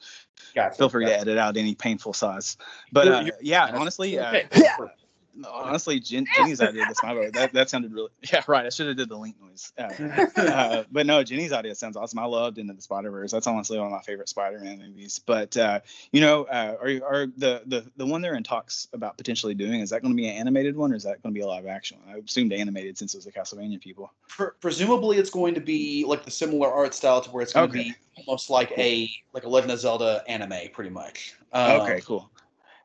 [0.55, 1.15] gotcha, feel free gotcha.
[1.15, 2.55] to edit out any painful sighs.
[2.89, 4.47] But You're- uh, you're- yeah, honestly, uh, okay.
[5.51, 6.85] Honestly, Jen, Jenny's idea.
[6.85, 7.29] That's my.
[7.31, 8.09] That that sounded really.
[8.31, 8.65] Yeah, right.
[8.65, 9.71] I should have did the link noise.
[9.77, 12.19] Uh, uh, but no, Jenny's idea sounds awesome.
[12.19, 13.31] I loved Into the Spider Verse.
[13.31, 15.19] That's honestly one of my favorite Spider-Man movies.
[15.25, 15.81] But uh,
[16.11, 19.81] you know, uh, are are the the the one they're in talks about potentially doing?
[19.81, 21.47] Is that going to be an animated one, or is that going to be a
[21.47, 22.15] live action one?
[22.15, 24.11] I assumed animated since it was the Castlevania people.
[24.29, 27.71] Pre- presumably it's going to be like the similar art style to where it's going
[27.71, 27.89] to Okay.
[27.89, 27.95] be
[28.25, 31.33] almost like a like a Legend of Zelda anime, pretty much.
[31.51, 32.29] Um, okay, cool.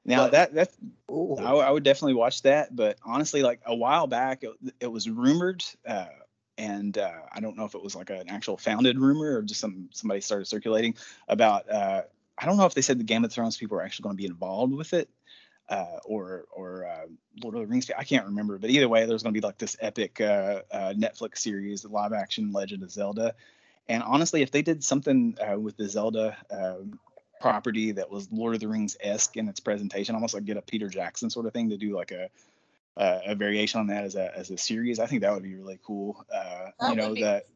[0.09, 0.71] Now But- that that
[1.11, 5.09] I, I would definitely watch that, but honestly, like a while back, it, it was
[5.09, 6.07] rumored, uh,
[6.57, 9.61] and uh, I don't know if it was like an actual founded rumor or just
[9.61, 10.97] some somebody started circulating
[11.29, 11.71] about.
[11.71, 12.03] Uh,
[12.39, 14.23] I don't know if they said the Game of Thrones people are actually going to
[14.23, 15.11] be involved with it,
[15.69, 17.07] uh, or or uh,
[17.43, 17.91] Lord of the Rings.
[17.97, 20.95] I can't remember, but either way, there's going to be like this epic uh, uh,
[20.95, 23.35] Netflix series, the live action Legend of Zelda.
[23.91, 26.99] And honestly, if they did something uh, with the Zelda um,
[27.40, 30.62] property that was Lord of the Rings esque in its presentation, almost like get a
[30.62, 32.28] Peter Jackson sort of thing to do like a
[32.97, 34.98] a, a variation on that as a as a series.
[34.98, 36.24] I think that would be really cool.
[36.35, 37.47] Uh, you know be- that.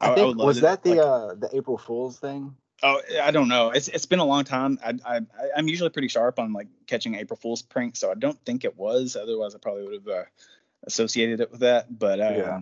[0.00, 2.54] I I think would love was to, that the like- uh the April Fool's thing?
[2.82, 3.70] Oh, I don't know.
[3.70, 4.78] It's it's been a long time.
[4.82, 5.20] I I
[5.54, 8.74] I'm usually pretty sharp on like catching April Fool's pranks, so I don't think it
[8.78, 9.16] was.
[9.16, 10.22] Otherwise, I probably would have uh,
[10.86, 11.98] associated it with that.
[11.98, 12.60] But um, Yeah.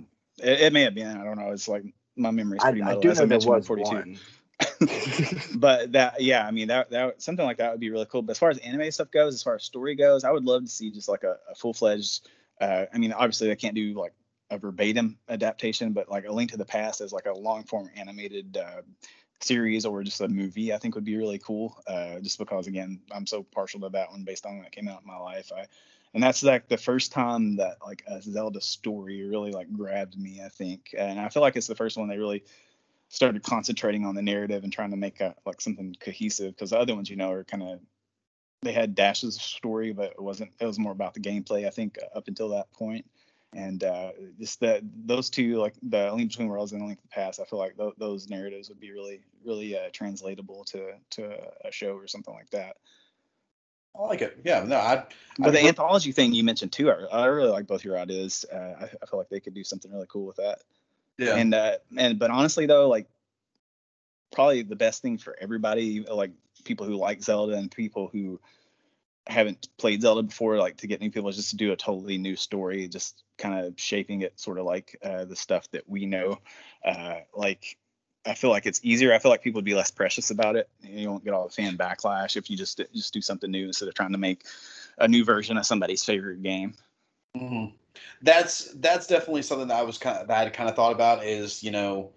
[0.53, 1.17] it, it may have been.
[1.17, 1.53] I don't know.
[1.53, 1.85] It's like
[2.17, 3.03] my memory's I, pretty I muddled.
[3.05, 3.91] do as know there mentioned, I'm was 42.
[3.95, 4.19] one.
[5.55, 8.23] but that yeah i mean that that something like that would be really cool.
[8.23, 10.63] But as far as anime stuff goes as far as story goes i would love
[10.63, 12.29] to see just like a, a full-fledged
[12.61, 14.13] uh i mean obviously they can't do like
[14.51, 17.89] a verbatim adaptation but like a link to the past as like a long form
[17.97, 18.83] animated uh
[19.41, 23.01] series or just a movie i think would be really cool uh just because again
[23.13, 25.53] i'm so partial to that one based on when it came out in my life.
[25.57, 25.67] I
[26.15, 30.41] and that's like the first time that like a zelda story really like grabbed me
[30.45, 30.95] i think.
[30.99, 32.43] And i feel like it's the first one they really
[33.09, 36.79] started concentrating on the narrative and trying to make a, like something cohesive because the
[36.79, 37.81] other ones you know are kind of
[38.63, 41.71] they had dashes of story but it wasn't it was more about the gameplay i
[41.71, 43.05] think up until that point
[43.55, 47.03] and uh just that those two like the link between worlds and the link of
[47.05, 50.93] the past i feel like th- those narratives would be really really uh, translatable to
[51.11, 52.77] to a show or something like that
[53.99, 54.39] I like it.
[54.45, 54.97] Yeah, no, I.
[55.39, 57.99] but I the prefer- anthology thing you mentioned too I, I really like both your
[57.99, 60.59] ideas uh, I, I feel like they could do something really cool with that
[61.19, 63.07] yeah, and uh and but honestly though like
[64.33, 66.31] probably the best thing for everybody like
[66.65, 68.41] people who like zelda and people who
[69.27, 72.19] haven't played zelda before like to get new people is just to do a totally
[72.19, 76.07] new story just kind of shaping it sort of like uh, the stuff that we
[76.07, 76.39] know.
[76.85, 77.77] Uh like
[78.27, 79.13] i feel like it's easier.
[79.15, 80.69] I feel like people would be less precious about it.
[80.83, 83.89] You won't get all the fan backlash if you just just do something new instead
[83.89, 84.43] of trying to make
[84.99, 86.75] a new version of somebody's favorite game.
[87.37, 87.73] Mhm.
[88.23, 90.93] That's that's definitely something that I was kind of that I had kind of thought
[90.93, 92.11] about is you know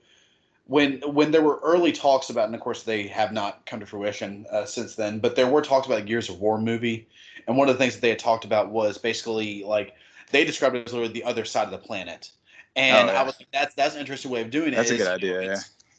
[0.66, 3.86] when when there were early talks about and of course they have not come to
[3.86, 7.08] fruition uh, since then but there were talks about a Gears of War movie
[7.48, 9.94] and one of the things that they had talked about was basically like
[10.32, 12.32] they described it as literally the other side of the planet
[12.76, 13.20] and Oh, yeah.
[13.22, 15.06] I was like that's that's an interesting way of doing it That's a good you
[15.32, 15.52] know, idea, yeah.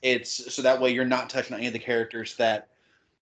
[0.03, 2.69] it's, it's so that way you're not touching on any of the characters that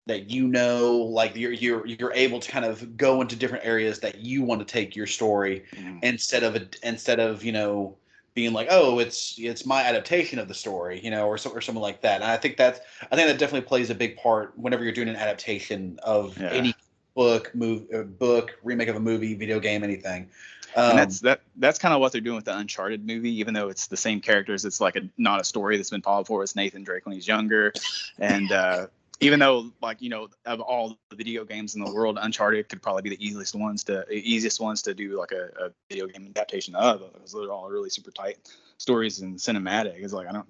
[0.08, 4.00] that you know like you're you're you're able to kind of go into different areas
[4.00, 6.02] that you want to take your story Mhm.
[6.02, 7.96] instead of a, instead of you know
[8.34, 11.60] being like oh it's it's my adaptation of the story you know or so, or
[11.60, 12.80] something like that and i think that's
[13.12, 16.50] i think that definitely plays a big part whenever you're doing an adaptation of Yeah.
[16.50, 16.74] any
[17.14, 20.28] book move uh, book remake of a movie video game anything
[20.76, 23.52] um, and that's that that's kind of what they're doing with the uncharted movie even
[23.52, 26.42] though it's the same characters it's like a not a story that's been followed for
[26.42, 27.72] it's nathan drake when he's younger
[28.20, 28.86] and uh
[29.20, 32.82] even though like you know of all the video games in the world uncharted could
[32.82, 36.26] probably be the easiest ones to easiest ones to do like a, a video game
[36.26, 38.38] adaptation of because they're all really super tight
[38.78, 39.94] stories and cinematic.
[39.96, 40.46] It's like i don't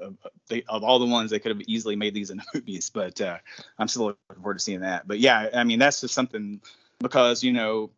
[0.00, 0.16] of,
[0.48, 3.38] they, of all the ones they could have easily made these into movies but uh
[3.78, 5.06] i'm still looking forward to seeing that.
[5.06, 6.60] But yeah i mean that's just something
[7.00, 7.90] because you know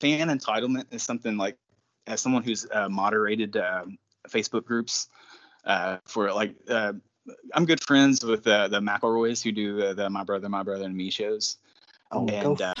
[0.00, 1.56] fan entitlement is something like
[2.06, 5.08] as someone who's uh, moderated um, Facebook groups
[5.64, 6.94] uh, for like uh,
[7.54, 10.84] I'm good friends with uh, the McElroys who do the, the My Brother, My Brother
[10.84, 11.56] and Me shows.
[12.10, 12.74] Oh, go and uh,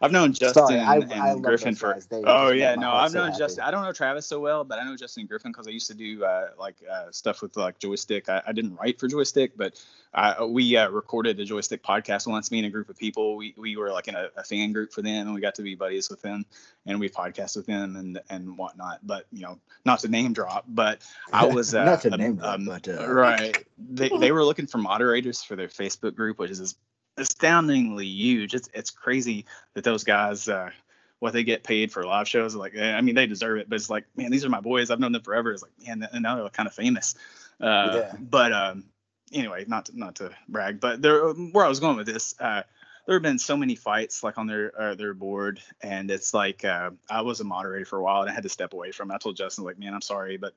[0.00, 1.98] I've known Justin Sorry, I, and I Griffin for.
[2.24, 3.32] Oh yeah, no, I've known.
[3.36, 3.64] Justin.
[3.64, 5.86] I don't know Travis so well, but I know Justin and Griffin because I used
[5.88, 8.28] to do uh, like uh, stuff with like Joystick.
[8.28, 9.80] I, I didn't write for Joystick, but
[10.14, 12.50] uh, we uh, recorded a Joystick podcast once.
[12.50, 13.36] Me and a group of people.
[13.36, 15.62] We we were like in a, a fan group for them, and we got to
[15.62, 16.44] be buddies with them,
[16.86, 19.00] and we podcast with them and and whatnot.
[19.02, 21.02] But you know, not to name drop, but
[21.32, 23.64] I was uh, Not to name drop, um, but, uh, right.
[23.78, 26.76] They they were looking for moderators for their Facebook group, which is
[27.16, 28.54] astoundingly huge.
[28.54, 30.70] It's it's crazy that those guys uh,
[31.18, 32.54] what they get paid for live shows.
[32.54, 34.90] Like, eh, I mean, they deserve it, but it's like, man, these are my boys.
[34.90, 35.52] I've known them forever.
[35.52, 37.14] It's like, man, and now they're kind of famous.
[37.60, 38.16] Uh, Yeah.
[38.18, 38.84] But um,
[39.32, 42.34] anyway, not to, not to brag, but there where I was going with this.
[42.40, 42.62] Uh,
[43.06, 46.64] there have been so many fights like on their uh, their board, and it's like
[46.64, 49.10] uh, I was a moderator for a while, and I had to step away from.
[49.10, 49.14] it.
[49.14, 50.54] I told Justin like, man, I'm sorry, but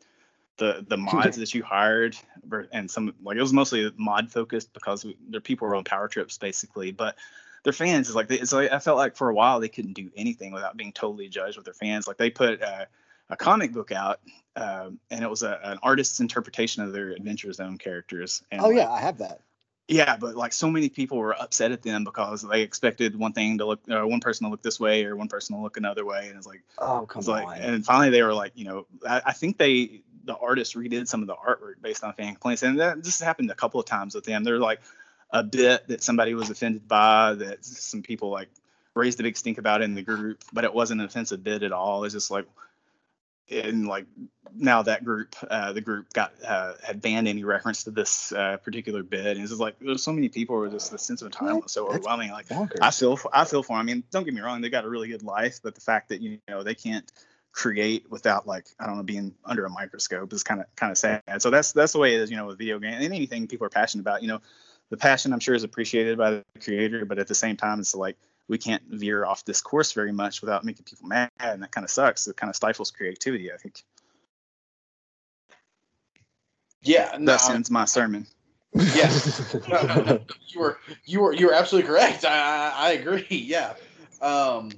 [0.57, 2.15] the the mods that you hired
[2.72, 6.07] and some like it was mostly mod focused because we, their people were on power
[6.07, 7.15] trips basically, but
[7.64, 10.10] their fans is like it's like I felt like for a while they couldn't do
[10.15, 12.07] anything without being totally judged with their fans.
[12.07, 12.86] Like they put uh,
[13.30, 14.19] a comic book out,
[14.56, 18.44] um, and it was a, an artist's interpretation of their Adventure Zone characters.
[18.52, 19.41] And Oh like, yeah, I have that.
[19.88, 23.57] Yeah, but like so many people were upset at them because they expected one thing
[23.57, 26.06] to look, uh, one person to look this way or one person to look another
[26.06, 27.57] way, and it's like, oh come it's like, on.
[27.57, 31.22] and finally they were like, you know, I, I think they the artists redid some
[31.22, 34.15] of the artwork based on fan complaints, and that this happened a couple of times
[34.15, 34.43] with them.
[34.43, 34.81] They're like
[35.31, 38.49] a bit that somebody was offended by that some people like
[38.93, 41.72] raised a big stink about in the group, but it wasn't an offensive bit at
[41.72, 42.03] all.
[42.03, 42.45] It's just like
[43.49, 44.06] and like
[44.56, 48.57] now that group, uh, the group got uh, had banned any reference to this uh,
[48.57, 51.31] particular bit, and it's just like there's so many people where just the sense of
[51.31, 52.31] time was so That's overwhelming.
[52.31, 52.80] Like Bonkers.
[52.81, 53.80] I feel, for, I feel for 'em.
[53.80, 56.10] I mean, don't get me wrong, they got a really good life, but the fact
[56.10, 57.11] that you know they can't
[57.56, 60.98] create without like I don't know being under a microscope is kind of kind of
[60.98, 61.23] sad.
[61.40, 63.65] So that's that's the way it is, you know, with video game and anything people
[63.65, 64.22] are passionate about.
[64.22, 64.41] You know,
[64.90, 67.95] the passion I'm sure is appreciated by the creator, but at the same time, it's
[67.95, 68.18] like
[68.49, 71.86] we can't veer off this course very much without making people mad, and that kind
[71.86, 72.27] of sucks.
[72.27, 73.52] It kind of stifles creativity.
[73.52, 73.84] I think
[76.82, 78.27] Yeah, no, that ends my sermon.
[78.73, 79.10] yeah.
[79.68, 80.19] No, no, no.
[80.48, 82.26] You were you were you were absolutely correct.
[82.26, 83.26] I I, I agree.
[83.30, 83.73] Yeah,
[84.22, 84.72] um,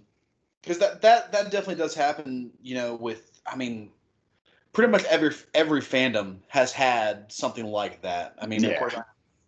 [0.67, 2.51] because that that that definitely does happen.
[2.61, 3.89] You know, with I mean,
[4.73, 8.35] pretty much every every fandom has had something like that.
[8.41, 8.95] I mean, of course,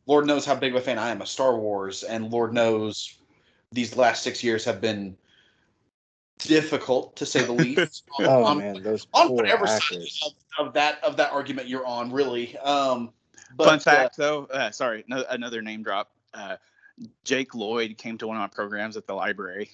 [0.05, 3.17] Lord knows how big of a fan I am of Star Wars, and Lord knows
[3.71, 5.17] these last six years have been
[6.39, 8.05] difficult to say the least.
[8.19, 11.85] oh on, man, those on poor whatever side of, of that of that argument you're
[11.85, 12.57] on, really.
[12.59, 13.11] Um,
[13.57, 16.11] but, Fun uh, fact, though, uh, sorry, no, another name drop.
[16.33, 16.57] Uh,
[17.23, 19.71] Jake Lloyd came to one of my programs at the library.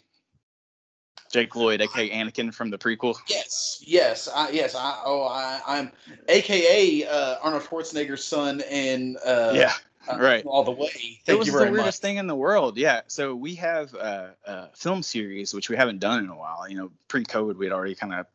[1.35, 3.13] Jake Lloyd, aka Anakin from the prequel.
[3.27, 4.73] Yes, yes, I, yes.
[4.73, 5.91] I, oh, I, I'm,
[6.29, 9.73] AKA uh, Arnold Schwarzenegger's son, and uh, yeah,
[10.09, 10.45] uh, right.
[10.45, 10.87] all the way.
[10.87, 11.95] Thank it was the weirdest much.
[11.97, 12.77] thing in the world.
[12.77, 13.01] Yeah.
[13.07, 16.69] So we have a, a film series which we haven't done in a while.
[16.69, 18.27] You know, pre-COVID, we had already kind of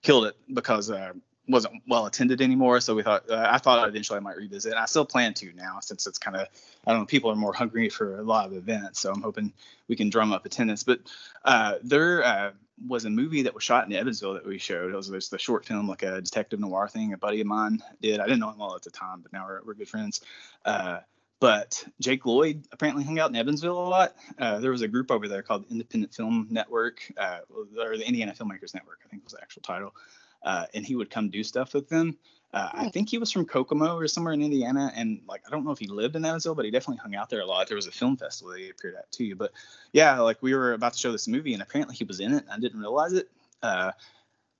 [0.00, 1.12] killed it because uh,
[1.48, 2.80] wasn't well attended anymore.
[2.80, 4.72] So we thought uh, I thought eventually I might revisit.
[4.72, 6.46] And I still plan to now since it's kind of
[6.86, 9.00] I don't know people are more hungry for a lot of events.
[9.00, 9.52] So I'm hoping
[9.88, 10.84] we can drum up attendance.
[10.84, 11.00] But
[11.44, 12.50] uh, there uh,
[12.86, 14.92] was a movie that was shot in Evansville that we showed.
[14.92, 17.12] It was, it was the short film like a detective noir thing.
[17.12, 18.20] A buddy of mine did.
[18.20, 20.20] I didn't know him well at the time, but now we're, we're good friends.
[20.64, 21.00] Uh,
[21.40, 24.16] but Jake Lloyd apparently hung out in Evansville a lot.
[24.38, 27.40] Uh, there was a group over there called Independent Film Network, uh,
[27.78, 29.94] or the Indiana Filmmakers Network, I think was the actual title.
[30.42, 32.16] Uh, and he would come do stuff with them.
[32.54, 35.64] Uh, I think he was from Kokomo or somewhere in Indiana, and like I don't
[35.64, 37.68] know if he lived in Evansville, but he definitely hung out there a lot.
[37.68, 39.36] There was a film festival that he appeared at too.
[39.36, 39.52] But
[39.92, 42.44] yeah, like we were about to show this movie, and apparently he was in it.
[42.44, 43.28] And I didn't realize it.
[43.62, 43.92] Uh,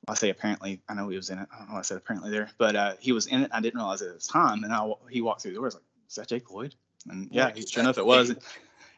[0.06, 1.48] I say apparently, I know he was in it.
[1.54, 3.50] I don't know I said apparently there, but uh, he was in it.
[3.54, 5.64] I didn't realize it at the time, and I, he walked through the door.
[5.64, 6.74] I was like, "Is that Jake Lloyd?"
[7.08, 8.34] And yeah, Yeah, sure enough, it was.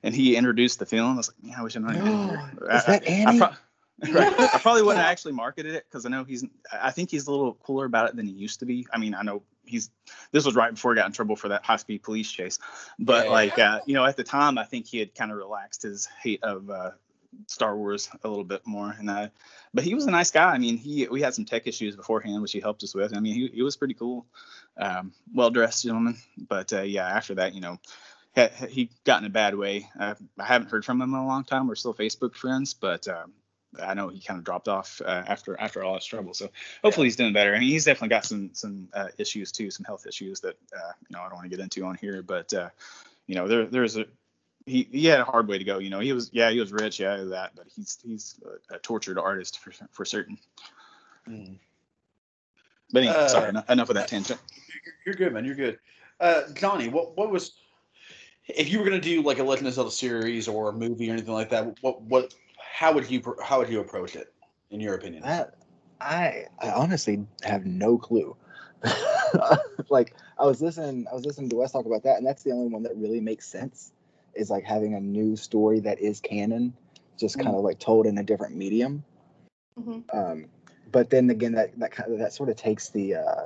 [0.03, 1.13] And he introduced the film.
[1.13, 1.95] I was like, "Yeah, I wish I'd known
[2.73, 3.39] is that I, Annie?
[3.39, 3.55] pro-
[4.13, 4.33] right.
[4.55, 6.45] I probably wouldn't have actually marketed it because I know he's.
[6.73, 8.87] I think he's a little cooler about it than he used to be.
[8.93, 9.91] I mean, I know he's.
[10.33, 12.59] This was right before he got in trouble for that high-speed police chase,
[12.99, 13.33] but Yeah.
[13.33, 16.07] like uh, you know, at the time, I think he had kind of relaxed his
[16.23, 16.93] hate of uh,
[17.47, 18.95] Star Wars a little bit more.
[18.99, 19.29] And uh,
[19.75, 20.53] but he was a nice guy.
[20.53, 23.15] I mean, he we had some tech issues beforehand, which he helped us with.
[23.17, 24.27] I mean, he he was pretty cool,
[24.79, 26.17] um, well-dressed gentleman.
[26.49, 27.79] But uh, yeah, after that, you know.
[28.33, 29.89] He, he got in a bad way.
[29.99, 31.67] Uh, I haven't heard from him in a long time.
[31.67, 33.33] We're still Facebook friends, but um,
[33.79, 36.35] I know he kind of dropped off uh, after after all his trouble.
[36.35, 36.51] So
[36.83, 37.55] hopefully he's doing better.
[37.55, 40.93] I mean, he's definitely got some some uh, issues too, some health issues that uh,
[41.09, 42.23] you know I don't want to get into on here.
[42.23, 42.71] But uh,
[43.27, 44.07] you know, there there's a
[44.67, 45.79] he, he had a hard way to go.
[45.79, 48.41] You know, he was yeah he was rich, yeah that, but he's he's
[48.71, 50.39] a, a tortured artist for for certain.
[51.29, 51.59] Mm.
[52.93, 54.41] But anyway, Uh, sorry, enough, enough of that tangent.
[55.07, 55.45] You're, good, man.
[55.45, 55.79] You're good.
[56.19, 57.53] Uh, Johnny, what what was
[58.49, 61.13] if you were gonna do like a Legend of Zelda series or a movie or
[61.13, 61.81] anything like that?
[61.83, 62.35] What what
[62.81, 64.33] how would you how would you approach it
[64.71, 65.23] in your opinion?
[65.23, 65.53] That
[66.01, 68.35] I I honestly have no clue.
[69.91, 72.53] like I was listening, I was listening to Wes talk about that, and that's the
[72.53, 73.93] only one that really makes sense.
[74.35, 76.73] Is like having a new story that is canon,
[77.19, 79.05] just kind of like told in a different medium.
[79.79, 80.03] Mhm.
[80.15, 80.47] Um,
[80.91, 83.45] but then again, that that kind of that sort of takes the uh,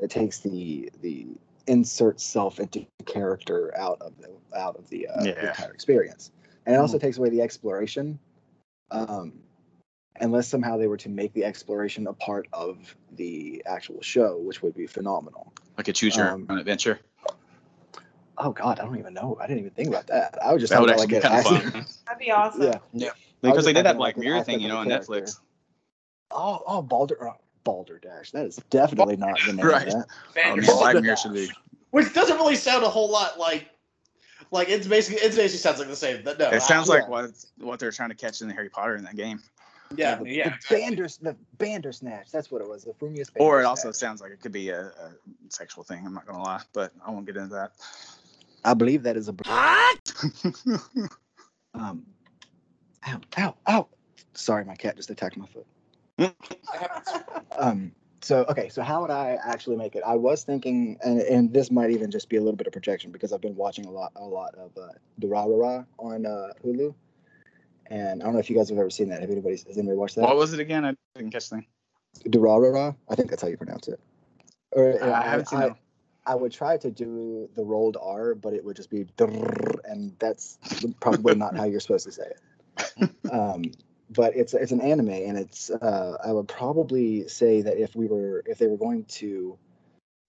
[0.00, 1.28] it takes the the
[1.68, 6.32] insert self into character out of the out of the, uh, the entire experience,
[6.66, 8.18] and it also takes away the exploration.
[8.94, 9.32] Um,
[10.20, 14.62] unless somehow they were to make the exploration a part of the actual show, which
[14.62, 15.52] would be phenomenal.
[15.76, 17.00] Like a choose your um, own adventure.
[18.38, 19.36] Oh God, I don't even know.
[19.40, 20.38] I didn't even think about that.
[20.42, 21.86] I was just That would actually about be like kind of fun.
[22.06, 22.62] That'd be awesome.
[22.62, 22.78] Yeah.
[22.92, 23.10] yeah.
[23.42, 25.12] Because they did that Black like, Mirror thing, you know, on the character.
[25.12, 25.40] Netflix.
[26.30, 27.34] Oh, oh, Baldur, oh,
[27.64, 28.30] Balderdash.
[28.30, 29.88] That is definitely not the name Right.
[29.88, 30.06] of that.
[30.36, 31.50] Man, Black Mirror should be.
[31.90, 33.68] Which doesn't really sound a whole lot like
[34.50, 36.22] like it's basically it basically sounds like the same.
[36.24, 38.68] But no, It sounds I- like what what they're trying to catch in the Harry
[38.70, 39.42] Potter in that game.
[39.96, 40.56] yeah, the, yeah.
[40.68, 42.30] The Banders, the Bandersnatch.
[42.32, 42.84] That's what it was.
[42.84, 43.30] The Frumious.
[43.36, 45.12] Or it also sounds like it could be a, a
[45.50, 46.04] sexual thing.
[46.06, 47.72] I'm not gonna lie, but I won't get into that.
[48.64, 49.34] I believe that is a.
[51.74, 52.06] um,
[53.06, 53.88] ow, ow, ow!
[54.32, 55.66] Sorry, my cat just attacked my foot.
[57.58, 57.92] um,
[58.24, 60.02] so okay, so how would I actually make it?
[60.04, 63.12] I was thinking, and, and this might even just be a little bit of projection
[63.12, 64.88] because I've been watching a lot, a lot of uh,
[65.20, 66.94] Durarara on uh, Hulu,
[67.88, 69.20] and I don't know if you guys have ever seen that.
[69.20, 70.22] Have anybody has anybody watched that?
[70.22, 70.86] What was it again?
[70.86, 71.66] I didn't catch the name.
[72.26, 74.00] Durarara, I think that's how you pronounce it.
[74.72, 75.76] Or I haven't seen I, that.
[76.26, 79.06] I would try to do the rolled R, but it would just be
[79.84, 80.58] and that's
[81.00, 82.40] probably not how you're supposed to say it.
[83.30, 83.64] Um,
[84.10, 88.06] but it's it's an anime, and it's uh, I would probably say that if we
[88.06, 89.58] were if they were going to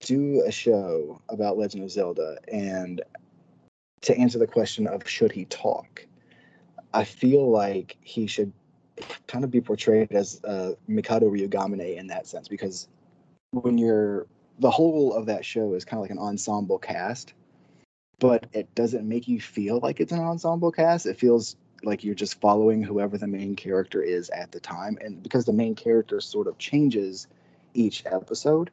[0.02, 3.02] do a show about Legend of Zelda and
[4.02, 6.06] to answer the question of should he talk,
[6.93, 8.52] I feel like he should
[9.27, 12.88] kind of be portrayed as uh, Mikado Ryugamine in that sense because
[13.52, 14.27] when you're
[14.60, 17.34] the whole of that show is kind of like an ensemble cast,
[18.19, 21.06] but it doesn't make you feel like it's an ensemble cast.
[21.06, 25.22] It feels like you're just following whoever the main character is at the time, and
[25.22, 27.27] because the main character sort of changes
[27.73, 28.72] each episode,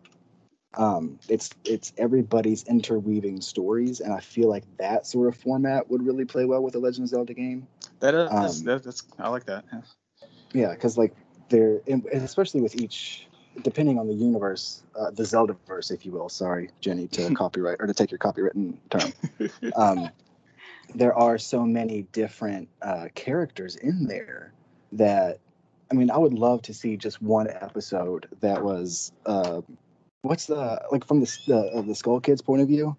[0.75, 6.05] um, it's it's everybody's interweaving stories, and I feel like that sort of format would
[6.05, 7.67] really play well with a Legend of Zelda game.
[8.01, 9.65] That is, Um, that, that's I like that.
[9.73, 9.81] Yeah.
[10.53, 11.15] Yeah, because like
[11.49, 11.81] they're
[12.13, 13.27] especially with each,
[13.63, 16.29] depending on the universe, uh, the Zelda verse, if you will.
[16.29, 19.13] Sorry, Jenny, to copyright or to take your copywritten term.
[19.77, 20.11] Um,
[20.95, 24.53] there are so many different uh, characters in there
[24.93, 25.39] that,
[25.91, 29.63] I mean, I would love to see just one episode that was, uh,
[30.23, 32.97] what's the like from the the of the Skull Kids point of view,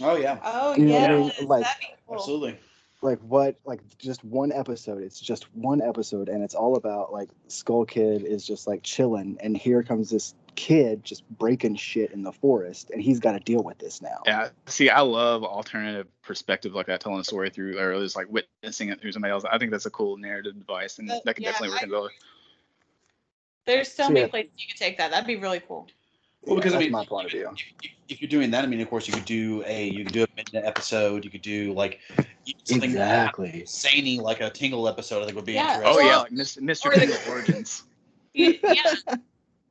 [0.00, 1.48] Oh yeah, Oh You know yeah, what I mean?
[1.48, 2.16] Like- be cool.
[2.16, 2.58] absolutely.
[3.02, 7.28] Like what like just one episode it's just one episode and it's all about like
[7.48, 12.22] skull kid is just like chilling and here comes this kid just breaking shit in
[12.22, 14.50] the forest and he's got to deal with this now Yeah.
[14.66, 18.90] See, I love alternative perspective like that, telling a story through or just like witnessing
[18.90, 19.44] it through somebody else.
[19.50, 21.84] I think that's a cool narrative device, and Uh, that could yeah, definitely work I
[21.84, 22.08] in Zelda.
[23.64, 25.10] There's so So, many places you could take that.
[25.10, 25.88] That'd be really cool.
[26.44, 27.48] Well, because I that's mean, my point of view
[27.82, 30.12] if, if you're doing that, I mean, of course, you could do a you could
[30.12, 31.24] do a Midna episode.
[31.24, 32.00] You could do like
[32.64, 35.22] something exactly zany, like a Tingle episode.
[35.22, 35.74] I think would be Yeah.
[35.76, 36.04] interesting.
[36.04, 36.58] Oh yeah, like Mr.
[36.58, 36.92] Mr.
[36.92, 37.84] Tingle Origins.
[38.34, 38.94] Yeah,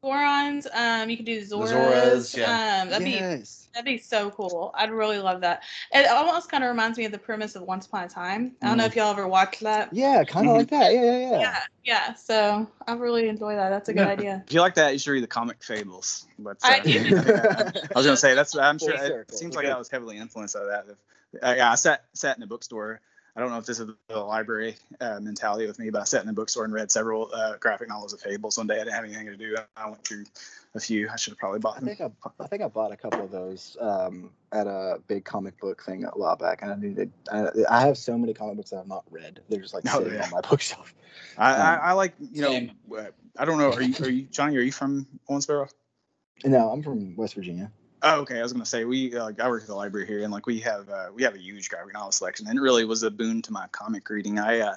[0.03, 0.65] Gorons.
[0.73, 1.72] Um, you could do Zoras.
[1.72, 2.82] Zoras, yeah.
[2.84, 4.72] Um, that'd be that'd be so cool.
[4.76, 5.61] I'd really love that.
[5.91, 8.53] It almost kind of reminds me of the premise of Once Upon a Time.
[8.64, 9.90] I don't know if y'all ever watched that.
[9.94, 12.14] yeah kind of like that yeah yeah yeah, Yeah, yeah.
[12.15, 13.69] So I really enjoy that.
[13.69, 14.11] That's a good Yeah.
[14.14, 14.44] idea.
[14.48, 16.26] If you like that, you should read the comic Fables.
[16.40, 17.15] But, I uh, do.
[17.18, 18.56] I was gonna say that's.
[18.57, 19.38] I'm Full sure it circle.
[19.38, 19.73] seems like Okay.
[19.73, 20.86] I was heavily influenced by that.
[21.41, 23.02] Uh, yeah, I sat sat in a bookstore.
[23.36, 26.24] I don't know if this is the library uh, mentality with me, but I sat
[26.24, 28.76] in a bookstore and read several uh, graphic novels of Fables one day.
[28.76, 29.56] I didn't have anything to do.
[29.78, 30.26] I went through
[30.76, 31.10] a few.
[31.10, 31.95] I should have probably bought I them.
[31.95, 35.58] think I, I think I bought a couple of those um, at a big comic
[35.62, 37.12] book thing a while back, and I needed.
[37.32, 39.40] I, I have so many comic books that I've not read.
[39.49, 40.26] They're just like Oh, sitting yeah.
[40.26, 40.94] on my bookshelf.
[41.38, 42.49] I, I, um, I like you know.
[42.49, 42.72] Same.
[42.98, 43.03] uh,
[43.38, 43.72] I don't know.
[43.72, 44.58] Are you are you Johnny?
[44.58, 45.70] Are you from Owensboro?
[46.44, 47.72] No, I'm from West Virginia.
[48.03, 48.40] Oh, okay.
[48.40, 50.60] I was gonna say we uh, I work at the library here, and like we
[50.61, 53.41] have uh, we have a huge graphic novel selection, and it really was a boon
[53.44, 54.40] to my comic reading.
[54.40, 54.76] I uh,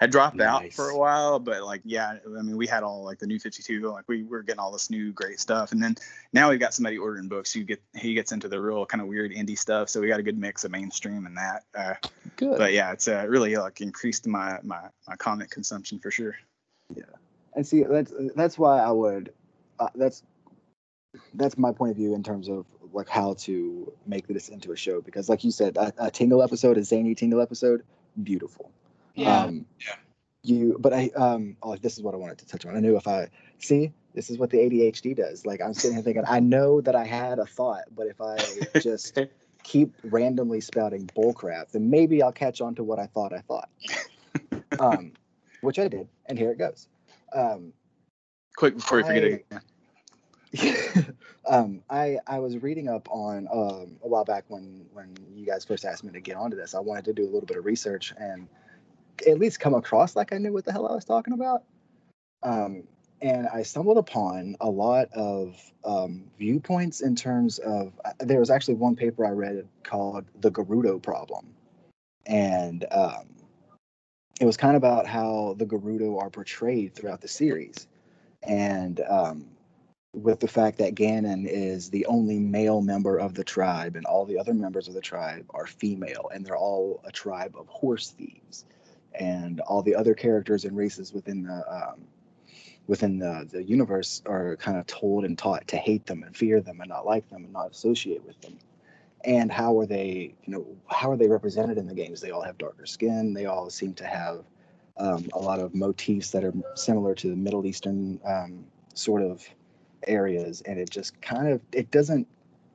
[0.00, 3.18] had dropped out for a while, but like yeah, I mean we had all like
[3.18, 5.96] the new Fifty Two, like we were getting all this new great stuff, and then
[6.32, 9.08] now we've got somebody ordering books who get he gets into the real kind of
[9.08, 11.64] weird indie stuff, so we got a good mix of mainstream and that.
[11.74, 11.94] Uh,
[12.36, 12.58] Good.
[12.58, 16.36] but yeah, it's uh, really like increased my my my comic consumption for sure.
[16.94, 17.04] Yeah,
[17.54, 19.32] and see that's that's why i would
[19.80, 20.22] uh, that's
[21.34, 24.76] that's my point of view in terms of like how to make this into a
[24.76, 27.82] show because like you said a, a tingle episode a zany tingle episode
[28.22, 28.70] beautiful
[29.14, 29.44] Yeah.
[29.44, 29.94] um Yeah.
[30.42, 32.96] you but i um oh this is what i wanted to touch on i knew
[32.96, 33.28] if i
[33.58, 36.94] see this is what the adhd does like i'm sitting here thinking i know that
[36.94, 38.36] i had a thought but if i
[38.80, 39.18] just
[39.62, 43.68] keep randomly spouting bullcrap then maybe i'll catch on to what i thought i thought
[44.80, 45.12] um
[45.60, 46.88] which i did and here it goes
[47.34, 47.72] um
[48.56, 49.46] Quick before you forget it.
[51.48, 55.64] um, I I was reading up on um, a while back when when you guys
[55.64, 56.74] first asked me to get onto this.
[56.74, 58.48] I wanted to do a little bit of research and
[59.26, 61.64] at least come across like I knew what the hell I was talking about.
[62.42, 62.84] Um,
[63.20, 67.92] and I stumbled upon a lot of um, viewpoints in terms of.
[68.04, 71.54] uh, There was actually one paper I read called "The Gerudo Problem,"
[72.26, 73.28] and um,
[74.40, 77.88] it was kind of about how the Gerudo are portrayed throughout the series
[78.44, 79.46] and um,
[80.12, 84.24] with the fact that Ganon is the only male member of the tribe, and all
[84.24, 88.10] the other members of the tribe are female, and they're all a tribe of horse
[88.10, 88.64] thieves,
[89.14, 92.06] and all the other characters and races within the um,
[92.86, 96.60] within the, the universe are kind of told and taught to hate them and fear
[96.60, 98.58] them and not like them and not associate with them.
[99.24, 102.20] and how are they you know how are they represented in the games?
[102.20, 103.34] They all have darker skin.
[103.34, 104.44] They all seem to have
[104.96, 108.64] um, a lot of motifs that are similar to the middle eastern um,
[108.94, 109.46] sort of
[110.06, 112.26] areas and it just kind of it doesn't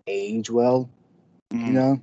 [0.08, 0.90] age well
[1.52, 1.68] Mm.
[1.68, 2.02] you know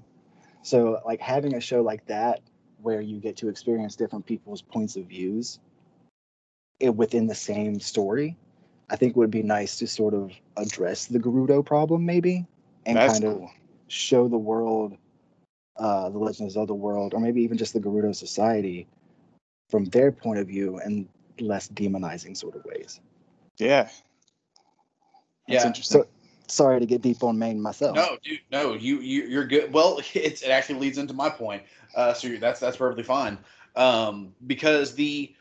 [0.62, 2.40] so like having a show like that
[2.82, 5.58] where you get to experience different people's points of views
[6.78, 8.36] it, within the same story
[8.90, 12.46] i think would be nice to sort of address the gerudo problem maybe
[12.86, 13.50] and That's kind of
[13.88, 14.96] show the world
[15.76, 18.86] uh the legends of the world or maybe even just the gerudo society
[19.70, 21.08] from their point of view and
[21.40, 23.00] less demonizing sort of ways
[23.58, 23.88] Yeah.
[25.48, 25.66] That's Yeah.
[25.68, 26.02] interesting.
[26.02, 26.08] so
[26.48, 29.72] sorry to get deep on maine myself No, dude, no, you, you you're good.
[29.72, 31.62] Well, it's, it actually leads into my point.
[31.94, 33.38] Uh, so you're, that's that's perfectly fine.
[33.76, 35.34] Um, because the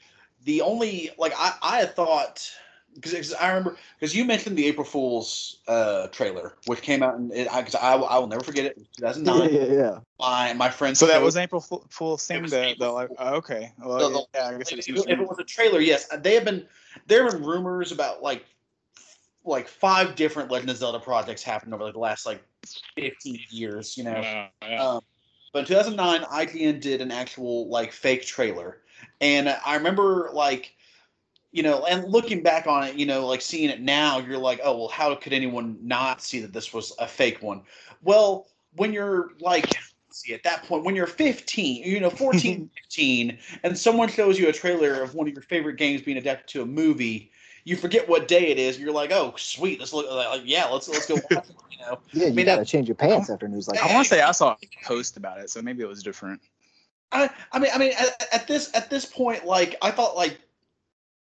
[0.46, 2.50] the only like I I thought
[2.96, 7.32] because I remember because you mentioned the April Fool's uh trailer which came out and
[7.32, 8.78] it, I, cause I will- I will never forget it.
[8.78, 10.98] It was yeah yeah yeah My my friend.
[10.98, 12.42] so that showed- was April Fool's thing.
[12.44, 13.72] was The, the, like, oh, okay.
[13.84, 16.34] Well, The- the- yeah, I guess if, it's if it was a trailer, yes, they
[16.36, 16.68] have been.
[17.08, 18.44] There have been rumors about like
[19.50, 22.44] like five different Legend of Zelda projects happened over like the last like
[22.96, 23.98] fifteen years.
[23.98, 24.12] You know.
[24.12, 24.84] Uh, yeah.
[24.84, 25.02] Um,
[25.52, 28.82] but in 2009, IGN did an actual like fake trailer,
[29.20, 30.76] and I remember like,
[31.52, 34.60] you know, and looking back on it, you know, like seeing it now, you're like,
[34.64, 37.64] oh well, how could anyone not see that this was a fake one?
[38.04, 39.66] Well, when you're like,
[40.12, 44.50] see at that point, when you're 15, you know, 14, 15, and someone shows you
[44.50, 47.32] a trailer of one of your favorite games being adapted to a movie.
[47.64, 48.80] You forget what day it is.
[48.80, 49.80] You're like, oh, sweet.
[49.80, 50.10] Let's look.
[50.10, 51.16] Like, yeah, let's let's go.
[51.32, 53.82] Watch it, you know, yeah you mean, gotta I- change your pants after news like
[53.82, 56.42] I want to say I saw a post about it, so maybe it was different.
[57.12, 60.40] I, I mean, I mean, at, at this at this point, like I thought, like,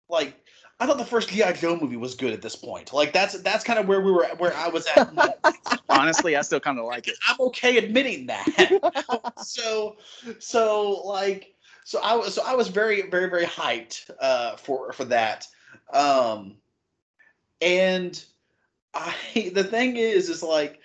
[0.09, 0.35] like
[0.79, 2.91] I thought the first GI Joe movie was good at this point.
[2.91, 5.37] Like that's that's kind of where we were, where I was at.
[5.89, 7.15] Honestly, I still kind of like it.
[7.27, 9.33] I'm okay admitting that.
[9.45, 9.95] so,
[10.39, 11.53] so like,
[11.85, 15.47] so I was, so I was very, very, very hyped uh, for for that.
[15.91, 16.55] Um,
[17.61, 18.23] and
[18.93, 19.15] I,
[19.53, 20.79] the thing is, is like,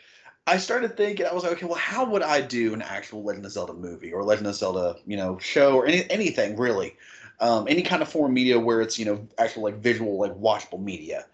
[0.47, 3.47] I started thinking, I was like, okay, well, how would I do an actual Legend
[3.47, 6.97] of Zelda movie or Legend of Zelda, you know, show or any anything really,
[7.39, 10.83] um, any kind of form media where it's you know actual like visual, like watchable
[10.83, 11.27] media,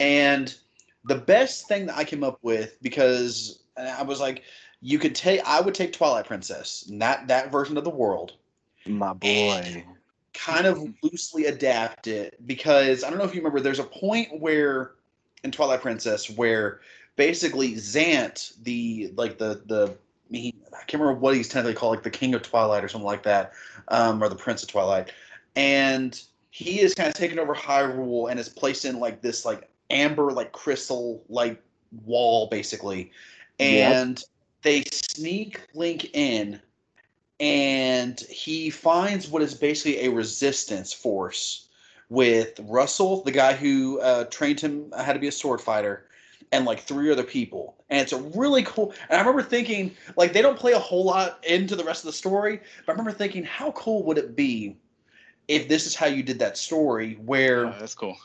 [0.00, 0.56] and
[1.04, 4.44] the best thing that I came up with because I was like,
[4.80, 8.36] you could take, I would take Twilight Princess, not that version of the world,
[8.86, 9.84] my boy
[10.34, 14.40] kind of loosely adapt it because I don't know if you remember, there's a point
[14.40, 14.92] where
[15.44, 16.80] in Twilight Princess where
[17.16, 19.96] basically Zant, the like the the
[20.30, 23.06] he, I can't remember what he's technically called, like the King of Twilight or something
[23.06, 23.52] like that,
[23.88, 25.12] um, or the Prince of Twilight,
[25.56, 29.68] and he is kind of taken over Hyrule and is placed in like this like
[29.90, 31.62] amber like crystal like
[32.06, 33.10] wall basically,
[33.58, 33.94] Yep.
[33.94, 34.24] and
[34.62, 36.60] they sneak Link in
[37.42, 41.66] and he finds what is basically a resistance force
[42.08, 46.06] with Rusl, the guy who uh, trained him how to be a sword fighter,
[46.52, 47.74] and like three other people.
[47.90, 48.94] And it's a really cool.
[49.08, 52.06] And I remember thinking, like, they don't play a whole lot into the rest of
[52.06, 54.76] the story, but I remember thinking, how cool would it be
[55.48, 58.16] if this is how you did that story, where Yeah, that's cool.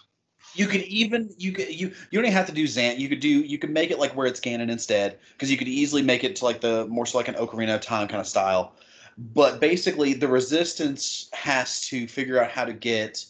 [0.53, 2.99] you could even you could you you don't even have to do Zant.
[2.99, 5.68] You could do you could make it like where it's Ganon instead, because you could
[5.68, 8.27] easily make it to like the more so like an Ocarina of Time kind of
[8.27, 8.76] style.
[9.18, 13.26] But basically, the Resistance has to figure out how to get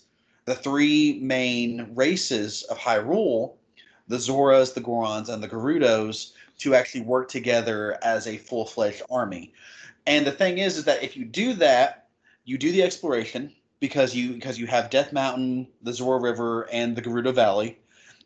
[0.46, 3.56] the three main races of Hyrule,
[4.08, 9.02] the Zoras, the Gorons, and the Gerudos, to actually work together as a full fledged
[9.10, 9.54] army.
[10.06, 12.08] And the thing is, is that if you do that,
[12.46, 16.96] you do the exploration because you because you have Death Mountain, the Zora River, and
[16.96, 17.78] the Gerudo Valley.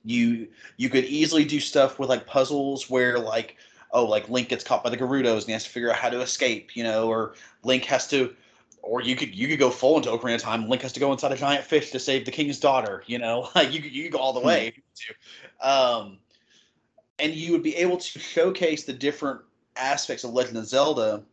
[0.04, 0.48] You
[0.78, 3.58] you could easily do stuff with like puzzles where like
[3.93, 6.09] oh like Link gets caught by the Gerudos and he has to figure out how
[6.09, 8.35] to escape, you know, or Link has to
[8.84, 10.68] or you could you could go full into Ocarina of Time.
[10.68, 13.03] Link has to go inside a giant fish to save the king's daughter.
[13.05, 15.19] You know, like you could you could go all the way if you want
[15.61, 15.69] to.
[15.69, 16.18] Um,
[17.19, 19.41] and you would be able to showcase the different
[19.76, 21.23] aspects of Legend of Zelda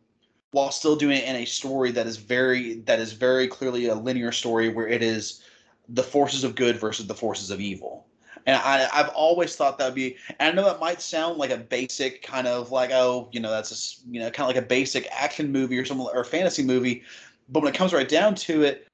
[0.51, 3.95] while still doing it in a story that is very that is very clearly a
[3.95, 5.43] linear story where it is
[5.89, 8.05] the forces of good versus the forces of evil.
[8.45, 10.17] And I, I've always thought that would be.
[10.39, 13.49] And I know that might sound like a basic kind of like, oh, you know,
[13.51, 16.23] that's a s- you know, kind of like a basic action movie or something or
[16.23, 17.03] fantasy movie.
[17.49, 18.87] But when it comes right down to it,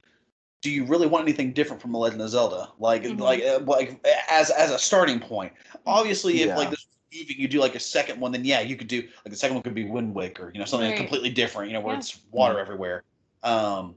[0.62, 2.70] do you really want anything different from the Legend of Zelda?
[2.80, 3.20] Like, Mhm.
[3.20, 5.54] like, uh, like as as a starting point.
[5.86, 6.58] Obviously, if Yeah.
[6.58, 9.30] like this movie, you do like a second one, then yeah, you could do like
[9.32, 10.98] the second one could be Wind Waker, you know, something Right.
[10.98, 12.00] completely different, you know, where Yeah.
[12.00, 13.04] it's water everywhere.
[13.44, 13.96] Um,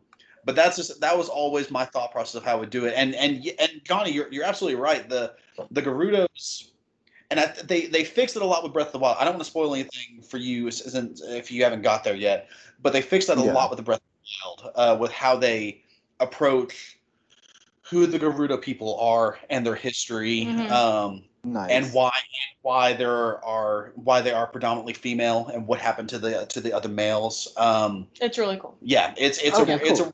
[0.49, 2.95] but that's just that was always my thought process of how I would do it.
[2.97, 5.07] And and and Johnny, you're you're absolutely right.
[5.07, 5.35] The
[5.73, 6.71] the Gerudos
[7.31, 9.19] and I, they they fixed it a lot with Breath of the Wild.
[9.21, 12.49] I don't want to spoil anything for you, isn't if you haven't got there yet,
[12.81, 13.53] but they fixed that a Yeah.
[13.53, 15.83] lot with the Breath of the Wild, uh, with how they
[16.19, 16.99] approach
[17.83, 20.71] who the Gerudo people are and their history, Mhm.
[20.71, 21.71] um, Nice.
[21.71, 22.13] and why
[22.63, 26.73] why there are why they are predominantly female, and what happened to the to the
[26.73, 27.53] other males.
[27.59, 28.79] Um, It's really cool.
[28.81, 30.11] yeah, it's it's Okay, a it's a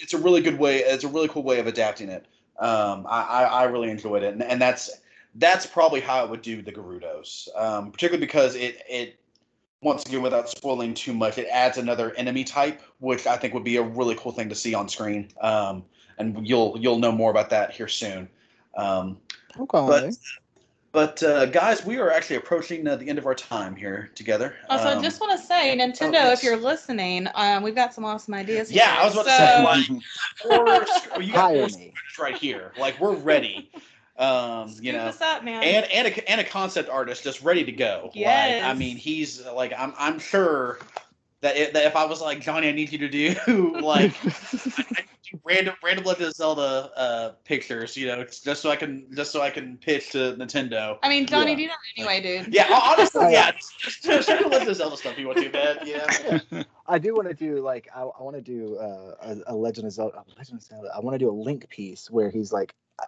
[0.00, 0.78] it's a really good way.
[0.78, 2.26] It's a really cool way of adapting it.
[2.58, 4.90] Um, I, I I really enjoyed it, and, and that's
[5.36, 9.18] that's probably how I would do the Gerudos, um, particularly because it it
[9.82, 13.64] once again without spoiling too much, it adds another enemy type, which I think would
[13.64, 15.28] be a really cool thing to see on screen.
[15.40, 15.84] Um,
[16.18, 18.28] and you'll you'll know more about that here soon.
[18.76, 19.18] Um,
[19.58, 19.66] okay.
[19.86, 20.16] but
[20.92, 24.54] but uh, guys, we are actually approaching uh, the end of our time here together.
[24.68, 26.38] Also, I Um, just want to say, Nintendo, yes.
[26.38, 28.70] if you're listening, um, we've got some awesome ideas.
[28.72, 29.00] Yeah, here.
[29.00, 31.92] I was about to say, like, or you got Hire four me.
[32.20, 32.72] right here.
[32.78, 33.70] Like we're ready.
[34.18, 35.62] Um, you know, us up, man.
[35.62, 38.10] and and a, and a concept artist just ready to go.
[38.14, 40.78] Like, I mean, he's like, I'm I'm sure
[41.42, 43.34] that, it, that if I was like Johnny, I need you to do
[43.80, 48.70] like I, I do random random Legend of Zelda uh, pictures, you know, just so
[48.70, 50.98] I can just so I can pitch to Nintendo.
[51.02, 51.56] I mean, Johnny, Yeah.
[51.56, 52.54] do that anyway, dude.
[52.54, 55.50] Yeah, honestly, I- yeah, just, just show me Legend of Zelda stuff you want to,
[55.50, 55.78] man.
[55.84, 56.62] Yeah.
[56.86, 59.86] I do want to do like I, I want to do uh, a, a Legend
[59.86, 60.18] of Zelda.
[60.18, 60.90] A Legend of Zelda.
[60.94, 63.04] I want to do a Link piece where he's like, uh,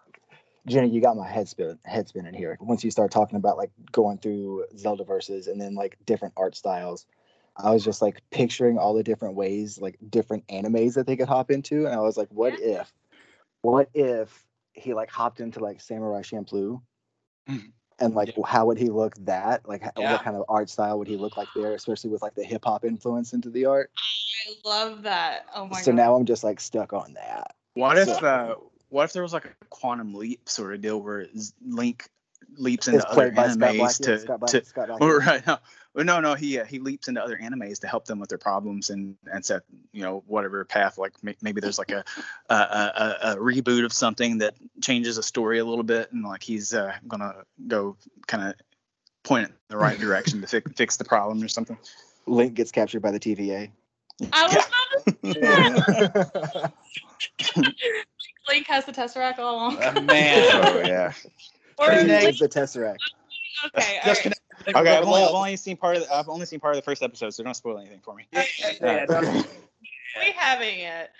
[0.66, 2.56] Jenny, you got my head spin head spinning here.
[2.60, 6.54] Once you start talking about like going through Zelda verses and then like different art
[6.54, 7.04] styles,
[7.56, 11.28] I was just like picturing all the different ways, like different animes that they could
[11.28, 12.92] hop into, and I was like, what if,
[13.60, 16.80] what if he like hopped into like Samurai Champloo?
[17.48, 17.72] Mhm.
[17.98, 19.68] And like, how would he look that?
[19.68, 20.12] Like, Yeah.
[20.12, 22.64] what kind of art style would he look like there, especially with like the hip
[22.64, 23.90] hop influence into the art?
[24.48, 25.46] I love that.
[25.54, 25.96] Oh my so god.
[25.96, 27.54] now I'm just like stuck on that.
[27.74, 28.54] What if So- uh,
[28.88, 32.08] what if there was like a quantum leap sort of deal where Z- Link
[32.56, 34.50] leaps into other played by Scott animes to, Scott Bakula.
[34.50, 35.00] to Scott Bakula.
[35.00, 35.46] Well, right
[35.94, 36.34] no, no, no.
[36.34, 39.44] He uh, he leaps into other animes to help them with their problems and and
[39.44, 39.62] set
[39.92, 40.96] you know whatever path.
[40.96, 42.04] Like maybe there's like a
[42.48, 46.42] a, a a reboot of something that changes a story a little bit, and like
[46.42, 47.34] he's uh, gonna
[47.66, 47.96] go
[48.26, 48.54] kind of
[49.22, 51.76] point it in the right direction to fix fix the problem or something.
[52.26, 53.70] Link gets captured by the TVA.
[54.32, 56.68] I was about to yeah,
[58.48, 59.82] Link has the Tesseract all along.
[59.82, 60.48] Uh, man.
[60.52, 61.12] oh yeah.
[61.78, 62.38] Or Pretty Link- nice.
[62.38, 62.96] the Tesseract.
[63.76, 64.22] okay, Just right.
[64.22, 64.38] connect-
[64.68, 65.22] Okay, I've only.
[65.22, 67.42] I've only seen part of the, I've only seen part of the first episode, so
[67.42, 68.26] don't spoil anything for me.
[68.32, 68.44] Yeah,
[68.80, 69.22] yeah, yeah,
[70.20, 71.10] we haven't yet.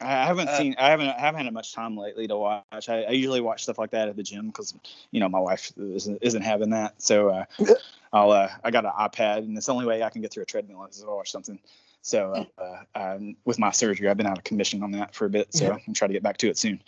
[0.00, 0.74] I haven't Uh, seen.
[0.78, 1.08] I haven't.
[1.08, 2.88] I haven't had much time lately to watch.
[2.88, 4.74] I, I usually watch stuff like that at the gym because
[5.12, 7.00] you know my wife isn't, isn't having that.
[7.00, 7.44] So uh,
[8.12, 8.32] I'll.
[8.32, 10.46] Uh, I got an iPad, and it's the only way I can get through a
[10.46, 11.58] treadmill is if I watch something.
[12.02, 15.30] So uh, um, with my surgery, I've been out of commission on that for a
[15.30, 15.52] bit.
[15.54, 16.82] So I'm trying to get back to it soon.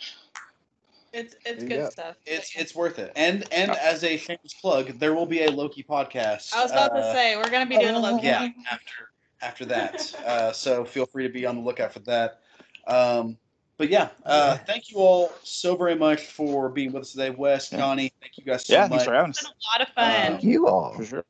[1.13, 1.69] It's it's Yeah.
[1.69, 2.15] good stuff.
[2.25, 3.11] It's it's worth it.
[3.15, 6.53] And and as a shameless plug, there will be a Loki podcast.
[6.53, 8.27] I was about to uh, say we're gonna be doing a Loki.
[8.27, 9.09] Yeah, after
[9.41, 10.15] after that.
[10.25, 12.39] Uh, so feel free to be on the lookout for that.
[12.87, 13.37] Um,
[13.77, 17.71] but yeah, uh, thank you all so very much for being with us today, Wes,
[17.71, 17.79] Yeah.
[17.79, 18.13] Johnny.
[18.21, 18.89] Thank you guys so Yeah, much.
[18.91, 19.45] thanks for having It's us.
[19.45, 20.31] been a lot of fun.
[20.33, 20.93] Thank you all.
[20.93, 21.25] For sure.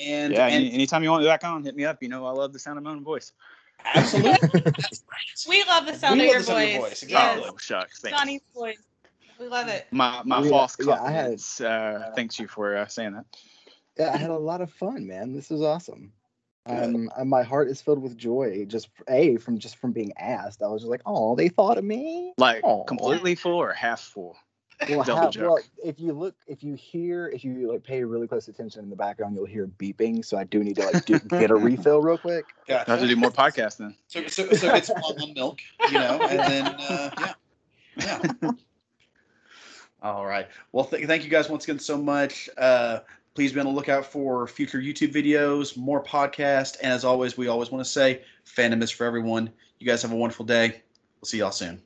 [0.00, 0.46] And, Yeah.
[0.46, 1.98] and anytime you want me back on, hit me up.
[2.02, 3.32] You know I love the sound of my own voice.
[3.94, 5.46] absolutely, that's right.
[5.48, 6.88] we love the sound, We of, love your the sound of your voice.
[6.90, 7.42] voice, exactly.
[7.42, 7.50] Yes.
[7.52, 8.00] Oh shucks.
[8.00, 8.18] Thanks.
[8.18, 8.78] Johnny's voice.
[9.40, 9.86] We love it.
[9.90, 11.60] My my Yeah, false yeah, I had- confidence.
[11.62, 13.24] uh, thanks you for uh, saying that.
[13.98, 15.32] Yeah, I had a lot of fun, man.
[15.32, 16.12] This was awesome.
[16.66, 18.66] Um, and my heart is filled with joy.
[18.66, 20.62] Just a from just from being asked.
[20.62, 22.34] I was just like, oh, they thought of me.
[22.36, 22.84] Like Aw.
[22.84, 24.36] completely full or half full.
[24.88, 25.42] Well, Double how, joke.
[25.42, 28.90] well, if you look, if you hear, if you like pay really close attention in
[28.90, 30.22] the background, you'll hear beeping.
[30.24, 32.44] So I do need to like do, get a refill real quick.
[32.68, 33.94] Yeah, I have to do more podcasts then.
[34.08, 37.10] So, so, so get some almond milk, you know, and then uh,
[37.96, 38.50] yeah, yeah.
[40.02, 40.48] All right.
[40.72, 42.48] Well, th- thank you guys once again so much.
[42.56, 43.00] Uh,
[43.34, 47.48] please be on the lookout for future YouTube videos, more podcasts, and as always, we
[47.48, 49.50] always want to say, fandom is for everyone.
[49.78, 50.82] You guys have a wonderful day.
[51.20, 51.80] We'll see y'all soon.